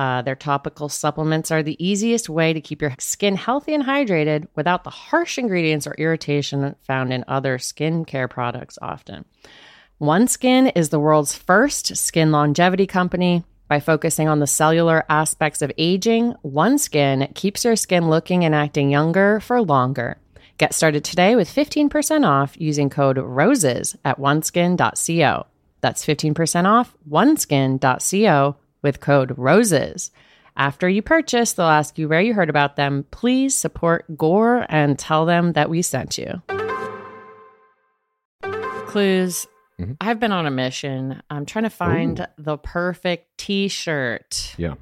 Uh, 0.00 0.22
their 0.22 0.34
topical 0.34 0.88
supplements 0.88 1.50
are 1.50 1.62
the 1.62 1.76
easiest 1.78 2.30
way 2.30 2.54
to 2.54 2.60
keep 2.62 2.80
your 2.80 2.94
skin 2.98 3.36
healthy 3.36 3.74
and 3.74 3.84
hydrated 3.84 4.48
without 4.56 4.82
the 4.82 4.88
harsh 4.88 5.36
ingredients 5.36 5.86
or 5.86 5.94
irritation 5.98 6.74
found 6.86 7.12
in 7.12 7.22
other 7.28 7.58
skincare 7.58 8.30
products 8.30 8.78
often. 8.80 9.26
OneSkin 10.00 10.72
is 10.74 10.88
the 10.88 10.98
world's 10.98 11.34
first 11.36 11.98
skin 11.98 12.32
longevity 12.32 12.86
company 12.86 13.44
By 13.68 13.78
focusing 13.78 14.26
on 14.26 14.40
the 14.40 14.46
cellular 14.46 15.04
aspects 15.10 15.60
of 15.60 15.70
aging, 15.76 16.32
OneSkin 16.42 17.34
keeps 17.34 17.66
your 17.66 17.76
skin 17.76 18.08
looking 18.08 18.42
and 18.42 18.54
acting 18.54 18.90
younger 18.90 19.38
for 19.40 19.60
longer. 19.60 20.16
Get 20.56 20.72
started 20.72 21.04
today 21.04 21.36
with 21.36 21.54
15% 21.54 22.26
off 22.26 22.56
using 22.58 22.88
code 22.88 23.18
ROSES 23.18 23.96
at 24.02 24.18
oneskin.co. 24.18 25.46
That's 25.82 26.06
15% 26.06 26.64
off 26.64 26.96
oneskin.co 27.10 28.56
with 28.82 29.00
code 29.00 29.34
ROSES. 29.36 30.10
After 30.56 30.88
you 30.88 31.00
purchase, 31.02 31.52
they'll 31.52 31.66
ask 31.66 31.96
you 31.98 32.08
where 32.08 32.20
you 32.20 32.34
heard 32.34 32.50
about 32.50 32.76
them. 32.76 33.06
Please 33.10 33.56
support 33.56 34.04
GOR 34.16 34.66
and 34.68 34.98
tell 34.98 35.24
them 35.24 35.52
that 35.52 35.70
we 35.70 35.80
sent 35.82 36.18
you. 36.18 36.42
Clues. 38.88 39.46
Mhm. 39.80 39.96
I've 40.00 40.18
been 40.20 40.32
on 40.32 40.46
a 40.46 40.50
mission. 40.50 41.22
I'm 41.30 41.46
trying 41.46 41.62
to 41.64 41.70
find 41.70 42.26
the 42.36 42.58
perfect 42.58 43.38
t 43.38 43.68
shirt 43.68 44.54
Yeah. 44.58 44.74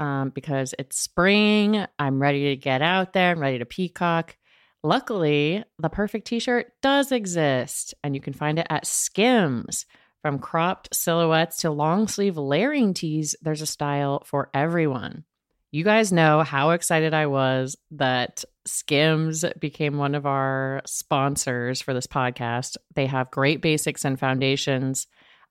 um, 0.00 0.30
because 0.30 0.74
it's 0.78 0.98
spring. 0.98 1.84
I'm 1.98 2.20
ready 2.20 2.48
to 2.50 2.56
get 2.56 2.82
out 2.82 3.12
there. 3.12 3.30
I'm 3.32 3.38
ready 3.40 3.58
to 3.58 3.66
peacock. 3.66 4.36
Luckily, 4.82 5.62
the 5.78 5.90
perfect 5.90 6.26
t 6.26 6.40
shirt 6.40 6.72
does 6.82 7.12
exist, 7.12 7.94
and 8.02 8.14
you 8.16 8.20
can 8.20 8.32
find 8.32 8.58
it 8.58 8.66
at 8.70 8.86
Skims. 8.86 9.86
From 10.22 10.38
cropped 10.38 10.94
silhouettes 10.94 11.58
to 11.58 11.70
long 11.70 12.06
sleeve 12.06 12.36
layering 12.36 12.94
tees, 12.94 13.34
there's 13.42 13.60
a 13.60 13.66
style 13.66 14.22
for 14.24 14.50
everyone. 14.54 15.24
You 15.72 15.84
guys 15.84 16.12
know 16.12 16.42
how 16.42 16.70
excited 16.70 17.12
I 17.12 17.26
was 17.26 17.76
that 17.92 18.44
Skims 18.64 19.44
became 19.58 19.96
one 19.96 20.14
of 20.14 20.24
our 20.26 20.82
sponsors 20.86 21.80
for 21.80 21.92
this 21.92 22.06
podcast. 22.06 22.76
They 22.94 23.06
have 23.06 23.30
great 23.32 23.62
basics 23.62 24.04
and 24.04 24.20
foundations. 24.20 25.08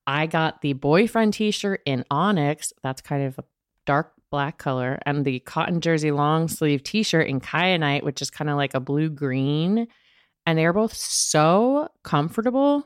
I 0.07 0.27
got 0.27 0.61
the 0.61 0.73
boyfriend 0.73 1.33
t 1.33 1.51
shirt 1.51 1.81
in 1.85 2.05
Onyx. 2.09 2.71
That's 2.81 3.01
kind 3.01 3.23
of 3.23 3.39
a 3.39 3.43
dark 3.85 4.13
black 4.29 4.57
color, 4.57 4.97
and 5.05 5.25
the 5.25 5.39
cotton 5.39 5.81
jersey 5.81 6.11
long 6.11 6.47
sleeve 6.47 6.83
t 6.83 7.03
shirt 7.03 7.27
in 7.27 7.41
Kyanite, 7.41 8.03
which 8.03 8.21
is 8.21 8.29
kind 8.29 8.49
of 8.49 8.55
like 8.55 8.73
a 8.73 8.79
blue 8.79 9.09
green. 9.09 9.87
And 10.45 10.57
they're 10.57 10.71
both 10.71 10.93
so 10.93 11.89
comfortable. 12.03 12.85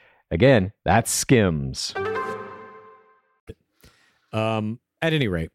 Again, 0.31 0.71
that's 0.85 1.11
Skims. 1.11 1.93
Um, 4.31 4.79
at 5.01 5.11
any 5.11 5.27
rate, 5.27 5.51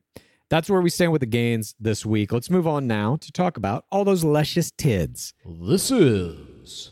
that's 0.51 0.69
where 0.69 0.83
we 0.83 0.91
stand 0.91 1.13
with 1.13 1.21
the 1.21 1.27
gains 1.27 1.75
this 1.81 2.05
week. 2.05 2.31
Let's 2.31 2.51
move 2.51 2.67
on 2.67 2.87
now 2.87 3.17
to 3.17 3.33
talk 3.33 3.57
about 3.57 3.87
all 3.91 4.05
those 4.05 4.23
luscious 4.23 4.71
tids. 4.71 5.33
This 5.47 5.91
is 5.91 6.91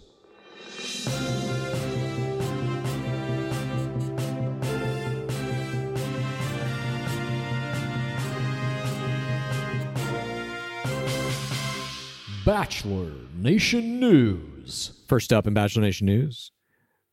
Bachelor 12.46 13.12
Nation 13.36 14.00
News. 14.00 14.92
First 15.06 15.34
up 15.34 15.46
in 15.46 15.52
Bachelor 15.52 15.82
Nation 15.82 16.06
news, 16.06 16.50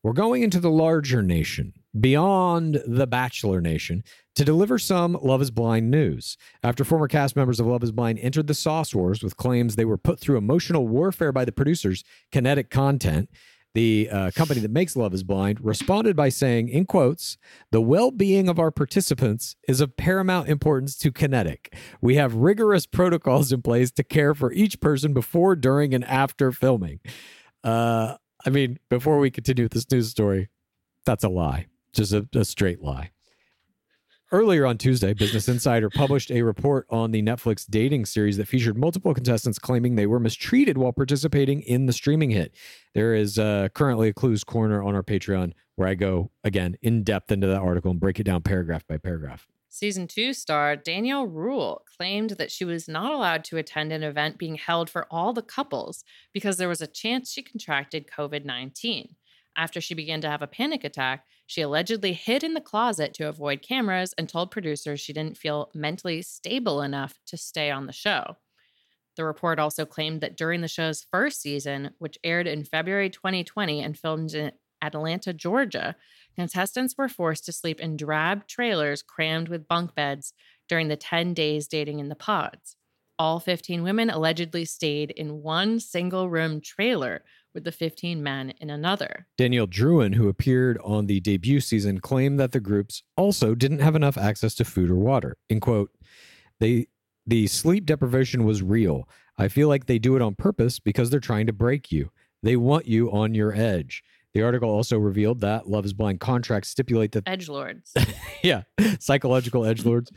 we're 0.04 0.14
going 0.14 0.42
into 0.42 0.60
the 0.60 0.72
larger 0.72 1.22
nation, 1.22 1.74
beyond 2.00 2.82
the 2.88 3.08
Bachelor 3.08 3.62
Nation, 3.62 4.04
to 4.36 4.44
deliver 4.46 4.80
some 4.80 5.18
Love 5.22 5.42
is 5.42 5.52
Blind 5.52 5.92
news. 5.92 6.38
After 6.64 6.84
former 6.84 7.08
cast 7.08 7.36
members 7.36 7.60
of 7.60 7.68
Love 7.68 7.84
is 7.84 7.92
Blind 7.92 8.20
entered 8.20 8.48
the 8.48 8.54
Sauce 8.54 8.96
Wars 8.96 9.22
with 9.22 9.38
claims 9.38 9.76
they 9.76 9.86
were 9.86 9.98
put 9.98 10.20
through 10.20 10.38
emotional 10.38 10.88
warfare 10.88 11.32
by 11.32 11.46
the 11.46 11.52
producers, 11.52 12.04
Kinetic 12.32 12.70
Content, 12.70 13.30
the 13.74 14.10
uh, 14.12 14.32
company 14.32 14.60
that 14.62 14.72
makes 14.72 14.96
Love 14.96 15.14
is 15.14 15.24
Blind, 15.24 15.60
responded 15.62 16.16
by 16.16 16.30
saying, 16.30 16.68
in 16.68 16.86
quotes, 16.86 17.38
the 17.72 17.82
well 17.82 18.12
being 18.12 18.50
of 18.50 18.60
our 18.60 18.72
participants 18.72 19.56
is 19.68 19.80
of 19.80 19.96
paramount 19.96 20.50
importance 20.50 20.98
to 20.98 21.12
Kinetic. 21.12 21.74
We 22.02 22.16
have 22.16 22.34
rigorous 22.34 22.86
protocols 22.86 23.52
in 23.52 23.62
place 23.62 23.92
to 23.92 24.04
care 24.04 24.34
for 24.34 24.52
each 24.52 24.82
person 24.82 25.14
before, 25.14 25.56
during, 25.56 25.94
and 25.94 26.04
after 26.04 26.52
filming. 26.52 27.00
Uh, 27.64 28.16
I 28.46 28.50
mean, 28.50 28.80
before 28.90 29.20
we 29.20 29.32
continue 29.32 29.66
with 29.66 29.74
this 29.74 29.90
news 29.92 30.10
story, 30.10 30.50
that's 31.06 31.24
a 31.24 31.30
lie, 31.30 31.68
just 31.94 32.14
a, 32.14 32.28
a 32.34 32.46
straight 32.46 32.82
lie. 32.82 33.12
Earlier 34.34 34.66
on 34.66 34.78
Tuesday, 34.78 35.14
Business 35.14 35.50
Insider 35.50 35.90
published 35.90 36.32
a 36.32 36.42
report 36.44 36.88
on 36.90 37.12
the 37.12 37.22
Netflix 37.22 37.66
dating 37.70 38.06
series 38.06 38.38
that 38.38 38.48
featured 38.48 38.78
multiple 38.78 39.14
contestants 39.14 39.60
claiming 39.60 39.96
they 39.96 40.08
were 40.08 40.22
mistreated 40.22 40.78
while 40.78 40.94
participating 40.94 41.62
in 41.64 41.86
the 41.86 41.92
streaming 41.92 42.30
hit. 42.30 42.56
There 42.94 43.14
is 43.14 43.38
uh, 43.38 43.68
currently 43.74 44.08
a 44.08 44.14
Clues 44.14 44.46
Corner 44.46 44.82
on 44.82 44.96
our 44.96 45.04
Patreon 45.04 45.52
where 45.76 45.90
I 45.90 45.96
go, 45.96 46.32
again, 46.46 46.78
in 46.82 47.04
depth 47.04 47.30
into 47.30 47.48
that 47.48 47.60
article 47.60 47.92
and 47.92 48.00
break 48.00 48.22
it 48.22 48.24
down 48.24 48.42
paragraph 48.42 48.88
by 48.88 48.98
paragraph. 48.98 49.50
Season 49.74 50.06
two 50.06 50.34
star 50.34 50.76
Danielle 50.76 51.26
Ruhl 51.26 51.86
claimed 51.98 52.32
that 52.32 52.52
she 52.52 52.66
was 52.66 52.90
not 52.90 53.14
allowed 53.14 53.46
to 53.46 53.58
attend 53.58 53.94
an 53.94 54.04
event 54.04 54.38
being 54.38 54.56
held 54.56 54.90
for 54.90 55.08
all 55.10 55.32
the 55.32 55.42
couples 55.42 56.04
because 56.34 56.58
there 56.58 56.68
was 56.68 56.82
a 56.82 56.88
chance 56.88 57.32
she 57.32 57.42
contracted 57.42 58.06
COVID 58.06 58.44
19. 58.44 59.16
After 59.56 59.80
she 59.80 59.94
began 59.94 60.20
to 60.22 60.30
have 60.30 60.42
a 60.42 60.48
panic 60.48 60.84
attack, 60.84 61.26
she 61.48 61.62
allegedly 61.62 62.12
hid 62.12 62.44
in 62.44 62.54
the 62.54 62.60
closet 62.60 63.14
to 63.14 63.30
avoid 63.30 63.62
cameras 63.62 64.14
and 64.18 64.28
told 64.28 64.52
producers 64.52 65.00
she 65.00 65.14
didn't 65.14 65.38
feel 65.38 65.72
mentally 65.74 66.22
stable 66.22 66.82
enough 66.82 67.18
to 67.28 67.38
stay 67.38 67.72
on 67.72 67.86
the 67.86 67.94
show. 67.94 68.36
The 69.16 69.24
report 69.24 69.58
also 69.58 69.86
claimed 69.86 70.20
that 70.20 70.36
during 70.36 70.60
the 70.60 70.68
show's 70.68 71.08
first 71.10 71.42
season, 71.42 71.92
which 71.98 72.20
aired 72.26 72.46
in 72.46 72.66
February 72.66 73.10
2020 73.10 73.82
and 73.82 73.98
filmed 73.98 74.34
in 74.34 74.52
Atlanta, 74.82 75.32
Georgia, 75.32 75.96
contestants 76.36 76.98
were 76.98 77.10
forced 77.10 77.46
to 77.46 77.52
sleep 77.52 77.80
in 77.80 77.98
drab 77.98 78.48
trailers 78.48 79.02
crammed 79.02 79.50
with 79.50 79.68
bunk 79.68 79.96
beds 79.96 80.34
during 80.68 80.88
the 80.88 80.96
10 80.96 81.34
days 81.34 81.68
dating 81.68 82.00
in 82.00 82.10
the 82.10 82.16
pods. 82.16 82.76
All 83.20 83.40
15 83.40 83.84
women 83.84 84.10
allegedly 84.10 84.66
stayed 84.66 85.12
in 85.12 85.44
one 85.44 85.80
single 85.80 86.30
room 86.30 86.60
trailer 86.60 87.24
with 87.54 87.64
the 87.66 87.72
15 87.72 88.24
men 88.24 88.54
in 88.60 88.70
another. 88.70 89.28
Danielle 89.38 89.68
Drouin, 89.68 90.16
who 90.16 90.28
appeared 90.28 90.80
on 90.84 91.06
the 91.06 91.20
debut 91.20 91.60
season, 91.60 92.00
claimed 92.00 92.40
that 92.40 92.52
the 92.52 92.60
groups 92.60 93.04
also 93.18 93.54
didn't 93.54 93.80
have 93.80 93.96
enough 93.96 94.18
access 94.18 94.56
to 94.56 94.66
food 94.66 94.90
or 94.90 94.96
water. 94.96 95.38
In 95.50 95.60
quote, 95.60 95.92
they 96.60 96.88
the 97.28 97.48
sleep 97.48 97.86
deprivation 97.86 98.44
was 98.46 98.64
real. 98.64 99.08
I 99.38 99.48
feel 99.48 99.68
like 99.68 99.86
they 99.86 100.00
do 100.00 100.16
it 100.16 100.22
on 100.22 100.36
purpose 100.36 100.80
because 100.80 101.10
they're 101.10 101.20
trying 101.20 101.46
to 101.48 101.54
break 101.54 101.92
you. 101.92 102.12
They 102.42 102.56
want 102.56 102.88
you 102.88 103.12
on 103.12 103.36
your 103.36 103.54
edge. 103.54 104.04
The 104.34 104.44
article 104.44 104.70
also 104.70 104.98
revealed 104.98 105.42
that 105.42 105.68
Love 105.68 105.86
is 105.86 105.94
Blind 105.94 106.20
contracts 106.20 106.70
stipulate 106.70 107.12
that 107.14 107.24
Edge 107.28 107.50
lords. 107.50 107.94
yeah, 108.44 108.64
psychological 109.00 109.66
edge 109.66 109.86
lords. 109.86 110.12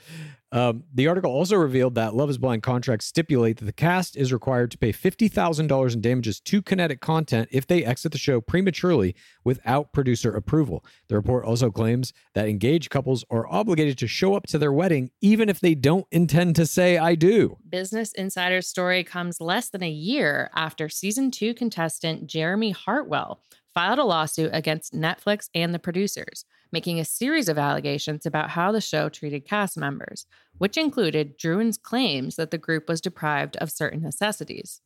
Um, 0.53 0.85
the 0.95 1.09
article 1.09 1.33
also 1.33 1.57
revealed 1.57 1.97
that 1.97 2.15
Love 2.15 2.31
is 2.31 2.39
Blind 2.39 2.63
contracts 2.63 3.07
stipulate 3.07 3.57
that 3.57 3.65
the 3.65 3.73
cast 3.73 4.17
is 4.17 4.33
required 4.33 4.71
to 4.71 4.79
pay 4.79 4.93
$50,000 4.93 5.95
in 5.95 6.01
damages 6.01 6.39
to 6.43 6.63
Kinetic 6.63 7.01
Content 7.01 7.49
if 7.51 7.67
they 7.67 7.85
exit 7.85 8.13
the 8.13 8.19
show 8.19 8.41
prematurely 8.41 9.17
without 9.43 9.93
producer 9.93 10.33
approval. 10.33 10.85
The 11.09 11.17
report 11.17 11.45
also 11.45 11.73
claims 11.73 12.13
that 12.35 12.49
engaged 12.49 12.91
couples 12.91 13.25
are 13.31 13.49
obligated 13.49 13.99
to 13.99 14.07
show 14.07 14.37
up 14.37 14.47
to 14.47 14.59
their 14.59 14.73
wedding 14.73 15.11
even 15.21 15.49
if 15.49 15.59
they 15.59 15.75
don't 15.75 16.07
intend 16.13 16.55
to 16.55 16.67
say, 16.67 16.99
I 16.99 17.17
do. 17.17 17.59
Business 17.69 18.13
Insider's 18.13 18.69
story 18.69 19.03
comes 19.03 19.41
less 19.41 19.71
than 19.71 19.83
a 19.83 19.91
year 19.91 20.53
after 20.55 20.89
season 20.89 21.33
two 21.33 21.53
contestant 21.53 22.29
Jeremy 22.29 22.71
Hartwell 22.71 23.41
filed 23.75 23.99
a 23.99 24.05
lawsuit 24.05 24.51
against 24.53 24.95
Netflix 24.95 25.49
and 25.55 25.75
the 25.75 25.79
producers, 25.79 26.45
making 26.73 27.01
a 27.01 27.05
series 27.05 27.49
of 27.49 27.59
allegations 27.59 28.25
about 28.25 28.51
how 28.51 28.71
the 28.71 28.81
show 28.81 29.09
treated 29.09 29.45
cast 29.45 29.77
members, 29.77 30.27
which 30.59 30.77
included 30.77 31.39
Drouin's 31.39 31.77
claims 31.77 32.37
that 32.37 32.51
the 32.51 32.59
group 32.59 32.89
was 32.89 33.01
deprived 33.01 33.57
of 33.57 33.71
certain 33.71 34.03
necessities. 34.03 34.81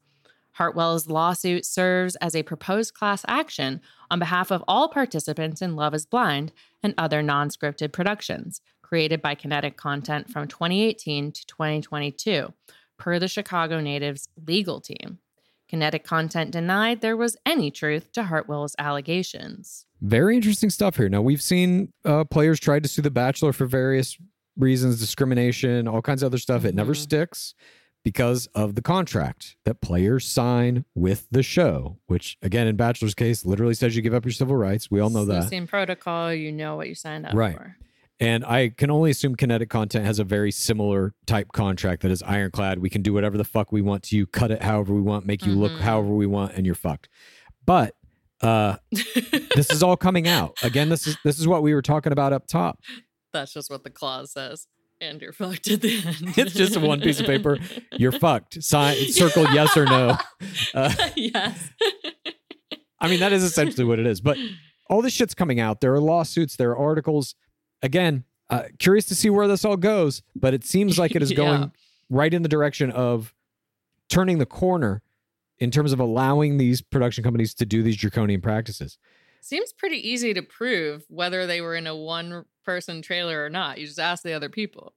Hartwell's 0.53 1.09
lawsuit 1.09 1.65
serves 1.65 2.17
as 2.17 2.35
a 2.35 2.43
proposed 2.43 2.95
class 2.95 3.25
action 3.29 3.81
on 4.11 4.19
behalf 4.19 4.51
of 4.51 4.65
all 4.67 4.89
participants 4.89 5.63
in 5.63 5.77
Love 5.77 5.95
is 5.95 6.07
Blind 6.07 6.53
and 6.83 6.95
other 6.99 7.23
non 7.23 7.49
scripted 7.51 7.93
productions 7.93 8.61
created 8.89 9.21
by 9.21 9.35
Kinetic 9.35 9.77
Content 9.77 10.31
from 10.31 10.49
2018 10.49 11.31
to 11.33 11.47
2022, 11.47 12.55
per 12.97 13.19
the 13.19 13.29
Chicago 13.29 13.81
natives' 13.81 14.29
legal 14.47 14.81
team. 14.81 15.19
Kinetic 15.69 16.05
Content 16.05 16.51
denied 16.51 17.01
there 17.01 17.17
was 17.17 17.37
any 17.45 17.71
truth 17.71 18.11
to 18.13 18.25
Hartwell's 18.25 18.75
allegations. 18.79 19.85
Very 20.01 20.37
interesting 20.37 20.71
stuff 20.71 20.97
here. 20.97 21.09
Now, 21.09 21.21
we've 21.23 21.43
seen 21.43 21.93
uh, 22.05 22.25
players 22.25 22.61
try 22.61 22.79
to 22.81 22.89
sue 22.89 23.03
The 23.03 23.11
Bachelor 23.11 23.53
for 23.53 23.67
various 23.67 24.17
reasons, 24.57 24.99
discrimination, 25.01 25.87
all 25.89 26.03
kinds 26.03 26.23
of 26.23 26.29
other 26.29 26.39
stuff. 26.39 26.65
It 26.65 26.75
never 26.75 26.93
Mhm. 26.95 26.97
sticks 26.97 27.55
because 28.05 28.47
of 28.55 28.75
the 28.75 28.83
contract 28.83 29.57
that 29.65 29.81
players 29.81 30.25
sign 30.25 30.85
with 30.95 31.27
the 31.31 31.43
show, 31.43 31.99
which 32.07 32.37
again 32.43 32.67
in 32.67 32.77
Bachelor's 32.77 33.15
case 33.15 33.45
literally 33.45 33.75
says 33.75 33.95
you 33.97 34.03
give 34.03 34.15
up 34.15 34.25
your 34.25 34.33
civil 34.33 34.57
rights. 34.57 34.91
We 34.91 35.01
all 35.01 35.11
know 35.11 35.25
that. 35.27 35.49
same 35.49 35.67
protocol. 35.67 36.33
You 36.33 36.51
know 36.53 36.77
what 36.77 36.89
you 36.89 36.95
signed 36.95 37.27
up 37.27 37.35
Right. 37.35 37.57
for. 37.57 37.77
And 38.21 38.45
I 38.45 38.71
can 38.71 38.91
only 38.91 39.11
assume 39.13 39.37
kinetic 39.37 39.71
content 39.71 40.05
has 40.05 40.19
a 40.19 40.25
very 40.25 40.51
similar 40.51 41.15
type 41.27 41.53
contract 41.53 42.03
that 42.03 42.11
is 42.11 42.23
ironclad. 42.25 42.81
We 42.81 42.91
can 42.91 43.01
do 43.03 43.13
whatever 43.13 43.37
the 43.39 43.45
fuck 43.45 43.71
we 43.71 43.81
want 43.81 44.03
to 44.05 44.17
you, 44.17 44.27
cut 44.27 44.51
it 44.51 44.63
however 44.63 44.93
we 44.93 45.01
want, 45.01 45.25
make 45.25 45.47
you 45.47 45.53
look 45.53 45.71
Mhm. 45.73 45.79
however 45.81 46.09
we 46.09 46.27
want, 46.27 46.55
and 46.55 46.67
you're 46.67 46.75
fucked. 46.75 47.09
But 47.65 47.95
uh 48.41 48.77
this 48.91 49.71
is 49.71 49.83
all 49.83 49.97
coming 49.97 50.27
out. 50.29 50.57
Again, 50.63 50.89
this 50.89 51.07
is 51.07 51.17
this 51.25 51.39
is 51.39 51.47
what 51.49 51.63
we 51.63 51.75
were 51.75 51.83
talking 51.83 52.13
about 52.13 52.33
up 52.33 52.47
top. 52.49 52.81
That's 53.33 53.53
just 53.53 53.71
what 53.71 53.85
the 53.85 53.91
clause 53.91 54.33
says. 54.33 54.67
And 55.01 55.21
you're 55.23 55.33
fucked 55.33 55.69
at 55.71 55.81
the 55.81 56.03
end. 56.05 56.37
It's 56.37 56.55
just 56.55 56.77
one 56.77 57.01
piece 57.01 57.21
of 57.21 57.27
paper. 57.27 57.59
You're 57.93 58.11
fucked. 58.11 58.61
Sign 58.65 58.97
circle 59.13 59.45
yes 59.53 59.77
or 59.77 59.85
no. 59.85 60.17
Uh, 60.75 60.93
yes. 61.15 61.71
I 63.01 63.09
mean, 63.09 63.21
that 63.21 63.33
is 63.33 63.45
essentially 63.45 63.85
what 63.85 63.99
it 64.01 64.07
is. 64.07 64.21
But 64.21 64.39
all 64.91 65.03
this 65.03 65.13
shit's 65.13 65.35
coming 65.35 65.61
out. 65.61 65.81
There 65.81 65.95
are 65.95 66.01
lawsuits, 66.01 66.57
there 66.57 66.71
are 66.71 66.77
articles. 66.77 67.35
Again, 67.83 68.25
uh, 68.51 68.65
curious 68.79 69.05
to 69.07 69.15
see 69.15 69.31
where 69.31 69.47
this 69.49 69.65
all 69.65 69.77
goes, 69.77 70.23
but 70.35 70.55
it 70.55 70.65
seems 70.65 70.99
like 70.99 71.15
it 71.15 71.23
is 71.23 71.33
going 71.37 71.63
Yeah. 71.63 71.69
right 72.09 72.33
in 72.33 72.43
the 72.43 72.49
direction 72.49 72.91
of 72.91 73.35
turning 74.09 74.39
the 74.39 74.47
corner 74.47 75.03
in 75.59 75.71
terms 75.71 75.93
of 75.93 76.01
allowing 76.01 76.57
these 76.57 76.81
production 76.81 77.25
companies 77.25 77.53
to 77.55 77.67
do 77.67 77.83
these 77.83 77.97
draconian 77.97 78.41
practices. 78.41 78.97
Seems 79.41 79.73
pretty 79.73 79.97
easy 80.09 80.35
to 80.35 80.43
prove 80.43 81.05
whether 81.09 81.47
they 81.47 81.61
were 81.61 81.75
in 81.75 81.87
a 81.87 81.97
one 81.97 82.45
person 82.65 83.03
trailer 83.03 83.45
or 83.45 83.51
not. 83.51 83.79
You 83.79 83.87
just 83.87 83.99
ask 83.99 84.23
the 84.23 84.33
other 84.33 84.49
people. 84.49 84.95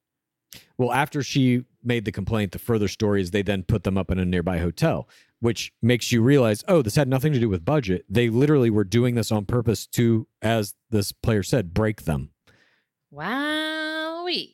Well, 0.77 0.91
after 0.91 1.23
she 1.23 1.63
made 1.83 2.05
the 2.05 2.11
complaint, 2.11 2.51
the 2.51 2.59
further 2.59 2.87
story 2.87 3.21
is 3.21 3.31
they 3.31 3.41
then 3.41 3.63
put 3.63 3.83
them 3.83 3.97
up 3.97 4.11
in 4.11 4.19
a 4.19 4.25
nearby 4.25 4.57
hotel, 4.59 5.07
which 5.39 5.71
makes 5.81 6.11
you 6.11 6.21
realize, 6.21 6.63
oh, 6.67 6.81
this 6.81 6.95
had 6.95 7.07
nothing 7.07 7.31
to 7.33 7.39
do 7.39 7.47
with 7.49 7.63
budget. 7.63 8.05
They 8.09 8.29
literally 8.29 8.69
were 8.69 8.83
doing 8.83 9.15
this 9.15 9.31
on 9.31 9.45
purpose 9.45 9.87
to, 9.87 10.27
as 10.41 10.75
this 10.89 11.11
player 11.11 11.43
said, 11.43 11.73
break 11.73 12.03
them. 12.03 12.31
Wowee. 13.13 14.53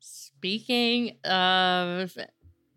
Speaking 0.00 1.18
of 1.24 2.16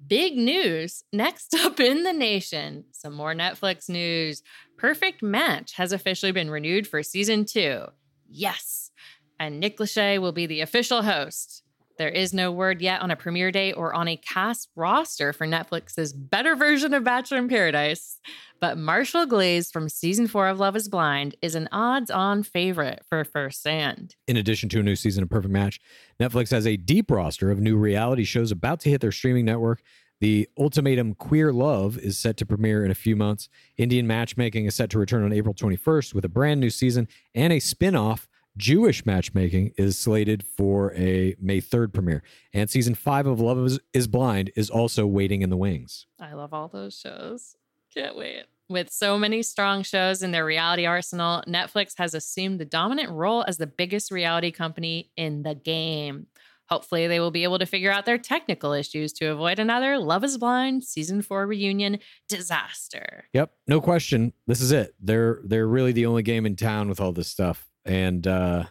big 0.06 0.38
news, 0.38 1.04
next 1.12 1.54
up 1.60 1.80
in 1.80 2.04
the 2.04 2.14
nation, 2.14 2.86
some 2.92 3.14
more 3.14 3.34
Netflix 3.34 3.90
news. 3.90 4.44
Perfect 4.78 5.24
Match 5.24 5.74
has 5.74 5.92
officially 5.92 6.32
been 6.32 6.50
renewed 6.50 6.88
for 6.88 7.02
season 7.02 7.46
two. 7.46 7.86
Yes. 8.30 8.92
And 9.40 9.60
Nick 9.60 9.78
Lachey 9.78 10.20
will 10.20 10.32
be 10.32 10.46
the 10.46 10.62
official 10.62 11.02
host. 11.02 11.64
There 11.98 12.10
is 12.10 12.34
no 12.34 12.52
word 12.52 12.82
yet 12.82 13.02
on 13.02 13.12
a 13.12 13.16
premiere 13.16 13.52
date 13.52 13.74
or 13.74 13.94
on 13.94 14.08
a 14.08 14.18
cast 14.18 14.70
roster 14.76 15.32
for 15.32 15.48
Netflix's 15.48 16.12
better 16.12 16.56
version 16.56 16.94
of 16.94 17.04
Bachelor 17.04 17.38
in 17.38 17.48
Paradise. 17.48 18.20
But 18.60 18.78
Marshall 18.78 19.26
Glaze 19.26 19.72
from 19.72 19.88
season 19.88 20.28
four 20.28 20.48
of 20.48 20.60
Love 20.60 20.76
is 20.76 20.90
Blind 20.90 21.36
is 21.42 21.56
an 21.56 21.70
odds 21.72 22.12
on 22.12 22.44
favorite 22.44 23.04
for 23.10 23.24
First 23.24 23.62
Stand. 23.62 24.16
In 24.28 24.38
addition 24.38 24.70
to 24.70 24.80
a 24.80 24.84
new 24.84 24.96
season 24.96 25.24
of 25.24 25.30
Perfect 25.30 25.52
Match, 25.52 25.80
Netflix 26.20 26.52
has 26.52 26.68
a 26.68 26.78
deep 26.78 27.10
roster 27.10 27.52
of 27.52 27.60
new 27.60 27.78
reality 27.78 28.24
shows 28.24 28.52
about 28.52 28.80
to 28.82 28.90
hit 28.90 29.02
their 29.02 29.12
streaming 29.12 29.46
network. 29.46 29.82
The 30.22 30.48
Ultimatum 30.58 31.16
Queer 31.16 31.52
Love 31.52 31.98
is 31.98 32.18
set 32.18 32.38
to 32.38 32.46
premiere 32.46 32.86
in 32.86 32.92
a 32.92 32.96
few 32.96 33.16
months. 33.16 33.50
Indian 33.78 34.08
Matchmaking 34.08 34.66
is 34.66 34.76
set 34.76 34.90
to 34.92 35.00
return 35.00 35.24
on 35.24 35.34
April 35.34 35.54
21st 35.54 36.14
with 36.14 36.24
a 36.24 36.30
brand 36.30 36.60
new 36.60 36.70
season 36.70 37.08
and 37.34 37.52
a 37.52 37.60
spin 37.60 37.96
off. 37.96 38.28
Jewish 38.58 39.06
Matchmaking 39.06 39.74
is 39.78 39.98
slated 39.98 40.44
for 40.58 40.94
a 40.94 41.36
May 41.42 41.60
3rd 41.60 41.94
premiere. 41.94 42.24
And 42.54 42.70
season 42.70 42.96
five 42.96 43.28
of 43.28 43.40
Love 43.40 43.80
is, 43.94 44.08
Blind 44.08 44.52
is 44.56 44.70
also 44.70 45.06
waiting 45.06 45.42
in 45.42 45.50
the 45.50 45.58
wings. 45.58 46.08
I 46.20 46.34
love 46.34 46.54
all 46.54 46.68
those 46.68 46.98
shows. 46.98 47.56
Can't 47.94 48.16
wait. 48.16 48.46
With 48.68 48.92
so 48.92 49.18
many 49.18 49.44
strong 49.44 49.84
shows 49.84 50.24
in 50.24 50.32
their 50.32 50.46
reality 50.46 50.86
arsenal, 50.86 51.44
Netflix 51.48 51.94
has 51.98 52.14
assumed 52.14 52.60
the 52.60 52.66
dominant 52.66 53.12
role 53.12 53.44
as 53.48 53.58
the 53.58 53.68
biggest 53.68 54.12
reality 54.12 54.52
company 54.52 55.12
in 55.16 55.44
the 55.44 55.54
game. 55.54 56.28
Hopefully, 56.68 57.06
they 57.08 57.20
will 57.20 57.32
be 57.32 57.44
able 57.44 57.60
to 57.60 57.66
figure 57.68 57.92
out 57.92 58.06
their 58.06 58.18
technical 58.18 58.74
issues 58.74 59.14
to 59.14 59.26
avoid 59.28 59.60
another 59.60 60.00
Love 60.00 60.24
is 60.24 60.38
Blind 60.38 60.84
season 60.84 61.22
4 61.22 61.46
reunion 61.46 62.00
disaster. 62.28 63.26
Yep, 63.34 63.52
no 63.68 63.80
question. 63.82 64.34
This 64.48 64.62
is 64.62 64.72
it. 64.72 64.96
They're 65.00 65.42
they're 65.44 65.68
really 65.68 65.92
the 65.92 66.08
only 66.08 66.24
game 66.24 66.46
in 66.46 66.56
town 66.56 66.90
with 66.90 67.00
all 67.00 67.12
this 67.12 67.28
stuff, 67.28 67.70
and 67.86 68.26
uh, 68.28 68.66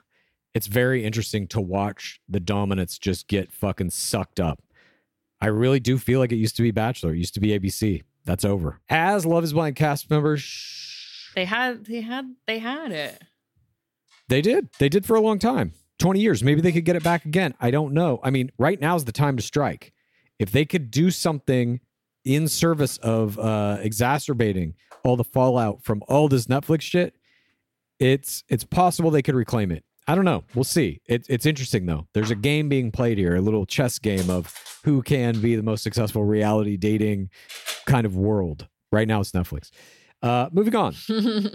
it's 0.54 0.66
very 0.66 1.04
interesting 1.04 1.46
to 1.48 1.60
watch 1.60 2.20
the 2.28 2.40
dominance 2.40 2.98
just 2.98 3.28
get 3.28 3.52
fucking 3.52 3.90
sucked 3.90 4.40
up. 4.40 4.62
I 5.40 5.46
really 5.46 5.80
do 5.80 5.98
feel 5.98 6.20
like 6.20 6.32
it 6.32 6.36
used 6.36 6.56
to 6.56 6.62
be 6.62 6.70
Bachelor, 6.70 7.12
it 7.14 7.18
used 7.18 7.34
to 7.34 7.40
be 7.40 7.48
ABC. 7.58 8.02
That's 8.24 8.44
over. 8.44 8.80
As 8.88 9.26
Love 9.26 9.44
Is 9.44 9.52
Blind 9.52 9.76
cast 9.76 10.08
members, 10.10 11.30
They 11.34 11.44
had 11.44 11.84
they 11.84 12.00
had 12.00 12.34
they 12.46 12.58
had 12.58 12.90
it. 12.92 13.22
they 14.28 14.40
did. 14.40 14.68
They 14.78 14.88
did 14.88 15.04
for 15.04 15.14
a 15.16 15.20
long 15.20 15.38
time. 15.38 15.72
20 15.98 16.20
years. 16.20 16.42
Maybe 16.42 16.60
they 16.60 16.72
could 16.72 16.84
get 16.84 16.96
it 16.96 17.04
back 17.04 17.24
again. 17.24 17.54
I 17.60 17.70
don't 17.70 17.92
know. 17.92 18.20
I 18.22 18.30
mean, 18.30 18.50
right 18.58 18.80
now 18.80 18.96
is 18.96 19.04
the 19.04 19.12
time 19.12 19.36
to 19.36 19.42
strike. 19.42 19.92
If 20.38 20.50
they 20.50 20.64
could 20.64 20.90
do 20.90 21.10
something 21.10 21.80
in 22.24 22.48
service 22.48 22.96
of 22.98 23.38
uh, 23.38 23.78
exacerbating 23.80 24.74
all 25.04 25.16
the 25.16 25.24
fallout 25.24 25.84
from 25.84 26.02
all 26.08 26.28
this 26.28 26.46
Netflix 26.46 26.80
shit, 26.82 27.14
it's 27.99 28.45
it's 28.49 28.64
possible 28.64 29.11
they 29.11 29.22
could 29.22 29.34
reclaim 29.34 29.70
it. 29.70 29.84
I 30.07 30.14
don't 30.14 30.24
know. 30.24 30.45
We'll 30.55 30.64
see. 30.64 31.01
It, 31.07 31.26
it's 31.28 31.47
interesting 31.47 31.86
though. 31.86 32.07
There's 32.12 32.30
a 32.30 32.36
game 32.36 32.68
being 32.68 32.90
played 32.90 33.16
here, 33.16 33.36
a 33.36 33.40
little 33.40 33.64
chess 33.64 33.99
game 33.99 34.28
of 34.28 34.55
who 34.84 35.03
can 35.03 35.40
be 35.40 35.57
the 35.57 35.62
most 35.62 35.82
successful 35.82 36.24
reality 36.24 36.76
dating 36.76 37.30
kind 37.86 38.05
of 38.05 38.16
world. 38.16 38.68
Right 38.92 39.09
now, 39.09 39.20
it's 39.20 39.32
Netflix. 39.32 39.70
Uh, 40.22 40.49
moving 40.53 40.76
on. 40.76 40.95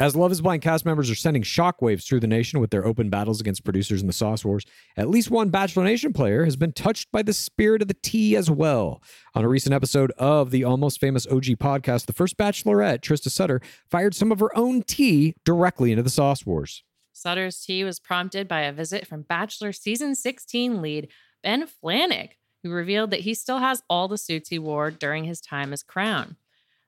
As 0.00 0.16
Love 0.16 0.32
is 0.32 0.40
Blind 0.40 0.60
cast 0.60 0.84
members 0.84 1.08
are 1.08 1.14
sending 1.14 1.44
shockwaves 1.44 2.04
through 2.04 2.18
the 2.18 2.26
nation 2.26 2.58
with 2.58 2.72
their 2.72 2.84
open 2.84 3.10
battles 3.10 3.40
against 3.40 3.62
producers 3.62 4.00
in 4.00 4.08
the 4.08 4.12
Sauce 4.12 4.44
Wars, 4.44 4.64
at 4.96 5.08
least 5.08 5.30
one 5.30 5.50
Bachelor 5.50 5.84
Nation 5.84 6.12
player 6.12 6.44
has 6.44 6.56
been 6.56 6.72
touched 6.72 7.12
by 7.12 7.22
the 7.22 7.32
spirit 7.32 7.80
of 7.80 7.86
the 7.86 7.96
tea 8.02 8.34
as 8.34 8.50
well. 8.50 9.00
On 9.36 9.44
a 9.44 9.48
recent 9.48 9.72
episode 9.72 10.10
of 10.18 10.50
the 10.50 10.64
almost 10.64 10.98
famous 10.98 11.28
OG 11.28 11.44
podcast, 11.60 12.06
the 12.06 12.12
first 12.12 12.36
Bachelorette, 12.36 13.02
Trista 13.02 13.30
Sutter, 13.30 13.60
fired 13.88 14.16
some 14.16 14.32
of 14.32 14.40
her 14.40 14.50
own 14.58 14.82
tea 14.82 15.36
directly 15.44 15.92
into 15.92 16.02
the 16.02 16.10
Sauce 16.10 16.44
Wars. 16.44 16.82
Sutter's 17.12 17.60
tea 17.60 17.84
was 17.84 18.00
prompted 18.00 18.48
by 18.48 18.62
a 18.62 18.72
visit 18.72 19.06
from 19.06 19.22
Bachelor 19.22 19.72
season 19.72 20.16
16 20.16 20.82
lead 20.82 21.06
Ben 21.44 21.68
Flajnik, 21.68 22.30
who 22.64 22.70
revealed 22.72 23.12
that 23.12 23.20
he 23.20 23.32
still 23.32 23.58
has 23.58 23.84
all 23.88 24.08
the 24.08 24.18
suits 24.18 24.48
he 24.48 24.58
wore 24.58 24.90
during 24.90 25.22
his 25.22 25.40
time 25.40 25.72
as 25.72 25.84
Crown. 25.84 26.36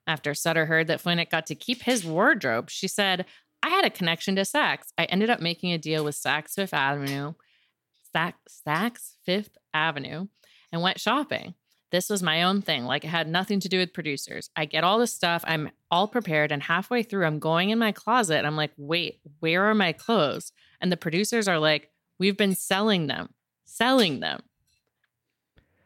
After 0.07 0.35
Sutter 0.35 0.67
heard 0.67 0.87
that 0.87 1.03
Flajnik 1.03 1.31
got 1.31 1.47
to 1.47 1.55
keep 1.55 1.83
his 1.83 2.05
wardrobe, 2.05 2.71
she 2.71 2.87
said, 2.89 3.27
I 3.63 3.71
had 3.71 3.85
a 3.85 3.91
connection 3.91 4.37
to 4.37 4.43
Saks. 4.43 4.93
I 4.97 5.05
ended 5.05 5.31
up 5.31 5.41
making 5.41 5.73
a 5.73 5.79
deal 5.79 6.05
with 6.05 6.15
Saks 6.15 6.53
Fifth 6.53 6.75
Avenue, 6.75 7.35
Saks, 8.15 8.35
Saks 8.67 9.15
Fifth 9.25 9.57
Avenue, 9.75 10.29
and 10.71 10.83
went 10.83 11.01
shopping. 11.01 11.55
This 11.91 12.11
was 12.11 12.23
my 12.23 12.43
own 12.43 12.63
thing. 12.63 12.85
Like 12.85 13.05
it 13.05 13.09
had 13.09 13.29
nothing 13.29 13.61
to 13.61 13.69
do 13.69 13.79
with 13.79 13.93
producers. 13.93 14.51
I 14.57 14.65
get 14.65 14.85
all 14.85 14.99
the 14.99 15.07
stuff. 15.07 15.45
I'm 15.47 15.71
all 15.91 16.09
prepared. 16.09 16.53
And 16.53 16.63
halfway 16.63 17.03
through, 17.03 17.25
I'm 17.27 17.39
going 17.39 17.71
in 17.71 17.79
my 17.79 17.93
closet. 17.93 18.39
And 18.39 18.47
I'm 18.47 18.57
like, 18.57 18.73
wait, 18.77 19.21
where 19.41 19.65
are 19.65 19.75
my 19.75 19.93
clothes? 19.93 20.53
And 20.81 20.91
the 20.91 20.97
producers 20.97 21.49
are 21.49 21.59
like, 21.59 21.91
we've 22.19 22.37
been 22.37 22.55
selling 22.55 23.07
them, 23.07 23.31
selling 23.65 24.21
them. 24.21 24.41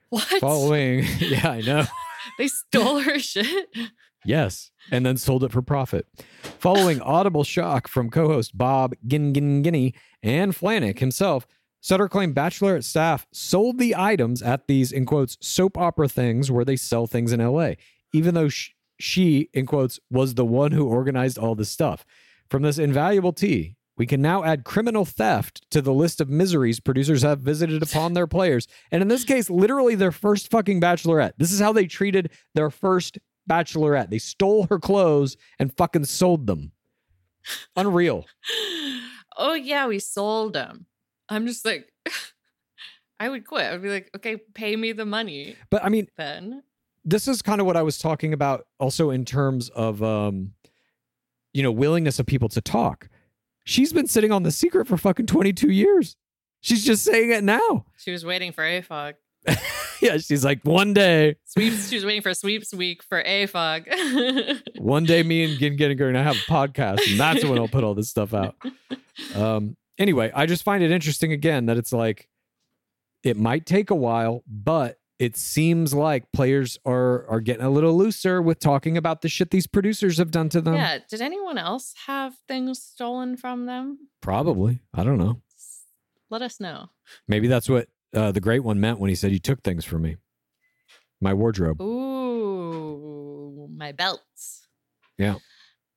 What? 0.08 0.24
Following, 0.40 1.04
yeah, 1.18 1.48
I 1.50 1.60
know. 1.60 1.84
They 2.38 2.48
stole 2.48 3.00
her 3.00 3.18
shit. 3.18 3.68
Yes, 4.24 4.70
and 4.90 5.04
then 5.04 5.16
sold 5.16 5.44
it 5.44 5.52
for 5.52 5.62
profit. 5.62 6.06
Following 6.42 7.00
audible 7.02 7.44
shock 7.44 7.88
from 7.88 8.10
co-host 8.10 8.56
Bob 8.56 8.94
Gingingini 9.06 9.94
and 10.22 10.54
Flajnik 10.54 10.98
himself, 10.98 11.46
Sutter 11.80 12.08
claimed 12.08 12.34
Bachelorette 12.34 12.84
staff 12.84 13.26
sold 13.32 13.78
the 13.78 13.96
items 13.96 14.42
at 14.42 14.66
these 14.66 14.92
in 14.92 15.06
quotes 15.06 15.38
soap 15.40 15.78
opera 15.78 16.08
things 16.08 16.50
where 16.50 16.64
they 16.64 16.76
sell 16.76 17.06
things 17.06 17.32
in 17.32 17.40
LA, 17.40 17.72
even 18.12 18.34
though 18.34 18.50
sh- 18.50 18.72
she 18.98 19.48
in 19.54 19.64
quotes 19.64 19.98
was 20.10 20.34
the 20.34 20.44
one 20.44 20.72
who 20.72 20.86
organized 20.86 21.38
all 21.38 21.54
this 21.54 21.70
stuff. 21.70 22.04
From 22.50 22.62
this 22.62 22.78
invaluable 22.78 23.32
tea, 23.32 23.76
we 23.96 24.06
can 24.06 24.20
now 24.20 24.44
add 24.44 24.64
criminal 24.64 25.04
theft 25.04 25.70
to 25.70 25.80
the 25.80 25.92
list 25.92 26.20
of 26.20 26.28
miseries 26.28 26.80
producers 26.80 27.22
have 27.22 27.40
visited 27.40 27.82
upon 27.82 28.12
their 28.12 28.26
players. 28.26 28.66
And 28.90 29.02
in 29.02 29.08
this 29.08 29.24
case, 29.24 29.48
literally 29.48 29.94
their 29.94 30.12
first 30.12 30.50
fucking 30.50 30.80
bachelorette. 30.80 31.32
This 31.38 31.52
is 31.52 31.60
how 31.60 31.72
they 31.72 31.86
treated 31.86 32.30
their 32.54 32.70
first 32.70 33.18
bachelorette. 33.50 34.10
They 34.10 34.18
stole 34.18 34.66
her 34.70 34.78
clothes 34.78 35.36
and 35.58 35.76
fucking 35.76 36.04
sold 36.04 36.46
them. 36.46 36.72
Unreal. 37.76 38.26
oh, 39.36 39.54
yeah, 39.54 39.86
we 39.86 39.98
sold 39.98 40.52
them. 40.52 40.86
I'm 41.28 41.46
just 41.46 41.64
like, 41.64 41.92
I 43.20 43.28
would 43.28 43.46
quit. 43.46 43.66
I 43.66 43.72
would 43.72 43.82
be 43.82 43.90
like, 43.90 44.10
okay, 44.16 44.36
pay 44.54 44.76
me 44.76 44.92
the 44.92 45.04
money 45.04 45.56
But 45.70 45.84
I 45.84 45.88
mean, 45.88 46.08
then. 46.16 46.62
this 47.04 47.28
is 47.28 47.42
kind 47.42 47.60
of 47.60 47.66
what 47.66 47.76
I 47.76 47.82
was 47.82 47.98
talking 47.98 48.32
about 48.32 48.66
also 48.78 49.10
in 49.10 49.24
terms 49.24 49.68
of 49.70 50.02
um 50.02 50.52
you 51.52 51.64
know, 51.64 51.72
willingness 51.72 52.20
of 52.20 52.26
people 52.26 52.48
to 52.48 52.60
talk. 52.60 53.08
She's 53.64 53.92
been 53.92 54.06
sitting 54.06 54.30
on 54.30 54.44
the 54.44 54.52
secret 54.52 54.86
for 54.86 54.96
fucking 54.96 55.26
22 55.26 55.68
years. 55.70 56.16
She's 56.60 56.84
just 56.84 57.02
saying 57.04 57.30
it 57.30 57.42
now. 57.42 57.86
She 57.98 58.12
was 58.12 58.24
waiting 58.24 58.52
for 58.52 58.62
AFOG. 58.62 59.14
yeah, 60.02 60.18
she's 60.18 60.44
like, 60.44 60.62
one 60.64 60.92
day, 60.92 61.36
Sweeps. 61.44 61.88
She 61.88 61.96
was 61.96 62.04
waiting 62.04 62.22
for 62.22 62.34
sweeps 62.34 62.72
week 62.74 63.02
for 63.02 63.22
AFOG. 63.22 64.60
one 64.78 65.04
day, 65.04 65.22
me 65.22 65.44
and 65.44 65.58
Gin 65.58 65.76
Gettinger 65.76 66.00
are 66.00 66.12
gonna 66.12 66.22
have 66.22 66.36
a 66.36 66.50
podcast, 66.50 67.10
and 67.10 67.18
that's 67.18 67.44
when 67.44 67.58
I'll 67.58 67.68
put 67.68 67.84
all 67.84 67.94
this 67.94 68.08
stuff 68.08 68.34
out. 68.34 68.56
Um. 69.34 69.76
Anyway, 69.98 70.32
I 70.34 70.46
just 70.46 70.62
find 70.62 70.82
it 70.82 70.90
interesting 70.90 71.32
again 71.32 71.66
that 71.66 71.76
it's 71.76 71.92
like 71.92 72.28
it 73.22 73.36
might 73.36 73.66
take 73.66 73.90
a 73.90 73.94
while, 73.94 74.42
but 74.46 74.96
it 75.18 75.36
seems 75.36 75.92
like 75.92 76.24
players 76.32 76.78
are 76.86 77.26
are 77.28 77.40
getting 77.40 77.64
a 77.64 77.70
little 77.70 77.94
looser 77.96 78.40
with 78.40 78.58
talking 78.58 78.96
about 78.96 79.20
the 79.20 79.28
shit 79.28 79.50
these 79.50 79.66
producers 79.66 80.16
have 80.16 80.30
done 80.30 80.48
to 80.48 80.60
them. 80.62 80.74
yeah. 80.74 80.98
Did 81.08 81.20
anyone 81.20 81.58
else 81.58 81.92
have 82.06 82.34
things 82.48 82.82
stolen 82.82 83.36
from 83.36 83.66
them? 83.66 84.08
Probably. 84.22 84.80
I 84.94 85.04
don't 85.04 85.18
know. 85.18 85.42
Let 86.30 86.42
us 86.42 86.60
know. 86.60 86.88
Maybe 87.28 87.48
that's 87.48 87.68
what 87.68 87.88
uh, 88.14 88.32
the 88.32 88.40
great 88.40 88.60
one 88.60 88.80
meant 88.80 88.98
when 88.98 89.08
he 89.08 89.14
said 89.14 89.32
you 89.32 89.38
took 89.38 89.62
things 89.62 89.84
from 89.84 90.02
me. 90.02 90.16
My 91.20 91.34
wardrobe. 91.34 91.80
Ooh, 91.80 93.68
my 93.74 93.92
belts. 93.92 94.66
Yeah. 95.18 95.36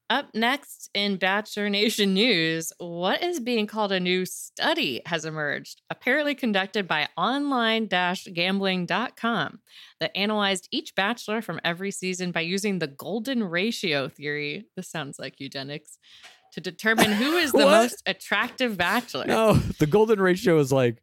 Up 0.09 0.27
next 0.35 0.89
in 0.93 1.15
Bachelor 1.15 1.69
Nation 1.69 2.13
news, 2.13 2.73
what 2.77 3.23
is 3.23 3.39
being 3.39 3.65
called 3.65 3.91
a 3.91 3.99
new 3.99 4.25
study 4.25 5.01
has 5.05 5.23
emerged, 5.23 5.81
apparently 5.89 6.35
conducted 6.35 6.87
by 6.87 7.07
online 7.17 7.87
gambling.com, 7.87 9.59
that 9.99 10.15
analyzed 10.15 10.67
each 10.71 10.93
bachelor 10.93 11.41
from 11.41 11.59
every 11.63 11.89
season 11.89 12.31
by 12.31 12.41
using 12.41 12.79
the 12.79 12.87
golden 12.87 13.43
ratio 13.45 14.09
theory. 14.09 14.65
This 14.75 14.89
sounds 14.89 15.17
like 15.17 15.39
eugenics. 15.39 15.97
To 16.53 16.61
determine 16.61 17.13
who 17.13 17.37
is 17.37 17.51
the 17.51 17.57
most 17.65 18.03
attractive 18.05 18.77
bachelor. 18.77 19.25
No, 19.25 19.53
the 19.79 19.87
golden 19.87 20.21
ratio 20.21 20.59
is 20.59 20.71
like 20.71 21.01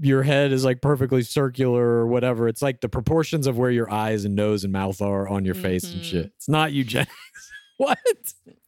your 0.00 0.22
head 0.22 0.52
is 0.52 0.64
like 0.64 0.80
perfectly 0.80 1.22
circular 1.22 1.82
or 1.82 2.06
whatever. 2.06 2.48
It's 2.48 2.62
like 2.62 2.80
the 2.80 2.88
proportions 2.88 3.46
of 3.46 3.58
where 3.58 3.70
your 3.70 3.90
eyes 3.92 4.24
and 4.24 4.34
nose 4.34 4.64
and 4.64 4.72
mouth 4.72 5.00
are 5.02 5.28
on 5.28 5.44
your 5.44 5.54
face 5.54 5.92
and 5.92 6.04
shit. 6.04 6.18
Mm-hmm. 6.26 6.34
It's 6.36 6.48
not 6.48 6.72
eugenics. 6.72 7.12
what? 7.76 7.98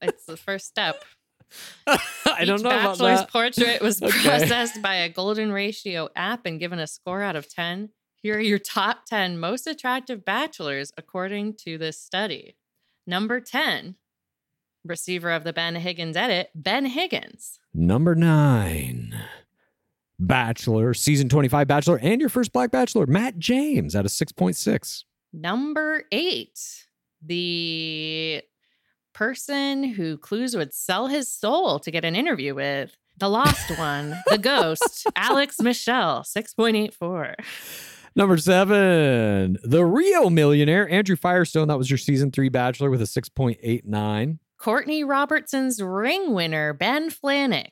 It's 0.02 0.24
the 0.26 0.36
first 0.36 0.66
step. 0.66 1.04
I 1.86 2.44
don't 2.44 2.58
Each 2.58 2.62
know 2.64 2.70
about 2.70 2.98
bachelor's 2.98 3.20
that. 3.20 3.30
portrait 3.30 3.80
was 3.82 4.02
Okay. 4.02 4.18
processed 4.22 4.82
by 4.82 4.96
a 4.96 5.08
golden 5.08 5.52
ratio 5.52 6.08
app 6.16 6.46
and 6.46 6.58
given 6.58 6.78
a 6.78 6.86
score 6.86 7.22
out 7.22 7.36
of 7.36 7.48
10. 7.48 7.90
Here 8.22 8.36
are 8.36 8.40
your 8.40 8.58
top 8.58 9.04
10 9.06 9.38
most 9.38 9.66
attractive 9.66 10.24
bachelors 10.24 10.90
according 10.96 11.54
to 11.64 11.78
this 11.78 12.00
study. 12.00 12.56
Number 13.06 13.38
10, 13.38 13.96
receiver 14.84 15.30
of 15.30 15.44
the 15.44 15.52
Ben 15.52 15.74
Higgins 15.76 16.16
edit, 16.16 16.48
Ben 16.54 16.86
Higgins. 16.86 17.58
Number 17.74 18.14
nine, 18.14 19.14
Bachelor, 20.18 20.94
season 20.94 21.28
25 21.28 21.66
Bachelor, 21.66 21.98
and 22.00 22.20
your 22.20 22.30
first 22.30 22.52
Black 22.52 22.70
Bachelor, 22.70 23.06
Matt 23.06 23.38
James, 23.38 23.94
at 23.94 24.04
a 24.04 24.08
6.6. 24.08 25.04
Number 25.32 26.04
8, 26.12 26.86
the 27.22 28.42
person 29.12 29.84
who 29.84 30.16
Clues 30.18 30.56
would 30.56 30.72
sell 30.72 31.08
his 31.08 31.30
soul 31.32 31.78
to 31.80 31.90
get 31.90 32.04
an 32.04 32.16
interview 32.16 32.54
with. 32.54 32.96
The 33.18 33.28
lost 33.28 33.70
one, 33.78 34.16
the 34.28 34.38
ghost, 34.38 35.06
Alex 35.16 35.60
Michel, 35.60 36.22
6.84. 36.22 37.34
Number 38.16 38.36
seven, 38.36 39.56
the 39.64 39.84
real 39.84 40.30
millionaire, 40.30 40.88
Andrew 40.88 41.16
Firestone. 41.16 41.66
That 41.66 41.78
was 41.78 41.90
your 41.90 41.98
season 41.98 42.30
three 42.30 42.48
Bachelor 42.48 42.88
with 42.90 43.02
a 43.02 43.06
6.89. 43.06 44.38
Courtney 44.56 45.02
Robertson's 45.02 45.82
ring 45.82 46.32
winner, 46.32 46.72
Ben 46.72 47.10
Flajnik, 47.10 47.70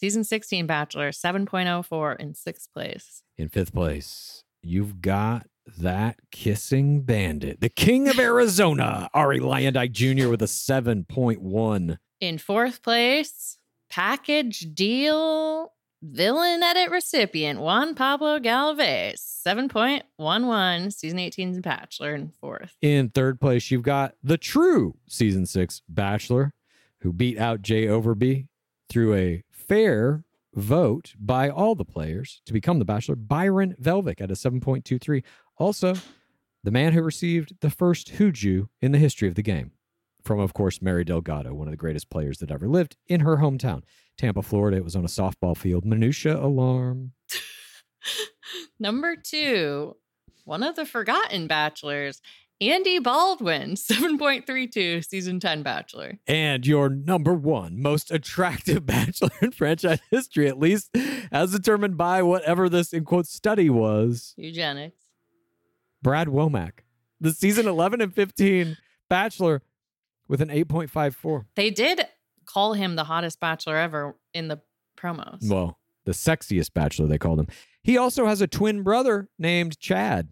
season 0.00 0.24
16 0.24 0.66
Bachelor, 0.66 1.10
7.04 1.10 2.16
in 2.18 2.34
sixth 2.34 2.72
place. 2.72 3.22
In 3.36 3.50
fifth 3.50 3.74
place, 3.74 4.44
you've 4.62 5.02
got 5.02 5.46
that 5.78 6.16
kissing 6.32 7.02
bandit, 7.02 7.60
the 7.60 7.68
king 7.68 8.08
of 8.08 8.18
Arizona, 8.18 9.10
Arie 9.14 9.40
Luyendyk 9.40 9.92
Jr. 9.92 10.30
with 10.30 10.40
a 10.40 10.46
7.1. 10.46 11.98
In 12.20 12.38
fourth 12.38 12.82
place, 12.82 13.58
package 13.90 14.68
deal 14.72 15.74
villain 16.02 16.62
edit 16.62 16.90
recipient, 16.90 17.60
Juan 17.60 17.94
Pablo 17.94 18.38
Galavis, 18.38 19.20
7.11, 19.46 20.94
season 20.94 21.18
18's 21.18 21.60
Bachelor 21.60 22.14
in 22.14 22.30
fourth. 22.30 22.74
In 22.80 23.10
third 23.10 23.38
place, 23.38 23.70
you've 23.70 23.82
got 23.82 24.14
the 24.22 24.38
true 24.38 24.96
season 25.06 25.44
six 25.44 25.82
Bachelor, 25.90 26.54
who 27.02 27.12
beat 27.12 27.38
out 27.38 27.60
Jay 27.60 27.84
Overby 27.84 28.46
through 28.88 29.14
a 29.14 29.44
fair 29.70 30.24
vote 30.52 31.14
by 31.16 31.48
all 31.48 31.76
the 31.76 31.84
players 31.84 32.42
to 32.44 32.52
become 32.52 32.80
the 32.80 32.84
Bachelor, 32.84 33.14
Byron 33.14 33.76
Velvick 33.80 34.20
at 34.20 34.28
a 34.28 34.34
7.23. 34.34 35.22
Also, 35.58 35.94
the 36.64 36.72
man 36.72 36.92
who 36.92 37.00
received 37.02 37.54
the 37.60 37.70
first 37.70 38.14
Hooju 38.14 38.66
in 38.82 38.90
the 38.90 38.98
history 38.98 39.28
of 39.28 39.36
the 39.36 39.42
game. 39.42 39.70
From, 40.24 40.40
of 40.40 40.54
course, 40.54 40.82
Mary 40.82 41.04
Delgado, 41.04 41.54
one 41.54 41.68
of 41.68 41.70
the 41.70 41.76
greatest 41.76 42.10
players 42.10 42.38
that 42.38 42.50
ever 42.50 42.66
lived 42.66 42.96
in 43.06 43.20
her 43.20 43.36
hometown, 43.36 43.82
Tampa, 44.18 44.42
Florida. 44.42 44.76
It 44.76 44.84
was 44.84 44.96
on 44.96 45.04
a 45.04 45.08
softball 45.08 45.56
field. 45.56 45.84
Minutia 45.84 46.36
alarm. 46.36 47.12
Number 48.80 49.14
two, 49.14 49.94
one 50.44 50.64
of 50.64 50.74
the 50.74 50.84
forgotten 50.84 51.46
Bachelors, 51.46 52.20
Andy 52.60 52.98
Baldwin, 52.98 53.70
7.32, 53.74 55.04
season 55.06 55.40
10 55.40 55.62
Bachelor. 55.62 56.18
and 56.26 56.66
your 56.66 56.88
number 56.90 57.32
one 57.32 57.80
most 57.80 58.10
attractive 58.10 58.84
bachelor 58.86 59.30
in 59.40 59.50
franchise 59.52 60.00
history, 60.10 60.46
at 60.48 60.58
least 60.58 60.90
as 61.32 61.52
determined 61.52 61.96
by 61.96 62.22
whatever 62.22 62.68
this 62.68 62.92
in 62.92 63.04
quote 63.04 63.26
study 63.26 63.70
was, 63.70 64.34
Eugenics. 64.36 64.96
Brad 66.02 66.28
Womack, 66.28 66.80
the 67.20 67.32
season 67.32 67.66
11 67.66 68.00
and 68.00 68.14
15 68.14 68.76
bachelor 69.08 69.62
with 70.28 70.40
an 70.40 70.48
8.54. 70.48 71.44
They 71.56 71.70
did 71.70 72.06
call 72.46 72.74
him 72.74 72.96
the 72.96 73.04
hottest 73.04 73.40
bachelor 73.40 73.76
ever 73.76 74.16
in 74.34 74.48
the 74.48 74.60
promos. 74.98 75.48
Well, 75.48 75.78
the 76.04 76.12
sexiest 76.12 76.72
bachelor, 76.74 77.06
they 77.06 77.18
called 77.18 77.40
him. 77.40 77.48
He 77.82 77.96
also 77.96 78.26
has 78.26 78.40
a 78.40 78.46
twin 78.46 78.82
brother 78.82 79.28
named 79.38 79.78
Chad. 79.78 80.28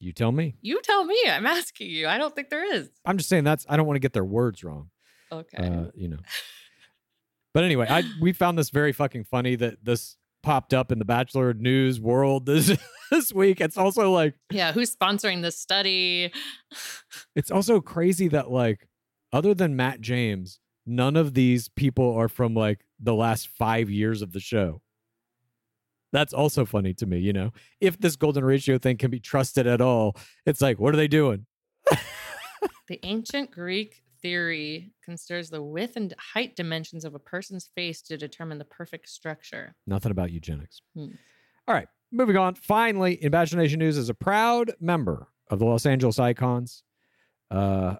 You 0.00 0.12
tell 0.12 0.32
me. 0.32 0.56
you 0.60 0.80
tell 0.82 1.04
me. 1.04 1.16
I'm 1.28 1.46
asking 1.46 1.90
you. 1.90 2.06
I 2.08 2.18
don't 2.18 2.34
think 2.34 2.50
there 2.50 2.74
is. 2.74 2.90
I'm 3.06 3.16
just 3.16 3.28
saying 3.28 3.44
that's, 3.44 3.64
I 3.68 3.76
don't 3.76 3.86
want 3.86 3.96
to 3.96 4.00
get 4.00 4.12
their 4.12 4.24
words 4.24 4.62
wrong. 4.62 4.90
Okay. 5.32 5.56
uh, 5.56 5.90
you 5.94 6.08
know. 6.08 6.18
But 7.54 7.62
anyway, 7.64 7.86
I 7.88 8.02
we 8.20 8.32
found 8.32 8.58
this 8.58 8.70
very 8.70 8.92
fucking 8.92 9.24
funny 9.24 9.54
that 9.56 9.84
this 9.84 10.16
popped 10.42 10.74
up 10.74 10.90
in 10.92 10.98
the 10.98 11.04
Bachelor 11.04 11.54
news 11.54 12.00
world 12.00 12.46
this 12.46 12.76
this 13.10 13.32
week. 13.32 13.60
It's 13.60 13.78
also 13.78 14.10
like 14.10 14.34
yeah. 14.50 14.72
Who's 14.72 14.94
sponsoring 14.94 15.42
this 15.42 15.58
study? 15.58 16.32
it's 17.36 17.50
also 17.50 17.80
crazy 17.80 18.28
that 18.28 18.50
like 18.50 18.88
other 19.32 19.54
than 19.54 19.76
Matt 19.76 20.00
James, 20.00 20.58
none 20.84 21.16
of 21.16 21.34
these 21.34 21.68
people 21.68 22.14
are 22.14 22.28
from 22.28 22.54
like 22.54 22.84
the 22.98 23.14
last 23.14 23.48
five 23.48 23.88
years 23.88 24.20
of 24.20 24.32
the 24.32 24.40
show. 24.40 24.82
That's 26.14 26.32
also 26.32 26.64
funny 26.64 26.94
to 26.94 27.06
me, 27.06 27.18
you 27.18 27.32
know. 27.32 27.52
If 27.80 27.98
this 27.98 28.14
golden 28.14 28.44
ratio 28.44 28.78
thing 28.78 28.98
can 28.98 29.10
be 29.10 29.18
trusted 29.18 29.66
at 29.66 29.80
all, 29.80 30.16
it's 30.46 30.60
like, 30.60 30.78
what 30.78 30.94
are 30.94 30.96
they 30.96 31.08
doing? 31.08 31.46
The 32.86 33.00
ancient 33.02 33.50
Greek 33.50 34.02
theory 34.20 34.92
considers 35.02 35.48
the 35.48 35.62
width 35.62 35.96
and 35.96 36.14
height 36.18 36.54
dimensions 36.54 37.06
of 37.06 37.14
a 37.14 37.18
person's 37.18 37.70
face 37.74 38.02
to 38.02 38.18
determine 38.18 38.58
the 38.58 38.66
perfect 38.66 39.08
structure. 39.08 39.74
Nothing 39.86 40.10
about 40.10 40.30
eugenics. 40.30 40.82
Hmm. 40.94 41.12
All 41.66 41.74
right, 41.74 41.88
moving 42.12 42.36
on. 42.36 42.56
Finally, 42.56 43.22
Imagination 43.24 43.78
News, 43.78 43.96
is 43.96 44.10
a 44.10 44.14
proud 44.14 44.72
member 44.80 45.28
of 45.48 45.60
the 45.60 45.64
Los 45.64 45.86
Angeles 45.86 46.18
Icons, 46.18 46.82
uh, 47.50 47.96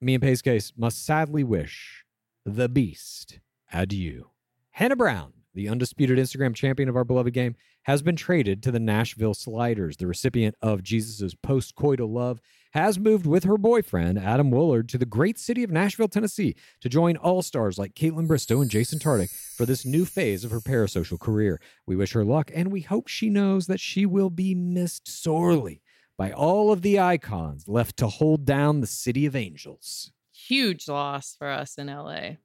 me 0.00 0.14
and 0.14 0.22
Pace 0.22 0.42
Case 0.42 0.74
must 0.76 1.06
sadly 1.06 1.42
wish 1.42 2.04
the 2.44 2.68
beast 2.68 3.40
adieu. 3.72 4.28
Hannah 4.72 4.96
Brown, 4.96 5.32
the 5.54 5.68
undisputed 5.68 6.18
Instagram 6.18 6.54
champion 6.54 6.88
of 6.88 6.96
our 6.96 7.04
beloved 7.04 7.32
game, 7.32 7.56
has 7.82 8.02
been 8.02 8.16
traded 8.16 8.62
to 8.62 8.70
the 8.70 8.80
Nashville 8.80 9.34
Sliders. 9.34 9.96
The 9.96 10.06
recipient 10.06 10.54
of 10.62 10.82
Jesus' 10.82 11.34
post-coital 11.34 12.12
love 12.12 12.40
has 12.72 12.98
moved 12.98 13.26
with 13.26 13.44
her 13.44 13.58
boyfriend, 13.58 14.18
Adam 14.18 14.50
Woolard, 14.50 14.88
to 14.88 14.98
the 14.98 15.04
great 15.04 15.38
city 15.38 15.62
of 15.62 15.70
Nashville, 15.70 16.08
Tennessee, 16.08 16.54
to 16.80 16.88
join 16.88 17.16
all-stars 17.16 17.78
like 17.78 17.94
Kaitlyn 17.94 18.26
Bristowe 18.26 18.62
and 18.62 18.70
Jason 18.70 18.98
Tartick 18.98 19.30
for 19.56 19.66
this 19.66 19.84
new 19.84 20.04
phase 20.04 20.44
of 20.44 20.50
her 20.50 20.60
parasocial 20.60 21.20
career. 21.20 21.60
We 21.86 21.96
wish 21.96 22.12
her 22.12 22.24
luck, 22.24 22.50
and 22.54 22.72
we 22.72 22.80
hope 22.80 23.08
she 23.08 23.28
knows 23.28 23.66
that 23.66 23.80
she 23.80 24.06
will 24.06 24.30
be 24.30 24.54
missed 24.54 25.06
sorely 25.06 25.82
by 26.16 26.32
all 26.32 26.72
of 26.72 26.82
the 26.82 27.00
icons 27.00 27.68
left 27.68 27.96
to 27.98 28.06
hold 28.06 28.44
down 28.44 28.80
the 28.80 28.86
city 28.86 29.26
of 29.26 29.36
angels. 29.36 30.12
Huge 30.32 30.88
loss 30.88 31.36
for 31.36 31.48
us 31.48 31.76
in 31.76 31.88
LA. 31.88 32.36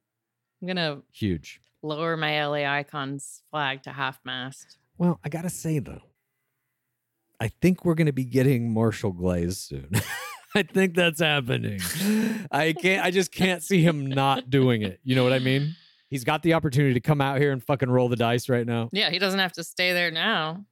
I'm 0.62 0.66
going 0.66 0.78
to 0.78 1.04
Huge. 1.14 1.62
Lower 1.88 2.18
my 2.18 2.46
LA 2.46 2.66
icons 2.70 3.42
flag 3.50 3.84
to 3.84 3.92
half 3.92 4.20
mast. 4.26 4.78
Well, 4.98 5.20
I 5.24 5.30
gotta 5.30 5.50
say 5.50 5.80
though, 5.80 6.02
I 7.40 7.50
think 7.50 7.86
we're 7.86 7.96
gonna 7.96 8.14
be 8.14 8.26
getting 8.26 8.74
Marshall 8.74 9.12
Glaze 9.12 9.58
soon. 9.58 9.92
I 10.56 10.64
think 10.64 10.96
that's 10.96 11.20
happening. 11.20 11.80
I 12.52 12.74
can't. 12.74 13.06
I 13.06 13.12
just 13.12 13.32
can't 13.32 13.62
see 13.62 13.82
him 13.82 14.08
not 14.08 14.50
doing 14.50 14.82
it. 14.82 15.00
You 15.04 15.16
know 15.16 15.24
what 15.24 15.34
I 15.34 15.40
mean? 15.40 15.76
He's 16.10 16.24
got 16.24 16.42
the 16.42 16.54
opportunity 16.54 16.94
to 16.94 17.00
come 17.00 17.20
out 17.22 17.40
here 17.40 17.52
and 17.52 17.62
fucking 17.62 17.90
roll 17.90 18.08
the 18.10 18.16
dice 18.16 18.48
right 18.50 18.66
now. 18.66 18.90
Yeah, 18.92 19.10
he 19.10 19.20
doesn't 19.20 19.40
have 19.40 19.54
to 19.54 19.64
stay 19.64 19.94
there 19.94 20.10
now. 20.10 20.66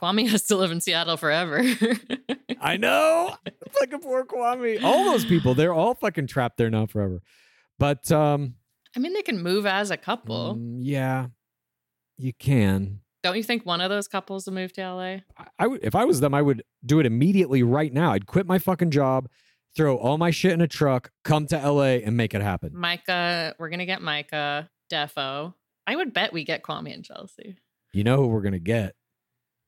Kwame 0.00 0.28
has 0.30 0.42
to 0.44 0.56
live 0.56 0.72
in 0.72 0.80
Seattle 0.80 1.16
forever. 1.16 1.62
I 2.60 2.76
know. 2.76 3.34
fucking 3.78 4.00
poor 4.00 4.24
Kwame. 4.24 4.82
All 4.82 5.04
those 5.04 5.24
people, 5.24 5.54
they're 5.54 5.72
all 5.72 5.94
fucking 5.94 6.26
trapped 6.26 6.56
there 6.58 6.70
now 6.70 6.86
forever. 6.86 7.22
But 7.78 8.10
um 8.12 8.54
I 8.96 8.98
mean, 9.00 9.12
they 9.12 9.22
can 9.22 9.42
move 9.42 9.66
as 9.66 9.90
a 9.90 9.96
couple. 9.96 10.56
mm, 10.56 10.78
yeah, 10.82 11.28
you 12.18 12.32
can. 12.32 13.00
Don't 13.22 13.36
you 13.36 13.42
think 13.42 13.66
one 13.66 13.80
of 13.80 13.90
those 13.90 14.08
couples 14.08 14.46
will 14.46 14.54
move 14.54 14.72
to 14.74 14.80
LA? 14.82 15.02
I, 15.02 15.20
I 15.58 15.66
would 15.66 15.80
if 15.84 15.94
I 15.94 16.04
was 16.04 16.20
them, 16.20 16.34
I 16.34 16.42
would 16.42 16.62
do 16.84 17.00
it 17.00 17.06
immediately 17.06 17.62
right 17.62 17.92
now. 17.92 18.12
I'd 18.12 18.26
quit 18.26 18.46
my 18.46 18.58
fucking 18.58 18.90
job, 18.90 19.28
throw 19.76 19.96
all 19.96 20.16
my 20.18 20.30
shit 20.30 20.52
in 20.52 20.60
a 20.60 20.66
truck, 20.68 21.10
come 21.24 21.46
to 21.48 21.56
LA 21.70 21.98
and 22.04 22.16
make 22.16 22.34
it 22.34 22.40
happen. 22.40 22.70
Micah, 22.74 23.54
we're 23.58 23.68
gonna 23.68 23.86
get 23.86 24.00
Micah, 24.02 24.70
Defo. 24.90 25.54
I 25.86 25.96
would 25.96 26.12
bet 26.14 26.32
we 26.32 26.44
get 26.44 26.62
Kwame 26.62 26.92
and 26.94 27.04
Chelsea. 27.04 27.56
You 27.92 28.04
know 28.04 28.16
who 28.16 28.28
we're 28.28 28.42
gonna 28.42 28.58
get. 28.58 28.94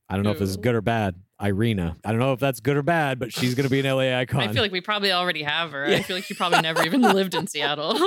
I 0.09 0.15
don't 0.15 0.23
know 0.23 0.31
if 0.31 0.39
this 0.39 0.49
is 0.49 0.57
good 0.57 0.75
or 0.75 0.81
bad. 0.81 1.15
Irina. 1.41 1.95
I 2.05 2.11
don't 2.11 2.19
know 2.19 2.33
if 2.33 2.39
that's 2.39 2.59
good 2.59 2.77
or 2.77 2.83
bad, 2.83 3.19
but 3.19 3.33
she's 3.33 3.53
gonna 3.55 3.69
be 3.69 3.79
an 3.79 3.85
LA 3.85 4.17
icon. 4.19 4.41
I 4.41 4.51
feel 4.51 4.63
like 4.63 4.71
we 4.71 4.81
probably 4.81 5.11
already 5.11 5.43
have 5.43 5.71
her. 5.71 5.89
Yeah. 5.89 5.97
I 5.97 6.01
feel 6.01 6.15
like 6.17 6.23
she 6.25 6.33
probably 6.33 6.61
never 6.61 6.83
even 6.83 7.01
lived 7.01 7.35
in 7.35 7.45
Seattle. 7.53 7.93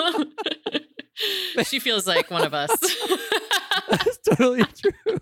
she 1.65 1.79
feels 1.79 2.07
like 2.07 2.31
one 2.31 2.45
of 2.45 2.55
us. 2.55 2.71
that's 3.91 4.19
totally 4.19 4.65
true. 4.65 5.19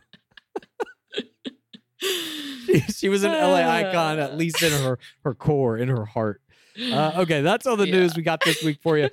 she, 2.66 2.80
she 2.80 3.08
was 3.08 3.22
an 3.24 3.32
LA 3.32 3.56
icon, 3.68 4.18
at 4.18 4.36
least 4.36 4.62
in 4.62 4.72
her 4.82 4.98
her 5.24 5.34
core, 5.34 5.76
in 5.78 5.88
her 5.88 6.04
heart. 6.04 6.40
Uh, 6.80 7.12
okay, 7.18 7.40
that's 7.40 7.66
all 7.66 7.76
the 7.76 7.86
Yeah. 7.88 7.94
news 8.00 8.16
we 8.16 8.22
got 8.22 8.42
this 8.44 8.62
week 8.62 8.78
for 8.82 8.98
you. 8.98 9.08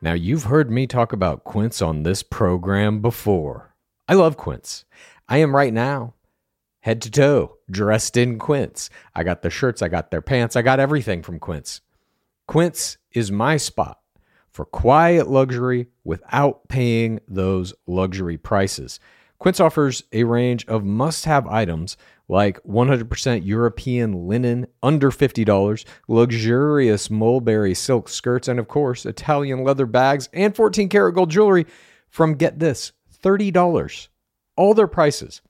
Now, 0.00 0.12
you've 0.12 0.44
heard 0.44 0.70
me 0.70 0.86
talk 0.86 1.12
about 1.12 1.44
Quince 1.44 1.80
on 1.82 2.02
this 2.02 2.22
program 2.22 3.00
before. 3.00 3.74
I 4.06 4.14
love 4.14 4.36
Quince. 4.36 4.84
I 5.28 5.38
am 5.38 5.56
right 5.56 5.72
now, 5.72 6.14
head 6.80 7.00
to 7.02 7.10
toe, 7.10 7.56
dressed 7.70 8.16
in 8.16 8.38
Quince. 8.38 8.90
I 9.14 9.24
got 9.24 9.40
the 9.42 9.48
shirts, 9.50 9.80
I 9.80 9.88
got 9.88 10.10
their 10.10 10.20
pants, 10.20 10.56
I 10.56 10.62
got 10.62 10.78
everything 10.78 11.22
from 11.22 11.38
Quince. 11.38 11.80
Quince 12.46 12.98
is 13.12 13.32
my 13.32 13.56
spot 13.56 13.98
for 14.54 14.64
quiet 14.64 15.28
luxury 15.28 15.88
without 16.04 16.68
paying 16.68 17.18
those 17.26 17.74
luxury 17.88 18.38
prices. 18.38 19.00
Quince 19.38 19.58
offers 19.58 20.04
a 20.12 20.22
range 20.22 20.64
of 20.68 20.84
must 20.84 21.24
have 21.24 21.46
items 21.48 21.96
like 22.28 22.62
100% 22.62 23.44
European 23.44 24.28
linen 24.28 24.66
under 24.80 25.10
$50, 25.10 25.84
luxurious 26.06 27.10
mulberry 27.10 27.74
silk 27.74 28.08
skirts, 28.08 28.46
and 28.46 28.60
of 28.60 28.68
course, 28.68 29.04
Italian 29.04 29.64
leather 29.64 29.86
bags 29.86 30.28
and 30.32 30.54
14 30.54 30.88
karat 30.88 31.16
gold 31.16 31.30
jewelry 31.30 31.66
from 32.08 32.36
get 32.36 32.60
this 32.60 32.92
$30. 33.22 34.08
All 34.56 34.72
their 34.72 34.86
prices 34.86 35.42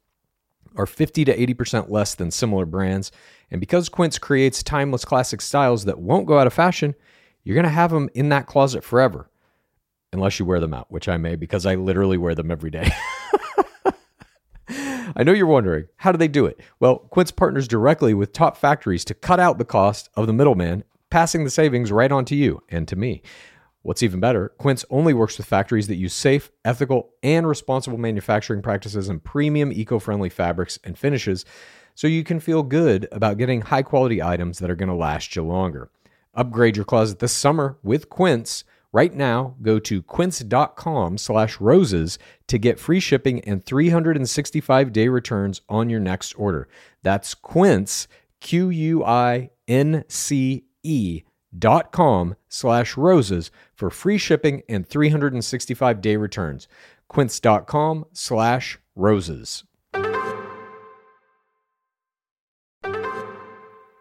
are 0.76 0.86
50 0.86 1.26
to 1.26 1.36
80% 1.54 1.90
less 1.90 2.14
than 2.14 2.30
similar 2.30 2.64
brands. 2.64 3.12
And 3.50 3.60
because 3.60 3.90
Quince 3.90 4.18
creates 4.18 4.62
timeless 4.62 5.04
classic 5.04 5.42
styles 5.42 5.84
that 5.84 6.00
won't 6.00 6.26
go 6.26 6.38
out 6.38 6.46
of 6.46 6.54
fashion, 6.54 6.94
you're 7.44 7.54
going 7.54 7.64
to 7.64 7.70
have 7.70 7.90
them 7.90 8.10
in 8.14 8.30
that 8.30 8.46
closet 8.46 8.82
forever. 8.82 9.30
Unless 10.12 10.38
you 10.38 10.44
wear 10.44 10.60
them 10.60 10.72
out, 10.72 10.90
which 10.90 11.08
I 11.08 11.16
may 11.16 11.34
because 11.34 11.66
I 11.66 11.74
literally 11.74 12.16
wear 12.16 12.34
them 12.36 12.50
every 12.50 12.70
day. 12.70 12.88
I 15.16 15.22
know 15.22 15.32
you're 15.32 15.46
wondering, 15.46 15.86
how 15.96 16.12
do 16.12 16.18
they 16.18 16.28
do 16.28 16.46
it? 16.46 16.60
Well, 16.80 16.98
Quince 16.98 17.30
partners 17.30 17.68
directly 17.68 18.14
with 18.14 18.32
top 18.32 18.56
factories 18.56 19.04
to 19.06 19.14
cut 19.14 19.40
out 19.40 19.58
the 19.58 19.64
cost 19.64 20.08
of 20.14 20.26
the 20.26 20.32
middleman, 20.32 20.84
passing 21.10 21.44
the 21.44 21.50
savings 21.50 21.92
right 21.92 22.10
on 22.10 22.24
to 22.26 22.36
you 22.36 22.62
and 22.68 22.86
to 22.88 22.96
me. 22.96 23.22
What's 23.82 24.02
even 24.02 24.18
better, 24.18 24.50
Quince 24.56 24.84
only 24.88 25.12
works 25.12 25.36
with 25.36 25.46
factories 25.46 25.88
that 25.88 25.96
use 25.96 26.14
safe, 26.14 26.50
ethical, 26.64 27.10
and 27.22 27.46
responsible 27.46 27.98
manufacturing 27.98 28.62
practices 28.62 29.08
and 29.08 29.22
premium 29.22 29.72
eco 29.72 29.98
friendly 29.98 30.30
fabrics 30.30 30.78
and 30.84 30.96
finishes 30.96 31.44
so 31.94 32.06
you 32.06 32.24
can 32.24 32.40
feel 32.40 32.62
good 32.62 33.06
about 33.12 33.36
getting 33.36 33.60
high 33.60 33.82
quality 33.82 34.22
items 34.22 34.58
that 34.58 34.70
are 34.70 34.76
going 34.76 34.88
to 34.88 34.94
last 34.94 35.36
you 35.36 35.42
longer. 35.42 35.90
Upgrade 36.34 36.76
your 36.76 36.84
closet 36.84 37.18
this 37.18 37.32
summer 37.32 37.78
with 37.82 38.08
Quince. 38.08 38.64
Right 38.92 39.12
now, 39.12 39.56
go 39.60 39.80
to 39.80 40.02
quince.com 40.02 41.18
slash 41.18 41.60
roses 41.60 42.16
to 42.46 42.58
get 42.58 42.78
free 42.78 43.00
shipping 43.00 43.40
and 43.40 43.64
365 43.66 44.92
day 44.92 45.08
returns 45.08 45.62
on 45.68 45.90
your 45.90 45.98
next 45.98 46.32
order. 46.34 46.68
That's 47.02 47.34
quince, 47.34 48.06
Q 48.40 48.68
U 48.70 49.04
I 49.04 49.50
N 49.66 50.04
C 50.06 50.66
E 50.84 51.22
dot 51.58 51.90
com 51.90 52.36
slash 52.48 52.96
roses 52.96 53.50
for 53.74 53.90
free 53.90 54.18
shipping 54.18 54.62
and 54.68 54.86
365 54.86 56.00
day 56.00 56.16
returns. 56.16 56.68
Quince.com 57.08 58.04
slash 58.12 58.78
roses. 58.94 59.64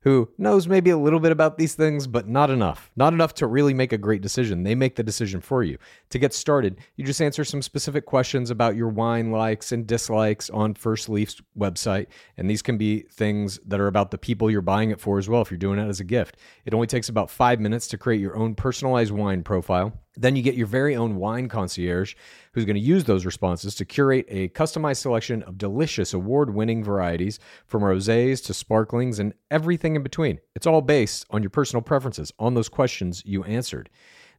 who 0.00 0.28
knows 0.38 0.68
maybe 0.68 0.90
a 0.90 0.98
little 0.98 1.20
bit 1.20 1.32
about 1.32 1.58
these 1.58 1.74
things, 1.74 2.06
but 2.06 2.28
not 2.28 2.50
enough. 2.50 2.90
Not 2.96 3.12
enough 3.12 3.34
to 3.34 3.46
really 3.46 3.74
make 3.74 3.92
a 3.92 3.98
great 3.98 4.22
decision. 4.22 4.62
They 4.62 4.74
make 4.74 4.96
the 4.96 5.02
decision 5.02 5.40
for 5.40 5.62
you. 5.62 5.78
To 6.10 6.18
get 6.18 6.32
started, 6.32 6.78
you 6.96 7.04
just 7.04 7.20
answer 7.20 7.44
some 7.44 7.62
specific 7.62 8.06
questions 8.06 8.50
about 8.50 8.76
your 8.76 8.88
wine 8.88 9.32
likes 9.32 9.72
and 9.72 9.86
dislikes 9.86 10.50
on 10.50 10.74
First 10.74 11.08
Leaf's 11.08 11.40
website. 11.58 12.06
And 12.36 12.48
these 12.48 12.62
can 12.62 12.78
be 12.78 13.00
things 13.10 13.58
that 13.66 13.80
are 13.80 13.88
about 13.88 14.10
the 14.10 14.18
people 14.18 14.50
you're 14.50 14.62
buying 14.62 14.90
it 14.90 15.00
for 15.00 15.18
as 15.18 15.28
well, 15.28 15.42
if 15.42 15.50
you're 15.50 15.58
doing 15.58 15.78
it 15.78 15.88
as 15.88 16.00
a 16.00 16.04
gift. 16.04 16.36
It 16.64 16.74
only 16.74 16.86
takes 16.86 17.08
about 17.08 17.30
five 17.30 17.58
minutes 17.58 17.88
to 17.88 17.98
create 17.98 18.20
your 18.20 18.36
own 18.36 18.54
personalized 18.54 19.12
wine 19.12 19.42
profile. 19.42 19.92
Then 20.20 20.34
you 20.34 20.42
get 20.42 20.56
your 20.56 20.66
very 20.66 20.96
own 20.96 21.14
wine 21.16 21.48
concierge 21.48 22.14
who's 22.52 22.64
going 22.64 22.74
to 22.74 22.80
use 22.80 23.04
those 23.04 23.24
responses 23.24 23.74
to 23.76 23.84
curate 23.84 24.26
a 24.28 24.48
customized 24.48 24.98
selection 24.98 25.44
of 25.44 25.58
delicious 25.58 26.12
award 26.12 26.52
winning 26.52 26.82
varieties 26.82 27.38
from 27.66 27.82
rosés 27.82 28.44
to 28.46 28.52
sparklings 28.52 29.20
and 29.20 29.32
everything 29.50 29.94
in 29.94 30.02
between. 30.02 30.40
It's 30.56 30.66
all 30.66 30.82
based 30.82 31.24
on 31.30 31.42
your 31.42 31.50
personal 31.50 31.82
preferences, 31.82 32.32
on 32.38 32.54
those 32.54 32.68
questions 32.68 33.22
you 33.24 33.44
answered. 33.44 33.90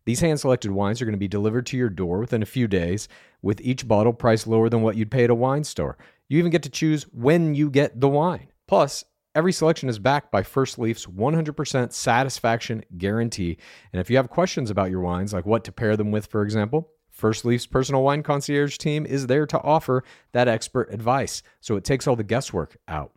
These 0.06 0.20
hand 0.20 0.40
selected 0.40 0.72
wines 0.72 1.02
are 1.02 1.06
going 1.06 1.14
to 1.14 1.18
be 1.18 1.28
delivered 1.28 1.66
to 1.68 1.78
your 1.78 1.90
door 1.90 2.20
within 2.20 2.44
a 2.44 2.48
few 2.48 2.68
days, 2.68 3.08
with 3.42 3.62
each 3.62 3.88
bottle 3.88 4.14
priced 4.14 4.48
lower 4.48 4.70
than 4.70 4.82
what 4.82 4.98
you'd 4.98 5.12
pay 5.12 5.24
at 5.24 5.30
a 5.30 5.36
wine 5.36 5.64
store. 5.64 5.98
You 6.28 6.40
even 6.40 6.52
get 6.52 6.64
to 6.64 6.70
choose 6.70 7.04
when 7.04 7.56
you 7.56 7.70
get 7.70 8.02
the 8.02 8.10
wine. 8.10 8.48
Plus, 8.68 9.06
Every 9.40 9.54
selection 9.54 9.88
is 9.88 10.00
backed 10.00 10.34
by 10.34 10.44
First 10.44 10.78
Leaf's 10.78 11.06
100% 11.06 11.94
satisfaction 11.94 12.84
guarantee. 12.98 13.58
And 13.94 14.02
if 14.02 14.10
you 14.10 14.18
have 14.18 14.30
questions 14.30 14.70
about 14.70 14.92
your 14.92 15.00
wines, 15.00 15.32
like 15.32 15.46
what 15.46 15.64
to 15.64 15.72
pair 15.72 15.96
them 15.96 16.12
with, 16.12 16.26
for 16.26 16.44
example, 16.44 16.90
First 17.10 17.46
Leaf's 17.46 17.66
personal 17.66 18.04
wine 18.04 18.22
concierge 18.22 18.78
team 18.78 19.06
is 19.06 19.28
there 19.28 19.46
to 19.46 19.62
offer 19.62 20.04
that 20.34 20.50
expert 20.50 20.94
advice. 20.94 21.42
So 21.62 21.78
it 21.78 21.86
takes 21.86 22.06
all 22.06 22.18
the 22.18 22.24
guesswork 22.26 22.76
out. 22.90 23.14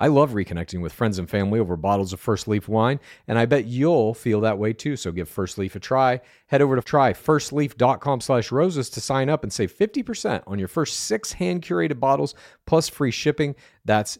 I 0.00 0.06
love 0.06 0.30
reconnecting 0.30 0.80
with 0.80 0.92
friends 0.92 1.18
and 1.18 1.28
family 1.28 1.58
over 1.58 1.76
bottles 1.76 2.12
of 2.12 2.20
First 2.20 2.46
Leaf 2.46 2.68
wine, 2.68 3.00
and 3.26 3.36
I 3.36 3.46
bet 3.46 3.64
you'll 3.64 4.14
feel 4.14 4.40
that 4.42 4.58
way 4.58 4.72
too. 4.72 4.94
So 4.94 5.10
give 5.10 5.28
First 5.28 5.58
Leaf 5.58 5.74
a 5.74 5.80
try. 5.80 6.20
Head 6.46 6.62
over 6.62 6.76
to 6.76 6.82
tryfirstleaf.com 6.82 8.20
slash 8.20 8.52
roses 8.52 8.90
to 8.90 9.00
sign 9.00 9.28
up 9.28 9.42
and 9.42 9.52
save 9.52 9.76
50% 9.76 10.44
on 10.46 10.58
your 10.60 10.68
first 10.68 11.00
six 11.00 11.32
hand-curated 11.32 11.98
bottles 11.98 12.36
plus 12.64 12.88
free 12.88 13.10
shipping. 13.10 13.56
That's 13.84 14.18